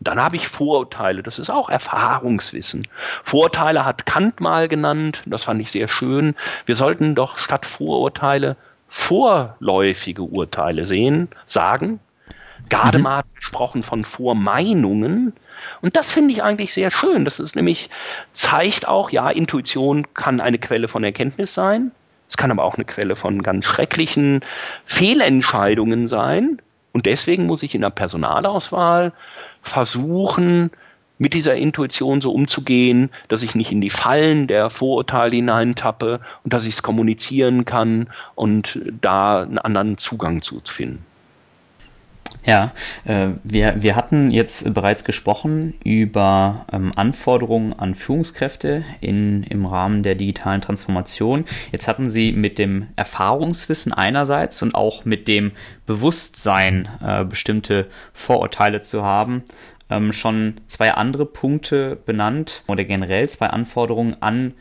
Dann 0.00 0.18
habe 0.18 0.36
ich 0.36 0.48
Vorurteile, 0.48 1.22
das 1.22 1.38
ist 1.38 1.50
auch 1.50 1.68
Erfahrungswissen. 1.68 2.88
Vorurteile 3.22 3.84
hat 3.84 4.06
Kant 4.06 4.40
mal 4.40 4.66
genannt, 4.66 5.22
das 5.26 5.44
fand 5.44 5.60
ich 5.60 5.70
sehr 5.70 5.88
schön. 5.88 6.34
Wir 6.66 6.74
sollten 6.74 7.14
doch 7.14 7.36
statt 7.36 7.66
Vorurteile 7.66 8.56
vorläufige 8.90 10.22
Urteile 10.22 10.84
sehen, 10.84 11.28
sagen. 11.46 12.00
Mhm. 12.98 13.08
hat 13.16 13.34
gesprochen 13.36 13.82
von 13.82 14.04
Vormeinungen. 14.04 15.32
Und 15.80 15.96
das 15.96 16.10
finde 16.10 16.32
ich 16.32 16.42
eigentlich 16.42 16.74
sehr 16.74 16.90
schön. 16.90 17.24
Das 17.24 17.40
ist 17.40 17.56
nämlich, 17.56 17.88
zeigt 18.32 18.86
auch, 18.86 19.10
ja, 19.10 19.30
Intuition 19.30 20.12
kann 20.14 20.40
eine 20.40 20.58
Quelle 20.58 20.88
von 20.88 21.04
Erkenntnis 21.04 21.54
sein. 21.54 21.92
Es 22.28 22.36
kann 22.36 22.50
aber 22.50 22.64
auch 22.64 22.74
eine 22.74 22.84
Quelle 22.84 23.16
von 23.16 23.42
ganz 23.42 23.64
schrecklichen 23.64 24.40
Fehlentscheidungen 24.84 26.06
sein. 26.06 26.60
Und 26.92 27.06
deswegen 27.06 27.46
muss 27.46 27.62
ich 27.62 27.74
in 27.74 27.82
der 27.82 27.90
Personalauswahl 27.90 29.12
versuchen, 29.62 30.70
mit 31.20 31.34
dieser 31.34 31.54
Intuition 31.54 32.22
so 32.22 32.32
umzugehen, 32.32 33.10
dass 33.28 33.42
ich 33.42 33.54
nicht 33.54 33.70
in 33.70 33.82
die 33.82 33.90
Fallen 33.90 34.46
der 34.46 34.70
Vorurteile 34.70 35.36
hineintappe 35.36 36.20
und 36.42 36.52
dass 36.54 36.64
ich 36.64 36.74
es 36.74 36.82
kommunizieren 36.82 37.66
kann 37.66 38.08
und 38.34 38.80
da 39.02 39.42
einen 39.42 39.58
anderen 39.58 39.98
Zugang 39.98 40.40
zu 40.40 40.62
finden. 40.64 41.04
Ja, 42.46 42.72
äh, 43.04 43.28
wir, 43.44 43.82
wir 43.82 43.96
hatten 43.96 44.30
jetzt 44.30 44.72
bereits 44.72 45.04
gesprochen 45.04 45.74
über 45.84 46.64
ähm, 46.72 46.92
Anforderungen 46.96 47.78
an 47.78 47.94
Führungskräfte 47.94 48.82
in, 49.00 49.42
im 49.42 49.66
Rahmen 49.66 50.02
der 50.02 50.14
digitalen 50.14 50.62
Transformation. 50.62 51.44
Jetzt 51.70 51.86
hatten 51.86 52.08
Sie 52.08 52.32
mit 52.32 52.58
dem 52.58 52.86
Erfahrungswissen 52.96 53.92
einerseits 53.92 54.62
und 54.62 54.74
auch 54.74 55.04
mit 55.04 55.28
dem 55.28 55.52
Bewusstsein, 55.84 56.88
äh, 57.04 57.24
bestimmte 57.24 57.88
Vorurteile 58.14 58.80
zu 58.80 59.02
haben, 59.02 59.44
ähm, 59.90 60.12
schon 60.12 60.60
zwei 60.66 60.92
andere 60.94 61.26
Punkte 61.26 61.96
benannt 62.06 62.64
oder 62.68 62.84
generell 62.84 63.28
zwei 63.28 63.48
Anforderungen 63.48 64.16
an 64.20 64.54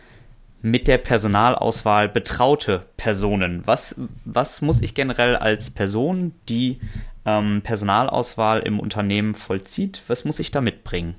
mit 0.61 0.87
der 0.87 0.97
Personalauswahl 0.97 2.09
betraute 2.09 2.85
Personen. 2.97 3.61
Was, 3.65 3.99
was 4.25 4.61
muss 4.61 4.81
ich 4.81 4.93
generell 4.93 5.35
als 5.35 5.71
Person, 5.71 6.33
die 6.49 6.79
ähm, 7.25 7.61
Personalauswahl 7.63 8.59
im 8.61 8.79
Unternehmen 8.79 9.35
vollzieht, 9.35 10.01
was 10.07 10.25
muss 10.25 10.39
ich 10.39 10.51
da 10.51 10.59
mitbringen? 10.61 11.15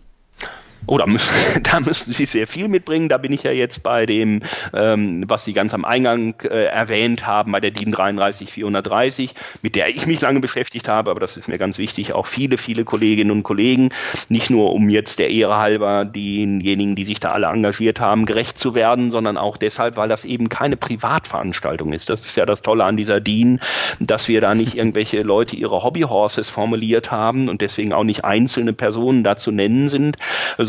Oh, 0.86 0.98
da 0.98 1.06
müssen, 1.06 1.34
da 1.62 1.80
müssen 1.80 2.12
Sie 2.12 2.24
sehr 2.24 2.46
viel 2.46 2.68
mitbringen. 2.68 3.08
Da 3.08 3.18
bin 3.18 3.32
ich 3.32 3.42
ja 3.42 3.52
jetzt 3.52 3.82
bei 3.82 4.06
dem, 4.06 4.42
ähm, 4.74 5.24
was 5.28 5.44
Sie 5.44 5.52
ganz 5.52 5.74
am 5.74 5.84
Eingang 5.84 6.34
äh, 6.42 6.64
erwähnt 6.64 7.26
haben, 7.26 7.52
bei 7.52 7.60
der 7.60 7.70
DIN 7.70 7.92
33430, 7.92 9.34
mit 9.62 9.74
der 9.74 9.88
ich 9.88 10.06
mich 10.06 10.20
lange 10.20 10.40
beschäftigt 10.40 10.88
habe, 10.88 11.10
aber 11.10 11.20
das 11.20 11.36
ist 11.36 11.48
mir 11.48 11.58
ganz 11.58 11.78
wichtig, 11.78 12.12
auch 12.12 12.26
viele, 12.26 12.58
viele 12.58 12.84
Kolleginnen 12.84 13.30
und 13.30 13.42
Kollegen, 13.42 13.90
nicht 14.28 14.50
nur 14.50 14.72
um 14.72 14.88
jetzt 14.88 15.18
der 15.18 15.30
Ehre 15.30 15.58
halber 15.58 16.04
denjenigen, 16.04 16.96
die 16.96 17.04
sich 17.04 17.20
da 17.20 17.32
alle 17.32 17.46
engagiert 17.46 18.00
haben, 18.00 18.24
gerecht 18.24 18.58
zu 18.58 18.74
werden, 18.74 19.10
sondern 19.10 19.36
auch 19.36 19.56
deshalb, 19.56 19.96
weil 19.96 20.08
das 20.08 20.24
eben 20.24 20.48
keine 20.48 20.76
Privatveranstaltung 20.76 21.92
ist. 21.92 22.08
Das 22.08 22.22
ist 22.22 22.36
ja 22.36 22.46
das 22.46 22.62
Tolle 22.62 22.84
an 22.84 22.96
dieser 22.96 23.20
DIN, 23.20 23.60
dass 23.98 24.28
wir 24.28 24.40
da 24.40 24.54
nicht 24.54 24.76
irgendwelche 24.76 25.22
Leute 25.22 25.56
ihre 25.56 25.82
Hobbyhorses 25.82 26.48
formuliert 26.48 27.10
haben 27.10 27.48
und 27.48 27.60
deswegen 27.60 27.92
auch 27.92 28.04
nicht 28.04 28.24
einzelne 28.24 28.72
Personen 28.72 29.24
da 29.24 29.36
zu 29.36 29.50
nennen 29.50 29.88
sind, 29.88 30.16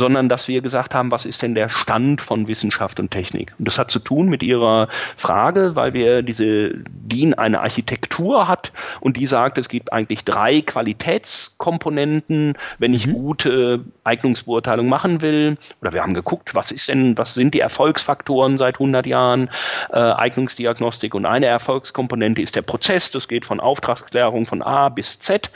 sondern 0.02 0.30
dass 0.30 0.48
wir 0.48 0.62
gesagt 0.62 0.96
haben, 0.96 1.12
was 1.12 1.28
ist 1.28 1.44
denn 1.44 1.54
der 1.54 1.70
Stand 1.70 2.22
von 2.22 2.48
Wissenschaft 2.48 3.00
und 3.00 3.12
Technik? 3.12 3.54
Und 3.60 3.68
das 3.68 3.78
hat 3.78 3.92
zu 3.92 4.00
tun 4.00 4.30
mit 4.30 4.42
Ihrer 4.42 4.88
Frage, 5.16 5.76
weil 5.76 5.94
wir 5.94 6.24
diese 6.24 6.72
DIN 6.74 7.36
eine 7.36 7.62
Architektur 7.62 8.48
hat 8.48 8.74
und 9.00 9.16
die 9.16 9.28
sagt, 9.28 9.60
es 9.60 9.70
gibt 9.70 9.94
eigentlich 9.94 10.26
drei 10.26 10.62
Qualitätskomponenten, 10.62 12.58
wenn 12.80 12.96
ich 12.96 13.06
mhm. 13.06 13.14
gute 13.14 13.86
Eignungsbeurteilung 14.04 14.90
machen 14.90 15.22
will. 15.22 15.58
Oder 15.82 15.94
wir 15.94 16.02
haben 16.02 16.16
geguckt, 16.16 16.56
was 16.56 16.72
ist 16.72 16.90
denn, 16.90 17.16
was 17.20 17.36
sind 17.36 17.54
die 17.54 17.60
Erfolgsfaktoren 17.60 18.58
seit 18.58 18.76
100 18.76 19.06
Jahren 19.06 19.52
äh, 19.92 20.00
Eignungsdiagnostik 20.00 21.14
und 21.14 21.28
eine 21.28 21.46
Erfolgskomponente 21.46 22.42
ist 22.42 22.56
der 22.56 22.64
Prozess. 22.64 23.12
Das 23.12 23.28
geht 23.28 23.46
von 23.46 23.60
Auftragsklärung 23.60 24.48
von 24.48 24.64
A 24.64 24.90
bis 24.90 25.20
Z. 25.20 25.52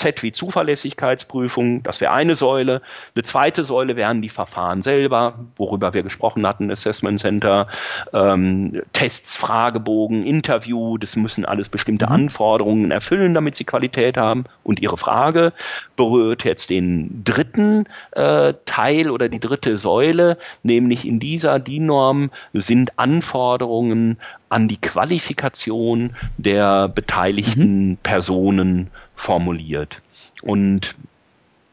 Z 0.00 0.22
wie 0.22 0.32
Zuverlässigkeitsprüfung, 0.32 1.82
das 1.82 2.00
wäre 2.00 2.12
eine 2.12 2.34
Säule. 2.34 2.80
Eine 3.14 3.24
zweite 3.24 3.66
Säule 3.66 3.96
wären 3.96 4.22
die 4.22 4.30
Verfahren 4.30 4.80
selber, 4.80 5.34
worüber 5.56 5.92
wir 5.92 6.02
gesprochen 6.02 6.46
hatten, 6.46 6.70
Assessment 6.70 7.20
Center, 7.20 7.68
ähm, 8.14 8.80
Tests, 8.94 9.36
Fragebogen, 9.36 10.24
Interview, 10.24 10.96
das 10.96 11.16
müssen 11.16 11.44
alles 11.44 11.68
bestimmte 11.68 12.06
mhm. 12.06 12.12
Anforderungen 12.12 12.90
erfüllen, 12.90 13.34
damit 13.34 13.56
sie 13.56 13.64
Qualität 13.64 14.16
haben. 14.16 14.44
Und 14.64 14.80
Ihre 14.80 14.96
Frage 14.96 15.52
berührt 15.96 16.44
jetzt 16.44 16.70
den 16.70 17.22
dritten 17.22 17.84
äh, 18.12 18.54
Teil 18.64 19.10
oder 19.10 19.28
die 19.28 19.40
dritte 19.40 19.76
Säule, 19.76 20.38
nämlich 20.62 21.06
in 21.06 21.20
dieser 21.20 21.58
DIN-Norm 21.58 22.30
sind 22.54 22.98
Anforderungen 22.98 24.16
an 24.50 24.68
die 24.68 24.80
Qualifikation 24.80 26.14
der 26.36 26.88
beteiligten 26.88 27.90
mhm. 27.90 27.96
Personen 27.96 28.90
formuliert. 29.14 30.02
Und 30.42 30.94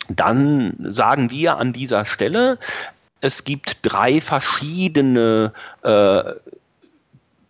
dann 0.07 0.75
sagen 0.80 1.32
wir 1.32 1.57
an 1.57 1.73
dieser 1.73 2.05
Stelle, 2.05 2.59
es 3.19 3.43
gibt 3.43 3.80
drei 3.82 4.21
verschiedene 4.21 5.51
äh, 5.82 6.34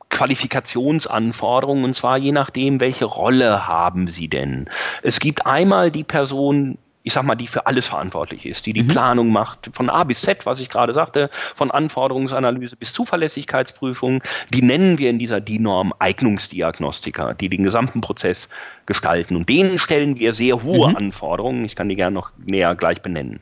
Qualifikationsanforderungen, 0.09 1.84
und 1.84 1.93
zwar 1.93 2.17
je 2.17 2.32
nachdem, 2.32 2.80
welche 2.80 3.05
Rolle 3.05 3.67
haben 3.67 4.07
Sie 4.07 4.30
denn. 4.30 4.69
Es 5.03 5.19
gibt 5.19 5.45
einmal 5.45 5.91
die 5.91 6.05
Person, 6.05 6.78
ich 7.08 7.14
sag 7.14 7.24
mal, 7.24 7.36
die 7.36 7.47
für 7.47 7.66
alles 7.68 7.88
verantwortlich 7.88 8.45
ist, 8.45 8.66
die 8.66 8.74
die 8.74 8.84
mhm. 8.84 8.89
Planung 8.89 9.32
macht, 9.32 9.70
von 9.72 9.89
A 9.89 10.03
bis 10.03 10.20
Z, 10.22 10.45
was 10.45 10.60
ich 10.60 10.68
gerade 10.68 10.93
sagte, 10.93 11.30
von 11.55 11.72
Anforderungsanalyse 11.72 12.76
bis 12.76 12.91
Zuverlässigkeitsprüfung, 12.91 14.22
die 14.53 14.62
nennen 14.62 14.97
wir 14.97 15.10
in 15.10 15.18
dieser 15.18 15.39
DIN-Norm 15.39 15.93
Eignungsdiagnostiker, 15.99 17.34
die 17.34 17.47
den 17.47 17.64
gesamten 17.64 18.01
Prozess 18.01 18.49
gestalten. 18.86 19.38
Und 19.38 19.47
denen 19.47 19.80
stellen 19.80 20.20
wir 20.20 20.34
sehr 20.34 20.64
hohe 20.64 20.89
mhm. 20.89 20.97
Anforderungen. 20.97 21.64
Ich 21.64 21.78
kann 21.78 21.88
die 21.88 21.95
gerne 21.95 22.14
noch 22.14 22.32
näher 22.45 22.76
gleich 22.76 23.01
benennen. 23.01 23.39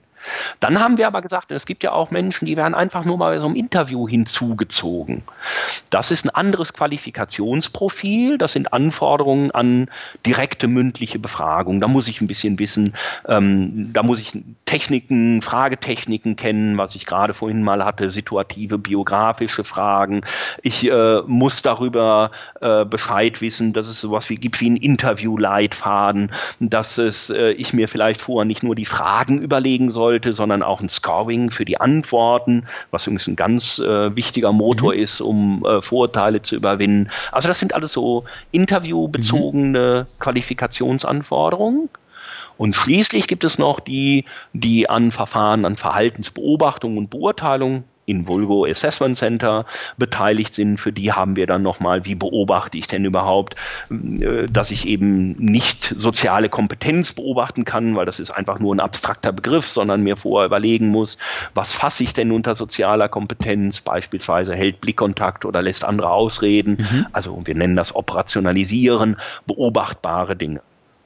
Dann 0.60 0.80
haben 0.80 0.98
wir 0.98 1.08
aber 1.08 1.22
gesagt, 1.22 1.52
es 1.52 1.66
gibt 1.66 1.84
ja 1.84 1.92
auch 1.92 2.12
Menschen, 2.12 2.46
die 2.46 2.58
werden 2.58 2.76
einfach 2.76 3.06
nur 3.06 3.18
mal 3.18 3.34
bei 3.34 3.40
so 3.40 3.48
einem 3.48 3.56
Interview 3.56 4.08
hinzugezogen. 4.08 5.24
Das 5.90 6.12
ist 6.12 6.26
ein 6.26 6.30
anderes 6.30 6.74
Qualifikationsprofil, 6.74 8.38
das 8.38 8.54
sind 8.54 8.74
Anforderungen 8.74 9.52
an 9.52 9.90
direkte 10.26 10.68
mündliche 10.68 11.20
Befragung. 11.20 11.82
Da 11.82 11.88
muss 11.88 12.08
ich 12.08 12.22
ein 12.22 12.28
bisschen 12.28 12.60
wissen, 12.60 12.94
ähm, 13.28 13.92
da 13.94 14.04
muss 14.04 14.20
ich 14.20 14.32
Techniken, 14.66 15.42
Fragetechniken 15.42 16.36
kennen, 16.36 16.78
was 16.78 16.96
ich 16.96 17.06
gerade 17.06 17.34
vorhin 17.34 17.64
mal 17.64 17.84
hatte, 17.84 18.12
situative, 18.12 18.78
biografische 18.78 19.64
Fragen. 19.64 20.22
Ich 20.62 20.90
äh, 20.90 21.22
muss 21.26 21.62
darüber 21.62 22.32
äh, 22.62 22.86
Bescheid 22.86 23.42
wissen, 23.42 23.74
dass 23.74 23.88
es 23.88 24.02
sowas 24.02 24.30
wie 24.30 24.36
gibt 24.36 24.60
wie 24.62 24.70
ein 24.70 24.78
Interviewleitfaden, 24.78 26.32
dass 26.60 26.98
es 26.98 27.30
äh, 27.30 27.52
ich 27.52 27.74
mir 27.74 27.88
vielleicht 27.88 28.22
vorher 28.22 28.46
nicht 28.46 28.64
nur 28.64 28.76
die 28.76 28.86
Fragen 28.86 29.42
überlegen 29.42 29.92
soll, 29.92 30.15
sollte, 30.16 30.34
sondern 30.34 30.64
auch 30.64 30.82
ein 30.82 30.88
Scoring 30.88 31.52
für 31.52 31.66
die 31.66 31.80
Antworten, 31.80 32.66
was 32.92 33.06
übrigens 33.06 33.28
ein 33.28 33.36
ganz 33.36 33.80
äh, 33.80 34.16
wichtiger 34.16 34.54
Motor 34.54 34.94
mhm. 34.94 35.00
ist, 35.00 35.20
um 35.20 35.66
äh, 35.66 35.82
Vorurteile 35.82 36.42
zu 36.42 36.56
überwinden. 36.56 37.10
Also 37.32 37.50
das 37.50 37.60
sind 37.60 37.74
alles 37.74 37.92
so 37.92 38.24
interviewbezogene 38.52 40.08
mhm. 40.08 40.20
Qualifikationsanforderungen. 40.20 41.90
Und 42.58 42.76
schließlich 42.76 43.28
gibt 43.28 43.44
es 43.44 43.58
noch 43.58 43.82
die, 43.82 44.24
die 44.54 44.90
an 44.90 45.12
Verfahren, 45.12 45.66
an 45.66 45.76
Verhaltensbeobachtung 45.76 46.98
und 46.98 47.10
Beurteilung 47.10 47.84
in 48.06 48.28
Vulgo 48.28 48.66
Assessment 48.66 49.18
Center 49.18 49.66
beteiligt 49.98 50.54
sind. 50.54 50.80
Für 50.80 50.92
die 50.92 51.12
haben 51.12 51.36
wir 51.36 51.48
dann 51.48 51.62
nochmal, 51.62 52.06
wie 52.06 52.16
beobachte 52.16 52.78
ich 52.78 52.88
denn 52.88 53.06
überhaupt, 53.06 53.56
äh, 53.90 54.48
dass 54.48 54.72
ich 54.72 54.88
eben 54.88 55.32
nicht 55.34 55.94
soziale 55.98 56.50
Kompetenz 56.50 57.14
beobachten 57.14 57.66
kann, 57.66 57.96
weil 57.96 58.06
das 58.06 58.20
ist 58.20 58.32
einfach 58.32 58.60
nur 58.60 58.76
ein 58.76 58.80
abstrakter 58.80 59.32
Begriff, 59.32 59.68
sondern 59.68 60.02
mir 60.02 60.18
vorher 60.18 60.46
überlegen 60.46 60.90
muss, 60.90 61.18
was 61.54 61.74
fasse 61.74 62.04
ich 62.04 62.14
denn 62.14 62.32
unter 62.32 62.56
sozialer 62.56 63.10
Kompetenz, 63.10 63.82
beispielsweise 63.82 64.56
hält 64.56 64.82
Blickkontakt 64.82 65.46
oder 65.46 65.62
lässt 65.62 65.84
andere 65.84 66.10
ausreden. 66.12 66.78
Mhm. 66.80 67.08
Also 67.12 67.40
wir 67.46 67.56
nennen 67.56 67.76
das 67.76 67.96
Operationalisieren, 67.96 69.18
beobachtbare 69.46 70.36
Dinge. 70.36 70.62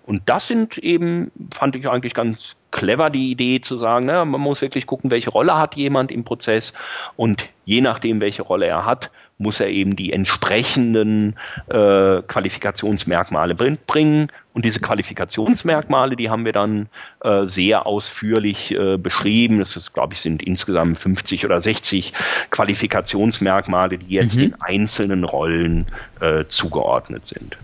Und 0.06 0.24
das 0.26 0.48
sind 0.48 0.78
eben, 0.80 1.32
fand 1.54 1.76
ich 1.76 1.88
eigentlich 1.88 2.16
ganz 2.16 2.56
clever, 2.72 3.10
die 3.10 3.32
Idee 3.32 3.62
zu 3.62 3.78
sagen, 3.78 4.06
ne, 4.06 4.26
man 4.26 4.42
muss 4.42 4.62
wirklich 4.62 4.86
gucken, 4.86 5.12
welche 5.12 5.30
Rolle 5.30 5.58
hat 5.58 5.76
jemand 5.76 6.12
im 6.12 6.24
Prozess 6.24 6.74
und 7.16 7.50
je 7.66 7.82
nachdem, 7.82 8.20
welche 8.22 8.42
Rolle 8.42 8.68
er 8.68 8.86
hat, 8.86 9.12
muss 9.40 9.60
er 9.62 9.70
eben 9.70 9.96
die 9.96 10.12
entsprechenden 10.12 11.36
äh, 11.70 12.22
Qualifikationsmerkmale 12.22 13.56
bringen. 13.56 14.28
Und 14.54 14.66
diese 14.66 14.82
Qualifikationsmerkmale, 14.82 16.18
die 16.18 16.30
haben 16.30 16.44
wir 16.44 16.52
dann 16.52 16.90
äh, 17.24 17.46
sehr 17.46 17.86
ausführlich 17.86 18.72
äh, 18.72 18.98
beschrieben. 18.98 19.60
Das 19.60 19.78
ist, 19.78 19.94
glaube 19.94 20.14
ich, 20.14 20.20
sind 20.20 20.44
insgesamt 20.44 20.98
50 20.98 21.46
oder 21.46 21.62
60 21.62 22.12
Qualifikationsmerkmale, 22.52 23.98
die 23.98 24.14
jetzt 24.14 24.36
mhm. 24.36 24.42
den 24.42 24.62
einzelnen 24.62 25.24
Rollen 25.24 25.88
äh, 26.20 26.44
zugeordnet 26.50 27.26
sind. 27.26 27.58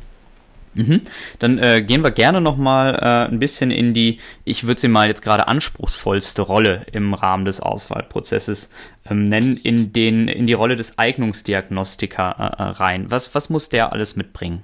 Mhm. 0.76 1.02
Dann 1.40 1.58
äh, 1.58 1.82
gehen 1.82 2.04
wir 2.04 2.12
gerne 2.12 2.42
nochmal 2.42 2.96
äh, 2.96 3.32
ein 3.32 3.40
bisschen 3.40 3.72
in 3.72 3.94
die, 3.94 4.20
ich 4.44 4.68
würde 4.68 4.80
sie 4.80 4.90
mal 4.90 5.08
jetzt 5.08 5.22
gerade 5.22 5.48
anspruchsvollste 5.48 6.42
Rolle 6.42 6.86
im 6.92 7.14
Rahmen 7.14 7.46
des 7.46 7.62
Auswahlprozesses 7.62 8.70
ähm, 9.10 9.30
nennen, 9.30 9.58
in, 9.58 9.94
den, 9.94 10.28
in 10.28 10.46
die 10.48 10.54
Rolle 10.54 10.76
des 10.76 11.00
Eignungsdiagnostiker 11.00 12.36
äh, 12.38 12.62
äh 12.62 12.64
rein. 12.64 13.10
Was, 13.10 13.34
was 13.34 13.50
muss 13.50 13.70
der 13.70 13.94
alles 13.94 14.16
mitbringen? 14.16 14.64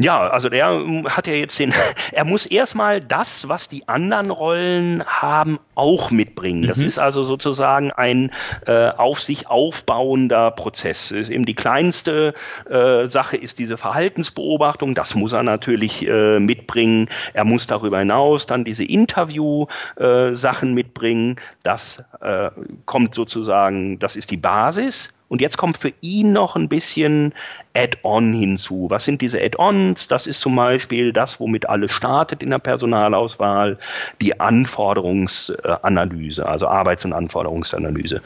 Ja, 0.00 0.28
also 0.28 0.48
der 0.48 0.68
ähm, 0.68 1.08
hat 1.08 1.26
ja 1.26 1.32
jetzt 1.32 1.58
den, 1.58 1.74
er 2.12 2.24
muss 2.24 2.46
erstmal 2.46 3.00
das, 3.00 3.48
was 3.48 3.68
die 3.68 3.88
anderen 3.88 4.30
Rollen 4.30 5.04
haben, 5.04 5.58
auch 5.74 6.12
mitbringen. 6.12 6.68
Das 6.68 6.78
mhm. 6.78 6.86
ist 6.86 6.98
also 6.98 7.24
sozusagen 7.24 7.90
ein 7.90 8.30
äh, 8.66 8.90
auf 8.90 9.20
sich 9.20 9.48
aufbauender 9.48 10.52
Prozess. 10.52 11.10
Ist 11.10 11.30
eben 11.30 11.46
die 11.46 11.56
kleinste 11.56 12.34
äh, 12.70 13.06
Sache 13.06 13.36
ist 13.36 13.58
diese 13.58 13.76
Verhaltensbeobachtung, 13.76 14.94
das 14.94 15.16
muss 15.16 15.32
er 15.32 15.42
natürlich 15.42 16.06
äh, 16.06 16.38
mitbringen. 16.38 17.08
Er 17.34 17.44
muss 17.44 17.66
darüber 17.66 17.98
hinaus 17.98 18.46
dann 18.46 18.64
diese 18.64 18.84
Interview-Sachen 18.84 20.70
äh, 20.70 20.74
mitbringen. 20.74 21.36
Das 21.64 22.04
äh, 22.20 22.50
kommt 22.84 23.16
sozusagen, 23.16 23.98
das 23.98 24.14
ist 24.14 24.30
die 24.30 24.36
Basis. 24.36 25.12
Und 25.28 25.42
jetzt 25.42 25.58
kommt 25.58 25.76
für 25.76 25.92
ihn 26.00 26.32
noch 26.32 26.56
ein 26.56 26.68
bisschen 26.68 27.34
Add-on 27.74 28.32
hinzu. 28.32 28.86
Was 28.88 29.04
sind 29.04 29.20
diese 29.20 29.40
Add-ons? 29.40 30.08
Das 30.08 30.26
ist 30.26 30.40
zum 30.40 30.56
Beispiel 30.56 31.12
das, 31.12 31.38
womit 31.38 31.68
alles 31.68 31.92
startet 31.92 32.42
in 32.42 32.50
der 32.50 32.58
Personalauswahl, 32.58 33.78
die 34.22 34.40
Anforderungsanalyse, 34.40 36.46
also 36.46 36.66
Arbeits- 36.66 37.04
und 37.04 37.12
Anforderungsanalyse. 37.12 38.22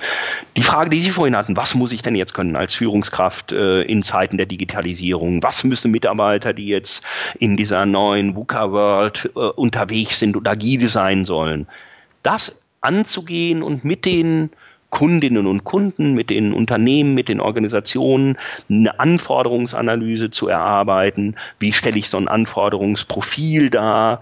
Die 0.56 0.62
Frage, 0.62 0.90
die 0.90 1.00
Sie 1.00 1.10
vorhin 1.10 1.36
hatten, 1.36 1.56
was 1.56 1.74
muss 1.74 1.92
ich 1.92 2.02
denn 2.02 2.14
jetzt 2.14 2.34
können 2.34 2.54
als 2.54 2.74
Führungskraft 2.74 3.52
äh, 3.52 3.82
in 3.82 4.04
Zeiten 4.04 4.36
der 4.36 4.46
Digitalisierung? 4.46 5.42
Was 5.42 5.64
müssen 5.64 5.90
Mitarbeiter, 5.90 6.52
die 6.52 6.68
jetzt 6.68 7.04
in 7.38 7.56
dieser 7.56 7.84
neuen 7.84 8.36
VUCA-World 8.36 9.32
äh, 9.34 9.38
unterwegs 9.38 10.20
sind 10.20 10.36
und 10.36 10.46
agil 10.46 10.88
sein 10.88 11.24
sollen? 11.24 11.66
Das 12.22 12.56
anzugehen 12.80 13.62
und 13.62 13.84
mit 13.84 14.04
den 14.04 14.50
Kundinnen 14.92 15.46
und 15.46 15.64
Kunden, 15.64 16.12
mit 16.14 16.28
den 16.28 16.52
Unternehmen, 16.52 17.14
mit 17.14 17.28
den 17.28 17.40
Organisationen 17.40 18.36
eine 18.68 19.00
Anforderungsanalyse 19.00 20.30
zu 20.30 20.48
erarbeiten. 20.48 21.34
Wie 21.58 21.72
stelle 21.72 21.98
ich 21.98 22.10
so 22.10 22.18
ein 22.18 22.28
Anforderungsprofil 22.28 23.70
dar? 23.70 24.20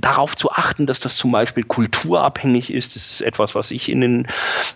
Darauf 0.00 0.36
zu 0.36 0.52
achten, 0.52 0.86
dass 0.86 1.00
das 1.00 1.16
zum 1.16 1.32
Beispiel 1.32 1.64
kulturabhängig 1.64 2.72
ist. 2.72 2.94
Das 2.94 3.10
ist 3.10 3.20
etwas, 3.20 3.54
was 3.54 3.70
ich 3.70 3.88
in 3.88 4.00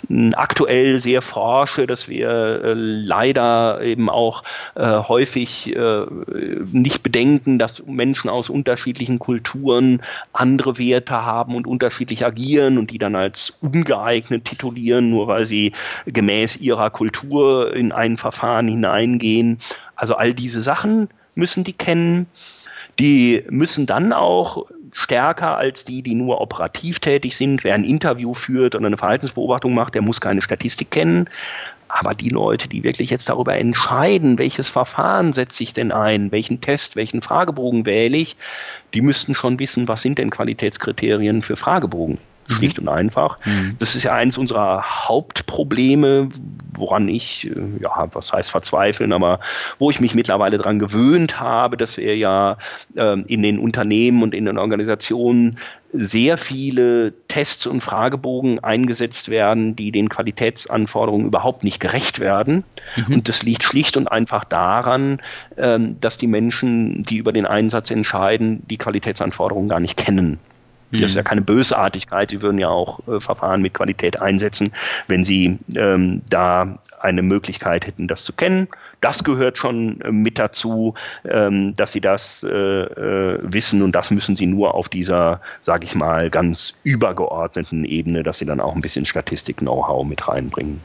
den 0.08 0.34
aktuell 0.34 0.98
sehr 0.98 1.22
forsche, 1.22 1.86
dass 1.86 2.08
wir 2.08 2.28
äh, 2.28 2.72
leider 2.74 3.80
eben 3.82 4.10
auch 4.10 4.42
äh, 4.74 4.98
häufig 4.98 5.74
äh, 5.74 6.06
nicht 6.72 7.02
bedenken, 7.02 7.58
dass 7.58 7.84
Menschen 7.86 8.28
aus 8.28 8.50
unterschiedlichen 8.50 9.18
Kulturen 9.18 10.02
andere 10.32 10.78
Werte 10.78 11.24
haben 11.24 11.54
und 11.54 11.66
unterschiedlich 11.66 12.24
agieren 12.24 12.78
und 12.78 12.90
die 12.90 12.98
dann 12.98 13.14
als 13.14 13.54
ungeeignet 13.60 14.44
titulieren, 14.44 15.10
nur 15.10 15.28
weil 15.28 15.46
sie 15.46 15.72
gemäß 16.06 16.56
ihrer 16.56 16.90
Kultur 16.90 17.74
in 17.74 17.92
ein 17.92 18.16
Verfahren 18.16 18.66
hineingehen. 18.66 19.58
Also 19.94 20.14
all 20.14 20.34
diese 20.34 20.62
Sachen 20.62 21.08
müssen 21.34 21.64
die 21.64 21.72
kennen. 21.72 22.26
Die 22.98 23.44
müssen 23.48 23.86
dann 23.86 24.12
auch 24.12 24.66
stärker 24.92 25.56
als 25.56 25.84
die, 25.84 26.02
die 26.02 26.14
nur 26.14 26.40
operativ 26.40 27.00
tätig 27.00 27.36
sind. 27.36 27.64
Wer 27.64 27.74
ein 27.74 27.84
Interview 27.84 28.34
führt 28.34 28.74
oder 28.74 28.86
eine 28.86 28.98
Verhaltensbeobachtung 28.98 29.74
macht, 29.74 29.94
der 29.94 30.02
muss 30.02 30.20
keine 30.20 30.42
Statistik 30.42 30.90
kennen. 30.90 31.28
Aber 31.88 32.14
die 32.14 32.30
Leute, 32.30 32.68
die 32.68 32.84
wirklich 32.84 33.10
jetzt 33.10 33.28
darüber 33.28 33.56
entscheiden, 33.56 34.38
welches 34.38 34.68
Verfahren 34.68 35.32
setze 35.32 35.62
ich 35.62 35.74
denn 35.74 35.92
ein, 35.92 36.32
welchen 36.32 36.60
Test, 36.60 36.96
welchen 36.96 37.20
Fragebogen 37.20 37.84
wähle 37.84 38.16
ich, 38.16 38.36
die 38.94 39.02
müssten 39.02 39.34
schon 39.34 39.58
wissen, 39.58 39.88
was 39.88 40.00
sind 40.00 40.18
denn 40.18 40.30
Qualitätskriterien 40.30 41.42
für 41.42 41.56
Fragebogen. 41.56 42.18
Mhm. 42.52 42.56
Schlicht 42.56 42.78
und 42.78 42.88
einfach. 42.88 43.38
Mhm. 43.44 43.76
Das 43.78 43.94
ist 43.94 44.02
ja 44.02 44.14
eins 44.14 44.38
unserer 44.38 44.82
Hauptprobleme, 45.08 46.28
woran 46.76 47.08
ich, 47.08 47.46
äh, 47.46 47.82
ja, 47.82 48.08
was 48.12 48.32
heißt 48.32 48.50
verzweifeln, 48.50 49.12
aber 49.12 49.40
wo 49.78 49.90
ich 49.90 50.00
mich 50.00 50.14
mittlerweile 50.14 50.58
daran 50.58 50.78
gewöhnt 50.78 51.40
habe, 51.40 51.76
dass 51.76 51.96
wir 51.96 52.16
ja 52.16 52.56
äh, 52.96 53.20
in 53.22 53.42
den 53.42 53.58
Unternehmen 53.58 54.22
und 54.22 54.34
in 54.34 54.44
den 54.44 54.58
Organisationen 54.58 55.58
sehr 55.92 56.38
viele 56.38 57.12
Tests 57.28 57.66
und 57.66 57.82
Fragebogen 57.82 58.60
eingesetzt 58.60 59.28
werden, 59.28 59.76
die 59.76 59.92
den 59.92 60.08
Qualitätsanforderungen 60.08 61.26
überhaupt 61.26 61.64
nicht 61.64 61.80
gerecht 61.80 62.18
werden. 62.18 62.64
Mhm. 62.96 63.14
Und 63.14 63.28
das 63.28 63.42
liegt 63.42 63.62
schlicht 63.62 63.98
und 63.98 64.08
einfach 64.08 64.44
daran, 64.44 65.20
ähm, 65.58 66.00
dass 66.00 66.16
die 66.16 66.26
Menschen, 66.26 67.02
die 67.02 67.18
über 67.18 67.32
den 67.32 67.44
Einsatz 67.44 67.90
entscheiden, 67.90 68.62
die 68.68 68.78
Qualitätsanforderungen 68.78 69.68
gar 69.68 69.80
nicht 69.80 69.98
kennen. 69.98 70.38
Das 70.92 71.10
ist 71.10 71.16
ja 71.16 71.22
mhm. 71.22 71.26
keine 71.26 71.40
Bösartigkeit. 71.40 72.30
Die 72.30 72.42
würden 72.42 72.58
ja 72.58 72.68
auch 72.68 73.00
äh, 73.08 73.20
Verfahren 73.20 73.62
mit 73.62 73.74
Qualität 73.74 74.20
einsetzen, 74.20 74.72
wenn 75.08 75.24
sie 75.24 75.58
ähm, 75.74 76.22
da 76.28 76.78
eine 77.00 77.22
Möglichkeit 77.22 77.86
hätten, 77.86 78.08
das 78.08 78.24
zu 78.24 78.32
kennen. 78.32 78.68
Das 79.00 79.24
gehört 79.24 79.58
schon 79.58 80.00
äh, 80.02 80.12
mit 80.12 80.38
dazu, 80.38 80.94
ähm, 81.24 81.74
dass 81.76 81.92
sie 81.92 82.00
das 82.00 82.44
äh, 82.44 82.48
äh, 82.48 83.38
wissen 83.42 83.82
und 83.82 83.92
das 83.92 84.10
müssen 84.10 84.36
sie 84.36 84.46
nur 84.46 84.74
auf 84.74 84.88
dieser, 84.88 85.40
sage 85.62 85.84
ich 85.84 85.94
mal, 85.94 86.30
ganz 86.30 86.74
übergeordneten 86.84 87.84
Ebene, 87.84 88.22
dass 88.22 88.38
sie 88.38 88.46
dann 88.46 88.60
auch 88.60 88.74
ein 88.74 88.82
bisschen 88.82 89.06
Statistik-Know-how 89.06 90.06
mit 90.06 90.28
reinbringen. 90.28 90.80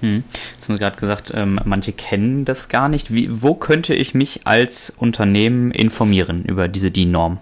Hm. 0.00 0.22
Jetzt 0.54 0.68
haben 0.68 0.76
Sie 0.76 0.80
gerade 0.80 0.96
gesagt, 0.96 1.32
ähm, 1.34 1.60
manche 1.64 1.92
kennen 1.92 2.44
das 2.44 2.68
gar 2.68 2.88
nicht. 2.88 3.12
Wie, 3.12 3.42
wo 3.42 3.54
könnte 3.54 3.94
ich 3.94 4.14
mich 4.14 4.46
als 4.46 4.90
Unternehmen 4.96 5.70
informieren 5.70 6.44
über 6.44 6.68
diese 6.68 6.90
DIN-Norm? 6.90 7.38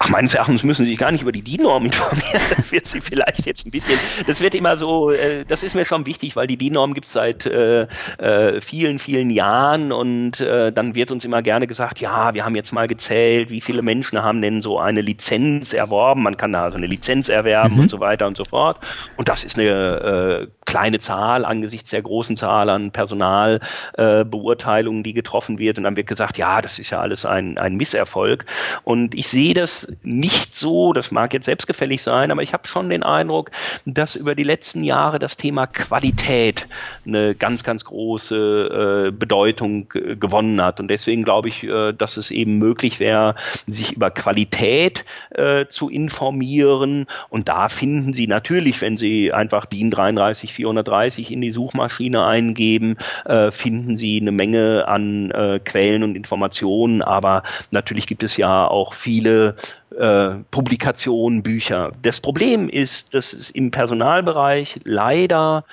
Ach, 0.00 0.10
meines 0.10 0.32
Erachtens 0.32 0.62
müssen 0.62 0.84
Sie 0.84 0.92
sich 0.92 0.98
gar 0.98 1.10
nicht 1.10 1.22
über 1.22 1.32
die 1.32 1.42
DIN-Norm 1.42 1.86
informieren. 1.86 2.40
Das 2.56 2.70
wird 2.70 2.86
Sie 2.86 3.00
vielleicht 3.00 3.46
jetzt 3.46 3.66
ein 3.66 3.72
bisschen, 3.72 3.98
das 4.26 4.40
wird 4.40 4.54
immer 4.54 4.76
so, 4.76 5.10
äh, 5.10 5.44
das 5.46 5.64
ist 5.64 5.74
mir 5.74 5.84
schon 5.84 6.06
wichtig, 6.06 6.36
weil 6.36 6.46
die 6.46 6.56
DIN-Norm 6.56 6.94
gibt 6.94 7.06
es 7.06 7.12
seit 7.12 7.46
äh, 7.46 7.88
äh, 8.18 8.60
vielen, 8.60 9.00
vielen 9.00 9.30
Jahren 9.30 9.90
und 9.90 10.38
äh, 10.40 10.70
dann 10.72 10.94
wird 10.94 11.10
uns 11.10 11.24
immer 11.24 11.42
gerne 11.42 11.66
gesagt, 11.66 11.98
ja, 11.98 12.32
wir 12.34 12.44
haben 12.44 12.54
jetzt 12.54 12.70
mal 12.72 12.86
gezählt, 12.86 13.50
wie 13.50 13.60
viele 13.60 13.82
Menschen 13.82 14.22
haben 14.22 14.40
denn 14.40 14.60
so 14.60 14.78
eine 14.78 15.00
Lizenz 15.00 15.72
erworben. 15.72 16.22
Man 16.22 16.36
kann 16.36 16.52
da 16.52 16.62
also 16.62 16.76
eine 16.76 16.86
Lizenz 16.86 17.28
erwerben 17.28 17.74
mhm. 17.74 17.80
und 17.80 17.90
so 17.90 17.98
weiter 17.98 18.28
und 18.28 18.36
so 18.36 18.44
fort. 18.44 18.76
Und 19.16 19.28
das 19.28 19.42
ist 19.42 19.58
eine 19.58 19.68
äh, 19.68 20.46
kleine 20.64 21.00
Zahl 21.00 21.44
angesichts 21.44 21.90
der 21.90 22.02
großen 22.02 22.36
Zahl 22.36 22.70
an 22.70 22.92
Personalbeurteilungen, 22.92 25.00
äh, 25.00 25.04
die 25.04 25.14
getroffen 25.14 25.58
wird. 25.58 25.78
Und 25.78 25.84
dann 25.84 25.96
wird 25.96 26.06
gesagt, 26.06 26.38
ja, 26.38 26.62
das 26.62 26.78
ist 26.78 26.90
ja 26.90 27.00
alles 27.00 27.26
ein, 27.26 27.58
ein 27.58 27.74
Misserfolg. 27.74 28.44
Und 28.84 29.16
ich 29.16 29.26
sehe 29.28 29.54
das 29.54 29.87
nicht 30.02 30.56
so, 30.56 30.92
das 30.92 31.10
mag 31.10 31.32
jetzt 31.34 31.46
selbstgefällig 31.46 32.02
sein, 32.02 32.30
aber 32.30 32.42
ich 32.42 32.52
habe 32.52 32.66
schon 32.66 32.90
den 32.90 33.02
Eindruck, 33.02 33.50
dass 33.84 34.16
über 34.16 34.34
die 34.34 34.42
letzten 34.42 34.84
Jahre 34.84 35.18
das 35.18 35.36
Thema 35.36 35.66
Qualität 35.66 36.66
eine 37.06 37.34
ganz, 37.34 37.64
ganz 37.64 37.84
große 37.84 39.08
äh, 39.08 39.10
Bedeutung 39.10 39.88
gewonnen 39.88 40.60
hat. 40.62 40.80
Und 40.80 40.88
deswegen 40.88 41.24
glaube 41.24 41.48
ich, 41.48 41.64
äh, 41.64 41.92
dass 41.92 42.16
es 42.16 42.30
eben 42.30 42.58
möglich 42.58 43.00
wäre, 43.00 43.34
sich 43.66 43.92
über 43.92 44.10
Qualität 44.10 45.04
äh, 45.30 45.66
zu 45.66 45.88
informieren. 45.88 47.06
Und 47.28 47.48
da 47.48 47.68
finden 47.68 48.12
Sie 48.12 48.26
natürlich, 48.26 48.80
wenn 48.80 48.96
Sie 48.96 49.32
einfach 49.32 49.66
DIN 49.66 49.90
33430 49.90 51.32
in 51.32 51.40
die 51.40 51.52
Suchmaschine 51.52 52.24
eingeben, 52.24 52.96
äh, 53.24 53.50
finden 53.50 53.96
Sie 53.96 54.20
eine 54.20 54.32
Menge 54.32 54.86
an 54.86 55.30
äh, 55.30 55.60
Quellen 55.64 56.02
und 56.02 56.16
Informationen. 56.16 57.02
Aber 57.02 57.42
natürlich 57.70 58.06
gibt 58.06 58.22
es 58.22 58.36
ja 58.36 58.66
auch 58.66 58.94
viele 58.94 59.56
äh, 59.96 60.36
Publikationen, 60.50 61.42
Bücher. 61.42 61.92
Das 62.02 62.20
Problem 62.20 62.68
ist, 62.68 63.14
dass 63.14 63.32
es 63.32 63.50
im 63.50 63.70
Personalbereich 63.70 64.80
leider 64.84 65.64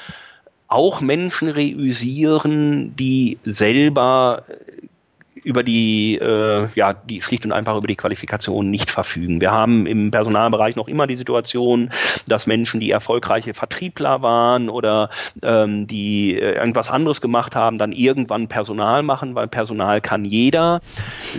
auch 0.67 1.01
Menschen 1.01 1.49
reüsieren, 1.49 2.95
die 2.95 3.37
selber 3.43 4.43
über 5.45 5.61
die, 5.61 6.15
äh, 6.15 6.67
ja, 6.73 6.93
die 6.93 7.21
schlicht 7.21 7.45
und 7.45 7.51
einfach 7.51 7.77
über 7.77 7.85
die 7.85 7.95
Qualifikation 7.95 8.71
nicht 8.71 8.89
verfügen. 8.89 9.41
Wir 9.41 9.51
haben 9.51 9.85
im 9.85 10.09
Personalbereich 10.09 10.75
noch 10.75 10.87
immer 10.87 11.05
die 11.05 11.15
Situation, 11.15 11.89
dass 12.27 12.47
Menschen, 12.47 12.79
die 12.79 12.89
erfolgreiche 12.89 13.53
Vertriebler 13.53 14.23
waren 14.23 14.69
oder 14.69 15.11
ähm, 15.43 15.85
die 15.85 16.35
äh, 16.35 16.55
irgendwas 16.55 16.89
anderes 16.89 17.21
gemacht 17.21 17.55
haben, 17.55 17.77
dann 17.77 17.91
irgendwann 17.91 18.47
Personal 18.47 19.03
machen, 19.03 19.35
weil 19.35 19.47
Personal 19.47 20.01
kann 20.01 20.25
jeder. 20.25 20.79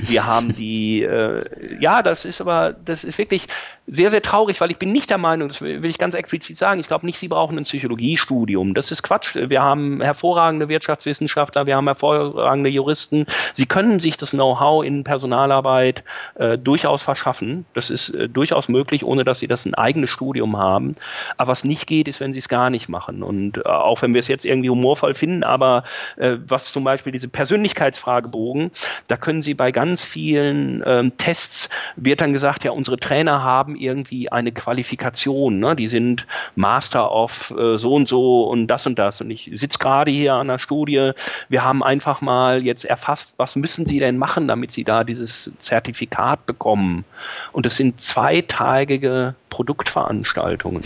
Wir 0.03 0.25
haben 0.25 0.53
die, 0.53 1.03
äh, 1.03 1.43
ja, 1.81 2.01
das 2.03 2.25
ist 2.25 2.41
aber, 2.41 2.75
das 2.85 3.03
ist 3.03 3.19
wirklich 3.19 3.49
sehr, 3.87 4.11
sehr 4.11 4.23
traurig, 4.23 4.61
weil 4.61 4.71
ich 4.73 4.79
bin 4.79 4.91
nicht 4.91 5.11
der 5.11 5.19
Meinung, 5.19 5.49
das 5.49 5.61
will 5.61 5.85
ich 5.87 5.99
ganz 5.99 6.15
explizit 6.15 6.57
sagen, 6.57 6.81
ich 6.81 6.89
glaube 6.89 7.07
nicht, 7.07 7.19
Sie 7.19 7.29
brauchen 7.29 7.57
ein 7.57 7.63
Psychologiestudium. 7.63 8.75
Das 8.75 8.91
ist 8.91 9.03
Quatsch. 9.03 9.37
Wir 9.37 9.63
haben 9.63 10.01
hervorragende 10.01 10.69
Wirtschaftswissenschaftler, 10.69 11.67
wir 11.67 11.77
haben 11.77 11.87
hervorragende 11.87 12.69
Juristen. 12.69 13.27
Sie 13.55 13.67
können 13.67 14.01
sich 14.01 14.17
das 14.17 14.31
Know-how 14.31 14.85
in 14.85 15.05
Personalarbeit 15.05 16.03
äh, 16.35 16.59
durchaus 16.59 17.03
verschaffen. 17.03 17.65
Das 17.75 17.91
ist 17.91 18.11
äh, 18.11 18.29
durchaus 18.29 18.69
möglich, 18.69 19.05
ohne 19.05 19.23
dass 19.23 19.39
Sie 19.39 19.47
das 19.47 19.65
ein 19.67 19.75
eigenes 19.75 20.11
Studium 20.11 20.57
haben. 20.57 20.97
Aber 21.37 21.53
was 21.53 21.63
nicht 21.63 21.87
geht, 21.87 22.09
ist, 22.09 22.19
wenn 22.19 22.33
Sie 22.33 22.41
es 22.41 22.49
gar 22.49 22.71
nicht 22.71 22.89
machen. 22.89 23.23
Und 23.23 23.59
äh, 23.59 23.69
auch 23.69 24.03
wenn 24.03 24.15
wir 24.15 24.19
es 24.19 24.29
jetzt 24.29 24.45
irgendwie 24.45 24.71
humorvoll 24.71 25.15
finden, 25.15 25.45
aber 25.45 25.85
äh, 26.17 26.37
was 26.47 26.73
zum 26.73 26.83
Beispiel 26.83 27.13
diese 27.13 27.29
Persönlichkeitsfragebogen, 27.29 28.73
da 29.07 29.17
können 29.17 29.43
Sie 29.43 29.55
bei 29.55 29.71
ganz 29.71 30.05
vielen 30.05 30.83
ähm, 30.85 31.17
Tests, 31.19 31.69
wird 31.95 32.21
dann 32.21 32.33
gesagt, 32.33 32.65
ja, 32.65 32.73
unsere 32.73 32.97
Trainer 32.97 33.45
haben 33.45 33.76
irgendwie 33.77 34.31
eine 34.31 34.53
Qualifikation. 34.53 35.59
Ne? 35.59 35.77
Die 35.77 35.87
sind 35.87 36.27
Master 36.55 37.13
of 37.13 37.55
äh, 37.57 37.79
so 37.79 37.95
und 37.95 38.09
so 38.09 38.45
und 38.45 38.67
das 38.67 38.87
und 38.87 38.99
das. 38.99 39.21
Und 39.21 39.31
ich 39.31 39.51
sitze 39.55 39.79
gerade 39.79 40.11
hier 40.11 40.35
an 40.35 40.49
der 40.49 40.59
Studie. 40.59 41.13
Wir 41.49 41.65
haben 41.65 41.83
einfach 41.83 42.21
mal 42.21 42.63
jetzt 42.63 42.85
erfasst, 42.85 43.35
was 43.37 43.57
müssen 43.57 43.87
Sie 43.87 43.99
denn 43.99 44.19
machen, 44.19 44.49
damit 44.49 44.73
Sie 44.73 44.85
da 44.85 45.05
dieses 45.05 45.53
Zertifikat 45.59 46.47
bekommen. 46.47 47.05
Und 47.53 47.67
es 47.67 47.77
sind 47.77 48.01
zweitägige 48.01 49.35
Produktveranstaltungen. 49.51 50.83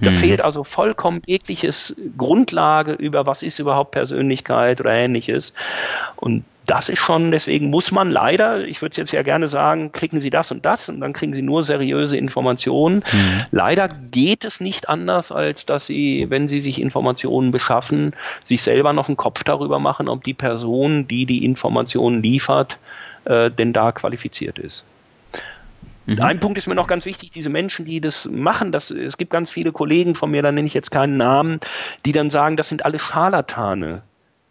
Da 0.00 0.10
mhm. 0.10 0.16
fehlt 0.16 0.40
also 0.40 0.64
vollkommen 0.64 1.22
jegliches 1.26 1.94
Grundlage 2.16 2.92
über 2.92 3.26
was 3.26 3.42
ist 3.42 3.58
überhaupt 3.58 3.92
Persönlichkeit 3.92 4.80
oder 4.80 4.92
ähnliches. 4.92 5.52
Und 6.16 6.44
das 6.68 6.90
ist 6.90 6.98
schon, 6.98 7.30
deswegen 7.30 7.70
muss 7.70 7.92
man 7.92 8.10
leider, 8.10 8.62
ich 8.66 8.82
würde 8.82 8.90
es 8.90 8.98
jetzt 8.98 9.12
ja 9.12 9.22
gerne 9.22 9.48
sagen, 9.48 9.90
klicken 9.90 10.20
Sie 10.20 10.28
das 10.28 10.52
und 10.52 10.66
das 10.66 10.90
und 10.90 11.00
dann 11.00 11.14
kriegen 11.14 11.34
Sie 11.34 11.40
nur 11.40 11.64
seriöse 11.64 12.18
Informationen. 12.18 12.96
Mhm. 13.10 13.44
Leider 13.50 13.88
geht 13.88 14.44
es 14.44 14.60
nicht 14.60 14.88
anders, 14.90 15.32
als 15.32 15.64
dass 15.64 15.86
Sie, 15.86 16.26
wenn 16.28 16.46
Sie 16.46 16.60
sich 16.60 16.78
Informationen 16.78 17.52
beschaffen, 17.52 18.12
sich 18.44 18.60
selber 18.60 18.92
noch 18.92 19.08
einen 19.08 19.16
Kopf 19.16 19.44
darüber 19.44 19.78
machen, 19.78 20.08
ob 20.08 20.24
die 20.24 20.34
Person, 20.34 21.08
die 21.08 21.24
die 21.24 21.42
Informationen 21.42 22.22
liefert, 22.22 22.76
äh, 23.24 23.50
denn 23.50 23.72
da 23.72 23.90
qualifiziert 23.90 24.58
ist. 24.58 24.84
Mhm. 26.04 26.20
Ein 26.20 26.38
Punkt 26.38 26.58
ist 26.58 26.66
mir 26.66 26.74
noch 26.74 26.86
ganz 26.86 27.06
wichtig, 27.06 27.30
diese 27.30 27.48
Menschen, 27.48 27.86
die 27.86 28.02
das 28.02 28.28
machen, 28.30 28.72
das, 28.72 28.90
es 28.90 29.16
gibt 29.16 29.30
ganz 29.30 29.50
viele 29.50 29.72
Kollegen 29.72 30.14
von 30.14 30.30
mir, 30.30 30.42
da 30.42 30.52
nenne 30.52 30.66
ich 30.66 30.74
jetzt 30.74 30.90
keinen 30.90 31.16
Namen, 31.16 31.60
die 32.04 32.12
dann 32.12 32.28
sagen, 32.28 32.56
das 32.56 32.68
sind 32.68 32.84
alle 32.84 32.98
Scharlatane. 32.98 34.02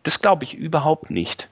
Das 0.01 0.20
glaube 0.20 0.45
ich 0.45 0.55
überhaupt 0.55 1.11
nicht. 1.11 1.47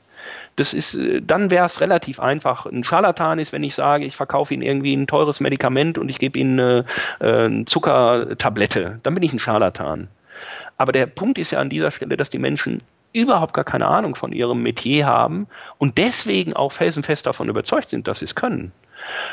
Das 0.55 0.73
ist, 0.73 0.95
äh, 0.95 1.21
dann 1.21 1.51
wäre 1.51 1.65
es 1.65 1.81
relativ 1.81 2.19
einfach. 2.19 2.65
Ein 2.65 2.83
Scharlatan 2.83 3.39
ist, 3.39 3.51
wenn 3.51 3.63
ich 3.63 3.75
sage, 3.75 4.05
ich 4.05 4.15
verkaufe 4.15 4.53
Ihnen 4.53 4.63
irgendwie 4.63 4.95
ein 4.95 5.07
teures 5.07 5.39
Medikament 5.39 5.97
und 5.97 6.09
ich 6.09 6.19
gebe 6.19 6.39
Ihnen 6.39 6.59
eine, 6.59 6.85
äh, 7.19 7.45
eine 7.45 7.65
Zuckertablette. 7.65 8.99
Dann 9.03 9.13
bin 9.13 9.23
ich 9.23 9.33
ein 9.33 9.39
Scharlatan. 9.39 10.07
Aber 10.77 10.91
der 10.91 11.05
Punkt 11.05 11.37
ist 11.37 11.51
ja 11.51 11.59
an 11.59 11.69
dieser 11.69 11.91
Stelle, 11.91 12.17
dass 12.17 12.29
die 12.29 12.39
Menschen 12.39 12.81
überhaupt 13.15 13.53
gar 13.53 13.63
keine 13.63 13.87
Ahnung 13.87 14.15
von 14.15 14.31
ihrem 14.31 14.61
Metier 14.61 15.05
haben 15.05 15.47
und 15.77 15.97
deswegen 15.97 16.53
auch 16.53 16.71
felsenfest 16.71 17.25
davon 17.25 17.49
überzeugt 17.49 17.89
sind, 17.89 18.07
dass 18.07 18.19
sie 18.19 18.25
es 18.25 18.35
können. 18.35 18.71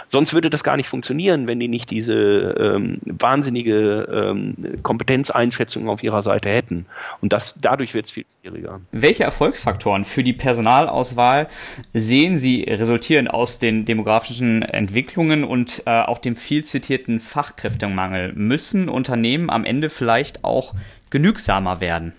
Sonst 0.08 0.34
würde 0.34 0.50
das 0.50 0.64
gar 0.64 0.76
nicht 0.76 0.88
funktionieren, 0.88 1.46
wenn 1.46 1.58
die 1.58 1.68
nicht 1.68 1.90
diese 1.90 2.14
ähm, 2.58 2.98
wahnsinnige 3.04 4.08
ähm, 4.12 4.82
Kompetenzeinschätzung 4.82 5.88
auf 5.88 6.02
ihrer 6.02 6.22
Seite 6.22 6.48
hätten. 6.50 6.86
Und 7.20 7.32
das, 7.32 7.54
dadurch 7.60 7.94
wird 7.94 8.06
es 8.06 8.12
viel 8.12 8.24
schwieriger. 8.40 8.80
Welche 8.92 9.24
Erfolgsfaktoren 9.24 10.04
für 10.04 10.22
die 10.22 10.32
Personalauswahl 10.32 11.48
sehen 11.94 12.38
Sie 12.38 12.64
resultieren 12.64 13.28
aus 13.28 13.58
den 13.58 13.84
demografischen 13.84 14.62
Entwicklungen 14.62 15.44
und 15.44 15.82
äh, 15.86 16.02
auch 16.02 16.18
dem 16.18 16.36
viel 16.36 16.64
zitierten 16.64 17.20
Fachkräftemangel? 17.20 18.32
Müssen 18.34 18.88
Unternehmen 18.88 19.50
am 19.50 19.64
Ende 19.64 19.88
vielleicht 19.88 20.44
auch 20.44 20.74
genügsamer 21.10 21.80
werden? 21.80 22.12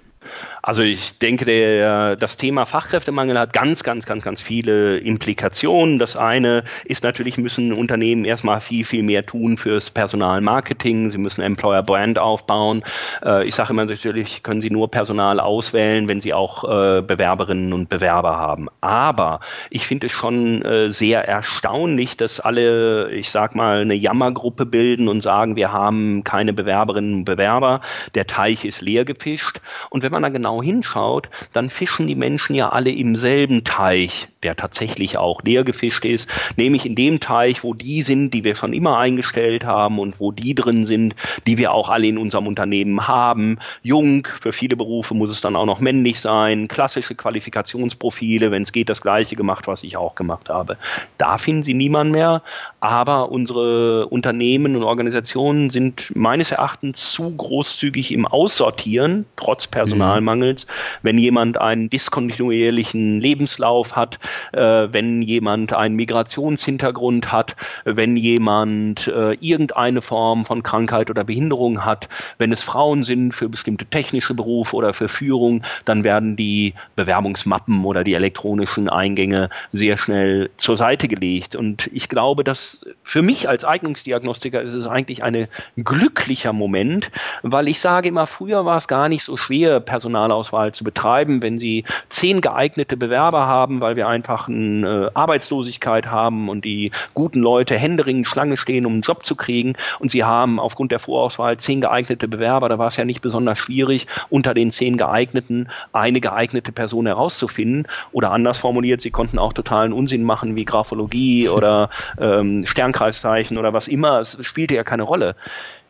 Also 0.66 0.82
ich 0.82 1.20
denke, 1.20 1.43
der, 1.43 2.16
das 2.16 2.38
Thema 2.38 2.66
Fachkräftemangel 2.66 3.38
hat 3.38 3.51
ganz, 3.51 3.84
ganz, 3.84 4.05
ganz, 4.05 4.24
ganz 4.24 4.41
viele 4.41 4.97
Implikationen. 4.97 5.99
Das 5.99 6.16
eine 6.16 6.64
ist 6.86 7.03
natürlich, 7.03 7.38
müssen 7.38 7.74
Unternehmen 7.74 8.24
erstmal 8.24 8.61
viel, 8.61 8.86
viel 8.86 9.03
mehr 9.03 9.26
tun 9.26 9.57
fürs 9.57 9.89
Personalmarketing. 9.89 11.09
Sie 11.09 11.18
müssen 11.18 11.41
Employer 11.41 11.84
Brand 11.84 12.18
aufbauen. 12.18 12.82
Äh, 13.26 13.45
ich 13.45 13.55
sage 13.55 13.74
immer 13.74 13.84
natürlich, 13.84 14.41
können 14.41 14.61
Sie 14.61 14.70
nur 14.70 14.89
Personal 14.89 15.41
auswählen, 15.41 16.07
wenn 16.07 16.22
Sie 16.22 16.34
auch 16.34 16.64
äh, 16.64 17.01
Bewerberinnen 17.01 17.74
und 17.74 17.89
Bewerber 17.89 18.38
haben. 18.38 18.70
Aber 18.80 19.41
ich 19.70 19.86
finde 19.86 20.07
es 20.07 20.14
schon 20.14 20.61
äh, 20.61 20.91
sehr 20.91 21.28
erstaunlich, 21.28 22.16
dass 22.16 22.39
alle, 22.39 23.11
ich 23.11 23.32
sag 23.32 23.53
mal, 23.53 23.82
eine 23.82 23.95
Jammergruppe 23.95 24.66
bilden 24.66 25.09
und 25.09 25.24
sagen, 25.24 25.57
wir 25.57 25.74
haben 25.74 26.24
keine 26.24 26.53
Bewerberinnen 26.53 27.16
und 27.16 27.26
Bewerber. 27.26 27.82
Der 28.16 28.28
Teich 28.28 28.64
ist 28.64 28.80
leer 28.80 29.03
gefischt. 29.03 29.59
Und 29.89 30.03
wenn 30.03 30.11
man 30.14 30.24
da 30.24 30.30
genau 30.30 30.53
hinschaut, 30.62 31.30
dann 31.54 31.70
fischen 31.70 32.08
die 32.08 32.16
Menschen 32.16 32.56
ja 32.56 32.70
alle 32.70 32.91
im 32.91 33.16
selben 33.16 33.64
Teich, 33.64 34.28
der 34.44 34.56
tatsächlich 34.56 35.18
auch 35.18 35.41
leer 35.44 35.64
gefischt 35.64 36.06
ist, 36.06 36.30
nämlich 36.56 36.86
in 36.86 36.96
dem 36.96 37.20
Teich, 37.20 37.64
wo 37.64 37.74
die 37.74 38.02
sind, 38.02 38.32
die 38.32 38.44
wir 38.44 38.56
schon 38.56 38.74
immer 38.74 38.98
eingestellt 38.98 39.66
haben 39.66 40.00
und 40.00 40.20
wo 40.20 40.32
die 40.32 40.56
drin 40.56 40.86
sind, 40.86 41.16
die 41.48 41.58
wir 41.58 41.72
auch 41.72 41.89
alle 41.89 42.08
in 42.08 42.18
unserem 42.18 42.48
Unternehmen 42.48 43.08
haben. 43.08 43.60
Jung, 43.82 44.28
für 44.41 44.54
viele 44.54 44.76
Berufe 44.76 45.14
muss 45.14 45.30
es 45.30 45.41
dann 45.41 45.56
auch 45.56 45.66
noch 45.66 45.80
männlich 45.80 46.20
sein, 46.20 46.68
klassische 46.68 47.16
Qualifikationsprofile, 47.16 48.52
wenn 48.52 48.64
es 48.64 48.72
geht, 48.72 48.89
das 48.89 49.02
gleiche 49.02 49.36
gemacht, 49.36 49.68
was 49.68 49.84
ich 49.84 49.98
auch 49.98 50.16
gemacht 50.16 50.50
habe. 50.50 50.78
Da 51.18 51.38
finden 51.38 51.64
Sie 51.64 51.74
niemanden 51.74 52.12
mehr, 52.12 52.41
aber 52.80 53.32
unsere 53.32 54.08
Unternehmen 54.08 54.76
und 54.76 54.84
Organisationen 54.84 55.70
sind 55.70 56.12
meines 56.16 56.52
Erachtens 56.52 57.12
zu 57.12 57.36
großzügig 57.36 58.12
im 58.12 58.26
Aussortieren, 58.26 59.26
trotz 59.36 59.68
Personalmangels. 59.68 60.68
Wenn 61.02 61.18
jemand 61.18 61.60
einen 61.60 61.89
diskontinuierlichen 61.89 63.20
Lebenslauf 63.20 63.96
hat, 63.96 64.20
äh, 64.52 64.88
wenn 64.92 65.22
jemand 65.22 65.74
einen 65.74 65.96
Migrationshintergrund 65.96 67.32
hat, 67.32 67.56
wenn 67.86 68.18
jemand 68.18 69.08
äh, 69.08 69.34
irgendeine 69.40 70.02
Form 70.02 70.46
von 70.46 70.64
Krankheit 70.64 71.10
oder 71.10 71.24
Behinderung 71.24 71.86
hat, 71.86 72.10
wenn 72.38 72.52
es 72.52 72.64
Frauen 72.64 73.04
sind 73.04 73.34
für 73.34 73.50
bestimmte 73.50 73.86
technische 73.86 74.34
Berufe 74.34 74.76
oder 74.76 74.94
für 74.94 75.10
Führung, 75.10 75.64
dann 75.86 76.04
werden 76.04 76.36
die 76.36 76.74
Bewerbungsmappen 76.96 77.84
oder 77.86 78.04
die 78.04 78.14
elektronischen 78.14 78.90
Eingänge 78.90 79.50
sehr 79.72 79.98
schnell 79.98 80.50
zur 80.58 80.78
Seite 80.78 81.08
gelegt. 81.08 81.56
Und 81.56 81.90
ich 81.94 82.10
glaube, 82.10 82.44
dass 82.44 82.86
für 83.04 83.22
mich 83.22 83.50
als 83.50 83.66
Eignungsdiagnostiker 83.66 84.62
ist 84.62 84.74
es 84.74 84.88
eigentlich 84.88 85.24
ein 85.24 85.48
glücklicher 85.78 86.54
Moment, 86.54 87.12
weil 87.42 87.68
ich 87.68 87.80
sage 87.80 88.10
immer, 88.10 88.28
früher 88.28 88.66
war 88.66 88.78
es 88.78 88.88
gar 88.88 89.10
nicht 89.10 89.24
so 89.24 89.38
schwer, 89.38 89.80
Personalauswahl 89.80 90.74
zu 90.74 90.84
betreiben, 90.84 91.42
wenn 91.42 91.60
Sie 91.60 91.86
zehn 92.10 92.42
geeignete 92.42 92.98
Bewerber 92.98 93.46
haben, 93.46 93.82
weil 93.82 93.96
wir 93.96 94.08
einfach 94.08 94.23
eine 94.30 95.08
äh, 95.08 95.12
Arbeitslosigkeit 95.14 96.08
haben 96.08 96.50
und 96.50 96.66
die 96.66 96.92
guten 97.14 97.40
Leute 97.40 97.78
händeringend 97.78 98.28
Schlange 98.28 98.58
stehen, 98.58 98.86
um 98.86 98.94
einen 98.94 99.02
Job 99.02 99.24
zu 99.24 99.36
kriegen. 99.36 99.74
Und 100.00 100.12
Sie 100.12 100.24
haben 100.24 100.60
aufgrund 100.60 100.92
der 100.92 101.00
Vorauswahl 101.00 101.58
zehn 101.58 101.82
geeignete 101.82 102.28
Bewerber, 102.28 102.70
da 102.70 102.78
war 102.78 102.88
es 102.88 102.98
ja 102.98 103.06
nicht 103.06 103.22
besonders 103.22 103.60
schwierig, 103.60 104.08
unter 104.30 104.54
den 104.54 104.72
zehn 104.72 104.98
geeigneten 104.98 105.70
eine 105.92 106.22
geeignete 106.22 106.72
Person 106.72 107.06
herauszufinden. 107.06 107.88
Oder 108.12 108.32
anders 108.32 108.58
formuliert, 108.58 109.02
Sie 109.02 109.12
konnten 109.12 109.40
auch 109.40 109.54
totalen 109.54 109.94
Unsinn 109.94 110.24
machen 110.24 110.56
wie 110.56 110.66
Graphologie 110.66 111.50
oder 111.50 111.90
ähm, 112.20 112.66
Sternkreiszeichen 112.66 113.58
oder 113.58 113.74
was 113.74 113.88
immer, 113.88 114.20
es 114.20 114.38
spielte 114.42 114.76
ja 114.76 114.84
keine 114.84 115.04
Rolle. 115.04 115.36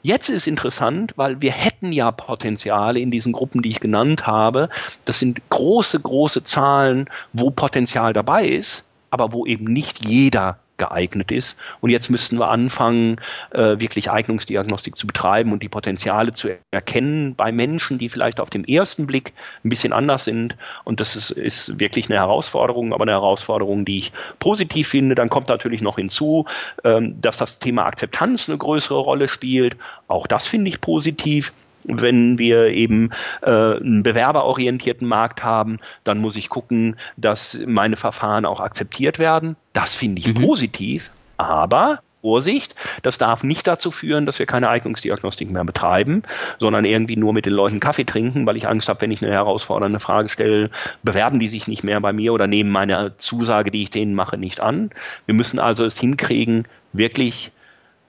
Jetzt 0.05 0.27
ist 0.27 0.47
interessant, 0.47 1.13
weil 1.15 1.41
wir 1.41 1.53
hätten 1.53 1.93
ja 1.93 2.11
Potenziale 2.11 2.99
in 2.99 3.09
diesen 3.09 3.31
Gruppen, 3.31 3.61
die 3.61 3.71
ich 3.71 3.79
genannt 3.79 4.27
habe. 4.27 4.67
Das 5.05 5.17
sind 5.17 5.41
große, 5.49 5.97
große 5.97 6.43
Zahlen, 6.43 7.09
wo 7.31 7.51
Potenzial 7.51 8.11
dabei 8.11 8.47
ist, 8.49 8.83
aber 9.11 9.31
wo 9.31 9.45
eben 9.45 9.63
nicht 9.63 10.05
jeder 10.05 10.59
geeignet 10.77 11.31
ist. 11.31 11.57
Und 11.81 11.89
jetzt 11.89 12.09
müssten 12.09 12.37
wir 12.39 12.49
anfangen, 12.49 13.17
äh, 13.51 13.79
wirklich 13.79 14.09
Eignungsdiagnostik 14.09 14.97
zu 14.97 15.07
betreiben 15.07 15.51
und 15.51 15.61
die 15.61 15.69
Potenziale 15.69 16.33
zu 16.33 16.49
erkennen 16.71 17.35
bei 17.35 17.51
Menschen, 17.51 17.99
die 17.99 18.09
vielleicht 18.09 18.39
auf 18.39 18.49
den 18.49 18.65
ersten 18.65 19.05
Blick 19.05 19.33
ein 19.63 19.69
bisschen 19.69 19.93
anders 19.93 20.25
sind. 20.25 20.55
Und 20.83 20.99
das 20.99 21.15
ist, 21.15 21.31
ist 21.31 21.79
wirklich 21.79 22.09
eine 22.09 22.19
Herausforderung, 22.19 22.93
aber 22.93 23.03
eine 23.03 23.11
Herausforderung, 23.11 23.85
die 23.85 23.99
ich 23.99 24.11
positiv 24.39 24.87
finde. 24.89 25.15
Dann 25.15 25.29
kommt 25.29 25.49
natürlich 25.49 25.81
noch 25.81 25.97
hinzu, 25.97 26.45
ähm, 26.83 27.21
dass 27.21 27.37
das 27.37 27.59
Thema 27.59 27.85
Akzeptanz 27.85 28.49
eine 28.49 28.57
größere 28.57 28.99
Rolle 28.99 29.27
spielt. 29.27 29.77
Auch 30.07 30.27
das 30.27 30.47
finde 30.47 30.69
ich 30.69 30.81
positiv 30.81 31.53
wenn 31.85 32.37
wir 32.37 32.67
eben 32.67 33.11
äh, 33.41 33.49
einen 33.49 34.03
bewerberorientierten 34.03 35.07
Markt 35.07 35.43
haben, 35.43 35.79
dann 36.03 36.19
muss 36.19 36.35
ich 36.35 36.49
gucken, 36.49 36.97
dass 37.17 37.59
meine 37.65 37.95
Verfahren 37.95 38.45
auch 38.45 38.59
akzeptiert 38.59 39.19
werden. 39.19 39.55
Das 39.73 39.95
finde 39.95 40.19
ich 40.21 40.27
mhm. 40.27 40.41
positiv, 40.41 41.11
aber 41.37 41.99
Vorsicht, 42.23 42.73
das 43.01 43.17
darf 43.17 43.43
nicht 43.43 43.67
dazu 43.67 43.91
führen, 43.91 44.25
dass 44.25 44.39
wir 44.39 44.45
keine 44.45 44.69
Eignungsdiagnostik 44.69 45.51
mehr 45.51 45.65
betreiben, 45.65 46.23
sondern 46.57 46.85
irgendwie 46.85 47.17
nur 47.17 47.33
mit 47.33 47.45
den 47.45 47.51
Leuten 47.51 47.81
Kaffee 47.81 48.05
trinken, 48.05 48.45
weil 48.45 48.55
ich 48.55 48.65
Angst 48.65 48.87
habe, 48.87 49.01
wenn 49.01 49.11
ich 49.11 49.21
eine 49.21 49.33
herausfordernde 49.33 49.99
Frage 49.99 50.29
stelle, 50.29 50.69
bewerben 51.03 51.39
die 51.39 51.49
sich 51.49 51.67
nicht 51.67 51.83
mehr 51.83 51.99
bei 51.99 52.13
mir 52.13 52.31
oder 52.31 52.47
nehmen 52.47 52.71
meine 52.71 53.17
Zusage, 53.17 53.71
die 53.71 53.83
ich 53.83 53.91
denen 53.91 54.15
mache, 54.15 54.37
nicht 54.37 54.61
an. 54.61 54.91
Wir 55.25 55.35
müssen 55.35 55.59
also 55.59 55.83
es 55.83 55.99
hinkriegen, 55.99 56.65
wirklich 56.93 57.51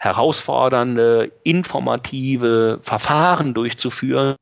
herausfordernde, 0.05 1.32
informative 1.44 2.78
Verfahren 2.82 3.55
durchzuführen, 3.55 4.36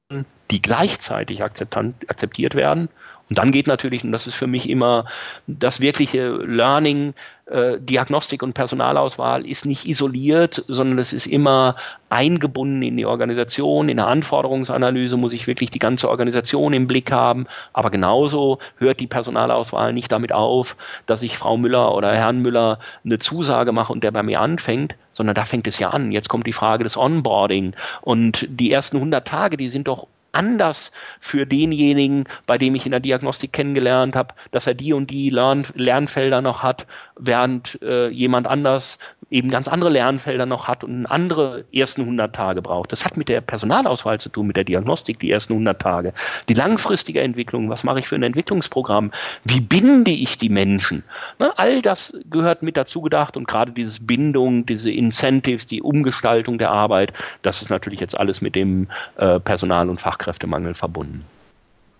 die 0.50 0.60
gleichzeitig 0.60 1.42
akzeptiert 1.42 2.54
werden. 2.56 2.88
Und 3.32 3.38
dann 3.38 3.50
geht 3.50 3.66
natürlich, 3.66 4.04
und 4.04 4.12
das 4.12 4.26
ist 4.26 4.34
für 4.34 4.46
mich 4.46 4.68
immer 4.68 5.06
das 5.46 5.80
wirkliche 5.80 6.32
Learning, 6.32 7.14
äh, 7.46 7.80
Diagnostik 7.80 8.42
und 8.42 8.52
Personalauswahl 8.52 9.46
ist 9.46 9.64
nicht 9.64 9.86
isoliert, 9.86 10.62
sondern 10.68 10.98
es 10.98 11.14
ist 11.14 11.24
immer 11.24 11.76
eingebunden 12.10 12.82
in 12.82 12.98
die 12.98 13.06
Organisation. 13.06 13.88
In 13.88 13.96
der 13.96 14.06
Anforderungsanalyse 14.08 15.16
muss 15.16 15.32
ich 15.32 15.46
wirklich 15.46 15.70
die 15.70 15.78
ganze 15.78 16.10
Organisation 16.10 16.74
im 16.74 16.86
Blick 16.86 17.10
haben. 17.10 17.46
Aber 17.72 17.88
genauso 17.88 18.58
hört 18.76 19.00
die 19.00 19.06
Personalauswahl 19.06 19.94
nicht 19.94 20.12
damit 20.12 20.34
auf, 20.34 20.76
dass 21.06 21.22
ich 21.22 21.38
Frau 21.38 21.56
Müller 21.56 21.94
oder 21.94 22.14
Herrn 22.14 22.42
Müller 22.42 22.80
eine 23.02 23.18
Zusage 23.18 23.72
mache 23.72 23.94
und 23.94 24.04
der 24.04 24.10
bei 24.10 24.22
mir 24.22 24.42
anfängt, 24.42 24.94
sondern 25.12 25.34
da 25.34 25.46
fängt 25.46 25.66
es 25.66 25.78
ja 25.78 25.88
an. 25.88 26.12
Jetzt 26.12 26.28
kommt 26.28 26.46
die 26.46 26.52
Frage 26.52 26.84
des 26.84 26.98
Onboarding. 26.98 27.74
Und 28.02 28.46
die 28.50 28.70
ersten 28.70 28.98
100 28.98 29.26
Tage, 29.26 29.56
die 29.56 29.68
sind 29.68 29.88
doch 29.88 30.06
anders 30.32 30.92
für 31.20 31.46
denjenigen, 31.46 32.24
bei 32.46 32.58
dem 32.58 32.74
ich 32.74 32.86
in 32.86 32.90
der 32.90 33.00
Diagnostik 33.00 33.52
kennengelernt 33.52 34.16
habe, 34.16 34.34
dass 34.50 34.66
er 34.66 34.74
die 34.74 34.92
und 34.92 35.10
die 35.10 35.30
Lern 35.30 35.66
Lernfelder 35.74 36.40
noch 36.40 36.62
hat, 36.62 36.86
während 37.16 37.80
äh, 37.82 38.08
jemand 38.08 38.46
anders 38.46 38.98
eben 39.32 39.50
ganz 39.50 39.66
andere 39.66 39.90
Lernfelder 39.90 40.46
noch 40.46 40.68
hat 40.68 40.84
und 40.84 41.06
andere 41.06 41.64
ersten 41.74 42.02
100 42.02 42.34
Tage 42.34 42.62
braucht. 42.62 42.92
Das 42.92 43.04
hat 43.04 43.16
mit 43.16 43.28
der 43.28 43.40
Personalauswahl 43.40 44.20
zu 44.20 44.28
tun, 44.28 44.46
mit 44.46 44.56
der 44.56 44.64
Diagnostik, 44.64 45.18
die 45.18 45.30
ersten 45.30 45.54
100 45.54 45.80
Tage. 45.80 46.12
Die 46.48 46.54
langfristige 46.54 47.20
Entwicklung, 47.20 47.70
was 47.70 47.82
mache 47.82 48.00
ich 48.00 48.08
für 48.08 48.14
ein 48.14 48.22
Entwicklungsprogramm? 48.22 49.10
Wie 49.44 49.60
binde 49.60 50.10
ich 50.10 50.38
die 50.38 50.50
Menschen? 50.50 51.02
Ne, 51.38 51.52
all 51.56 51.82
das 51.82 52.16
gehört 52.30 52.62
mit 52.62 52.76
dazu 52.76 53.00
gedacht 53.00 53.36
und 53.36 53.48
gerade 53.48 53.72
dieses 53.72 54.06
Bindung, 54.06 54.66
diese 54.66 54.90
Incentives, 54.90 55.66
die 55.66 55.82
Umgestaltung 55.82 56.58
der 56.58 56.70
Arbeit, 56.70 57.12
das 57.40 57.62
ist 57.62 57.70
natürlich 57.70 58.00
jetzt 58.00 58.18
alles 58.18 58.42
mit 58.42 58.54
dem 58.54 58.88
äh, 59.16 59.40
Personal- 59.40 59.88
und 59.88 60.00
Fachkräftemangel 60.00 60.74
verbunden 60.74 61.24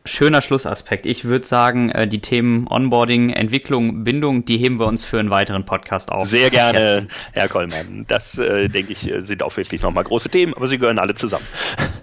schöner 0.04 0.42
Schlussaspekt. 0.42 1.06
Ich 1.06 1.24
würde 1.24 1.46
sagen, 1.46 1.90
äh, 1.90 2.08
die 2.08 2.20
Themen 2.20 2.66
Onboarding, 2.68 3.30
Entwicklung, 3.30 4.04
Bindung, 4.04 4.44
die 4.44 4.58
heben 4.58 4.78
wir 4.78 4.86
uns 4.86 5.04
für 5.04 5.18
einen 5.18 5.30
weiteren 5.30 5.64
Podcast 5.64 6.10
auf. 6.10 6.28
Sehr 6.28 6.50
gerne, 6.50 7.08
Herr 7.32 7.48
Kollmann. 7.48 8.04
Das, 8.08 8.36
äh, 8.38 8.68
denke 8.68 8.92
ich, 8.92 9.10
sind 9.18 9.42
auch 9.42 9.56
wirklich 9.56 9.82
nochmal 9.82 10.04
große 10.04 10.28
Themen, 10.28 10.54
aber 10.54 10.68
sie 10.68 10.78
gehören 10.78 10.98
alle 10.98 11.14
zusammen. 11.14 11.46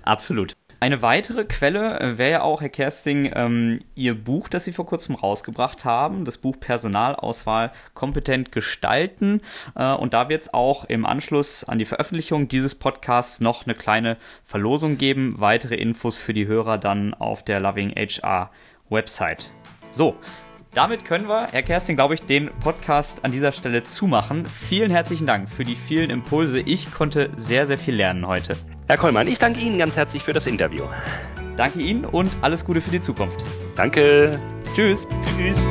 Absolut. 0.04 0.56
Eine 0.82 1.02
weitere 1.02 1.44
Quelle 1.44 2.00
äh, 2.00 2.18
wäre 2.18 2.32
ja 2.32 2.42
auch, 2.42 2.62
Herr 2.62 2.70
Kersting, 2.70 3.30
ähm, 3.36 3.82
Ihr 3.96 4.16
Buch, 4.16 4.48
das 4.48 4.64
Sie 4.64 4.72
vor 4.72 4.86
kurzem 4.86 5.16
rausgebracht 5.16 5.84
haben, 5.84 6.24
das 6.24 6.38
Buch 6.38 6.58
Personalauswahl 6.58 7.72
kompetent 7.94 8.54
gestalten. 8.54 9.42
Äh, 9.76 9.92
und 9.92 10.14
da 10.14 10.30
wird 10.30 10.44
es 10.44 10.54
auch 10.54 10.86
im 10.86 11.06
Anschluss 11.06 11.66
an 11.66 11.80
die 11.80 11.86
Veröffentlichung 11.86 12.48
dieses 12.48 12.76
Podcasts 12.76 13.42
noch 13.42 13.66
eine 13.66 13.76
kleine 13.76 14.16
Verlosung 14.46 14.98
geben. 14.98 15.38
Weitere 15.40 15.76
Infos 15.76 16.18
für 16.18 16.34
die 16.34 16.48
Hörer 16.48 16.78
dann 16.78 17.14
auf 17.14 17.44
der 17.44 17.60
Loving 17.60 17.92
HR 17.92 18.50
Website. 18.90 19.50
So, 19.92 20.16
damit 20.74 21.04
können 21.04 21.28
wir, 21.28 21.48
Herr 21.52 21.64
Kersting, 21.64 21.98
glaube 21.98 22.14
ich, 22.14 22.22
den 22.22 22.50
Podcast 22.64 23.26
an 23.26 23.34
dieser 23.34 23.52
Stelle 23.52 23.84
zumachen. 23.84 24.46
Vielen 24.46 24.92
herzlichen 24.92 25.26
Dank 25.26 25.50
für 25.50 25.66
die 25.66 25.76
vielen 25.76 26.10
Impulse. 26.10 26.62
Ich 26.62 26.90
konnte 26.94 27.32
sehr, 27.36 27.66
sehr 27.66 27.78
viel 27.78 27.96
lernen 27.96 28.26
heute. 28.26 28.56
Herr 28.90 28.98
Kollmann, 28.98 29.28
ich 29.28 29.38
danke 29.38 29.60
Ihnen 29.60 29.78
ganz 29.78 29.96
herzlich 29.96 30.24
für 30.24 30.34
das 30.34 30.48
Interview. 30.48 30.84
Danke 31.56 31.80
Ihnen 31.80 32.06
und 32.06 32.32
alles 32.42 32.66
Gute 32.66 32.82
für 32.82 32.90
die 32.90 33.00
Zukunft. 33.00 33.46
Danke. 33.76 34.40
Tschüss. 34.74 35.06
Tschüss. 35.38 35.62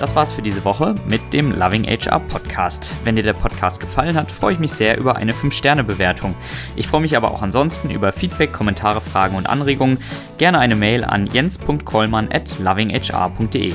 Das 0.00 0.16
war's 0.16 0.32
für 0.32 0.42
diese 0.42 0.64
Woche 0.64 0.96
mit 1.06 1.32
dem 1.32 1.56
Loving 1.56 1.84
HR 1.84 2.18
Podcast. 2.18 2.92
Wenn 3.04 3.14
dir 3.14 3.22
der 3.22 3.34
Podcast 3.34 3.78
gefallen 3.78 4.16
hat, 4.16 4.32
freue 4.32 4.54
ich 4.54 4.58
mich 4.58 4.72
sehr 4.72 4.98
über 4.98 5.14
eine 5.14 5.32
5-Sterne-Bewertung. 5.32 6.34
Ich 6.74 6.88
freue 6.88 7.00
mich 7.00 7.16
aber 7.16 7.30
auch 7.30 7.42
ansonsten 7.42 7.90
über 7.90 8.10
Feedback, 8.10 8.52
Kommentare, 8.52 9.00
Fragen 9.00 9.36
und 9.36 9.48
Anregungen. 9.48 9.98
Gerne 10.38 10.58
eine 10.58 10.74
Mail 10.74 11.04
an 11.04 11.28
jens.kollmann 11.28 12.32
at 12.32 12.58
lovinghr.de. 12.58 13.74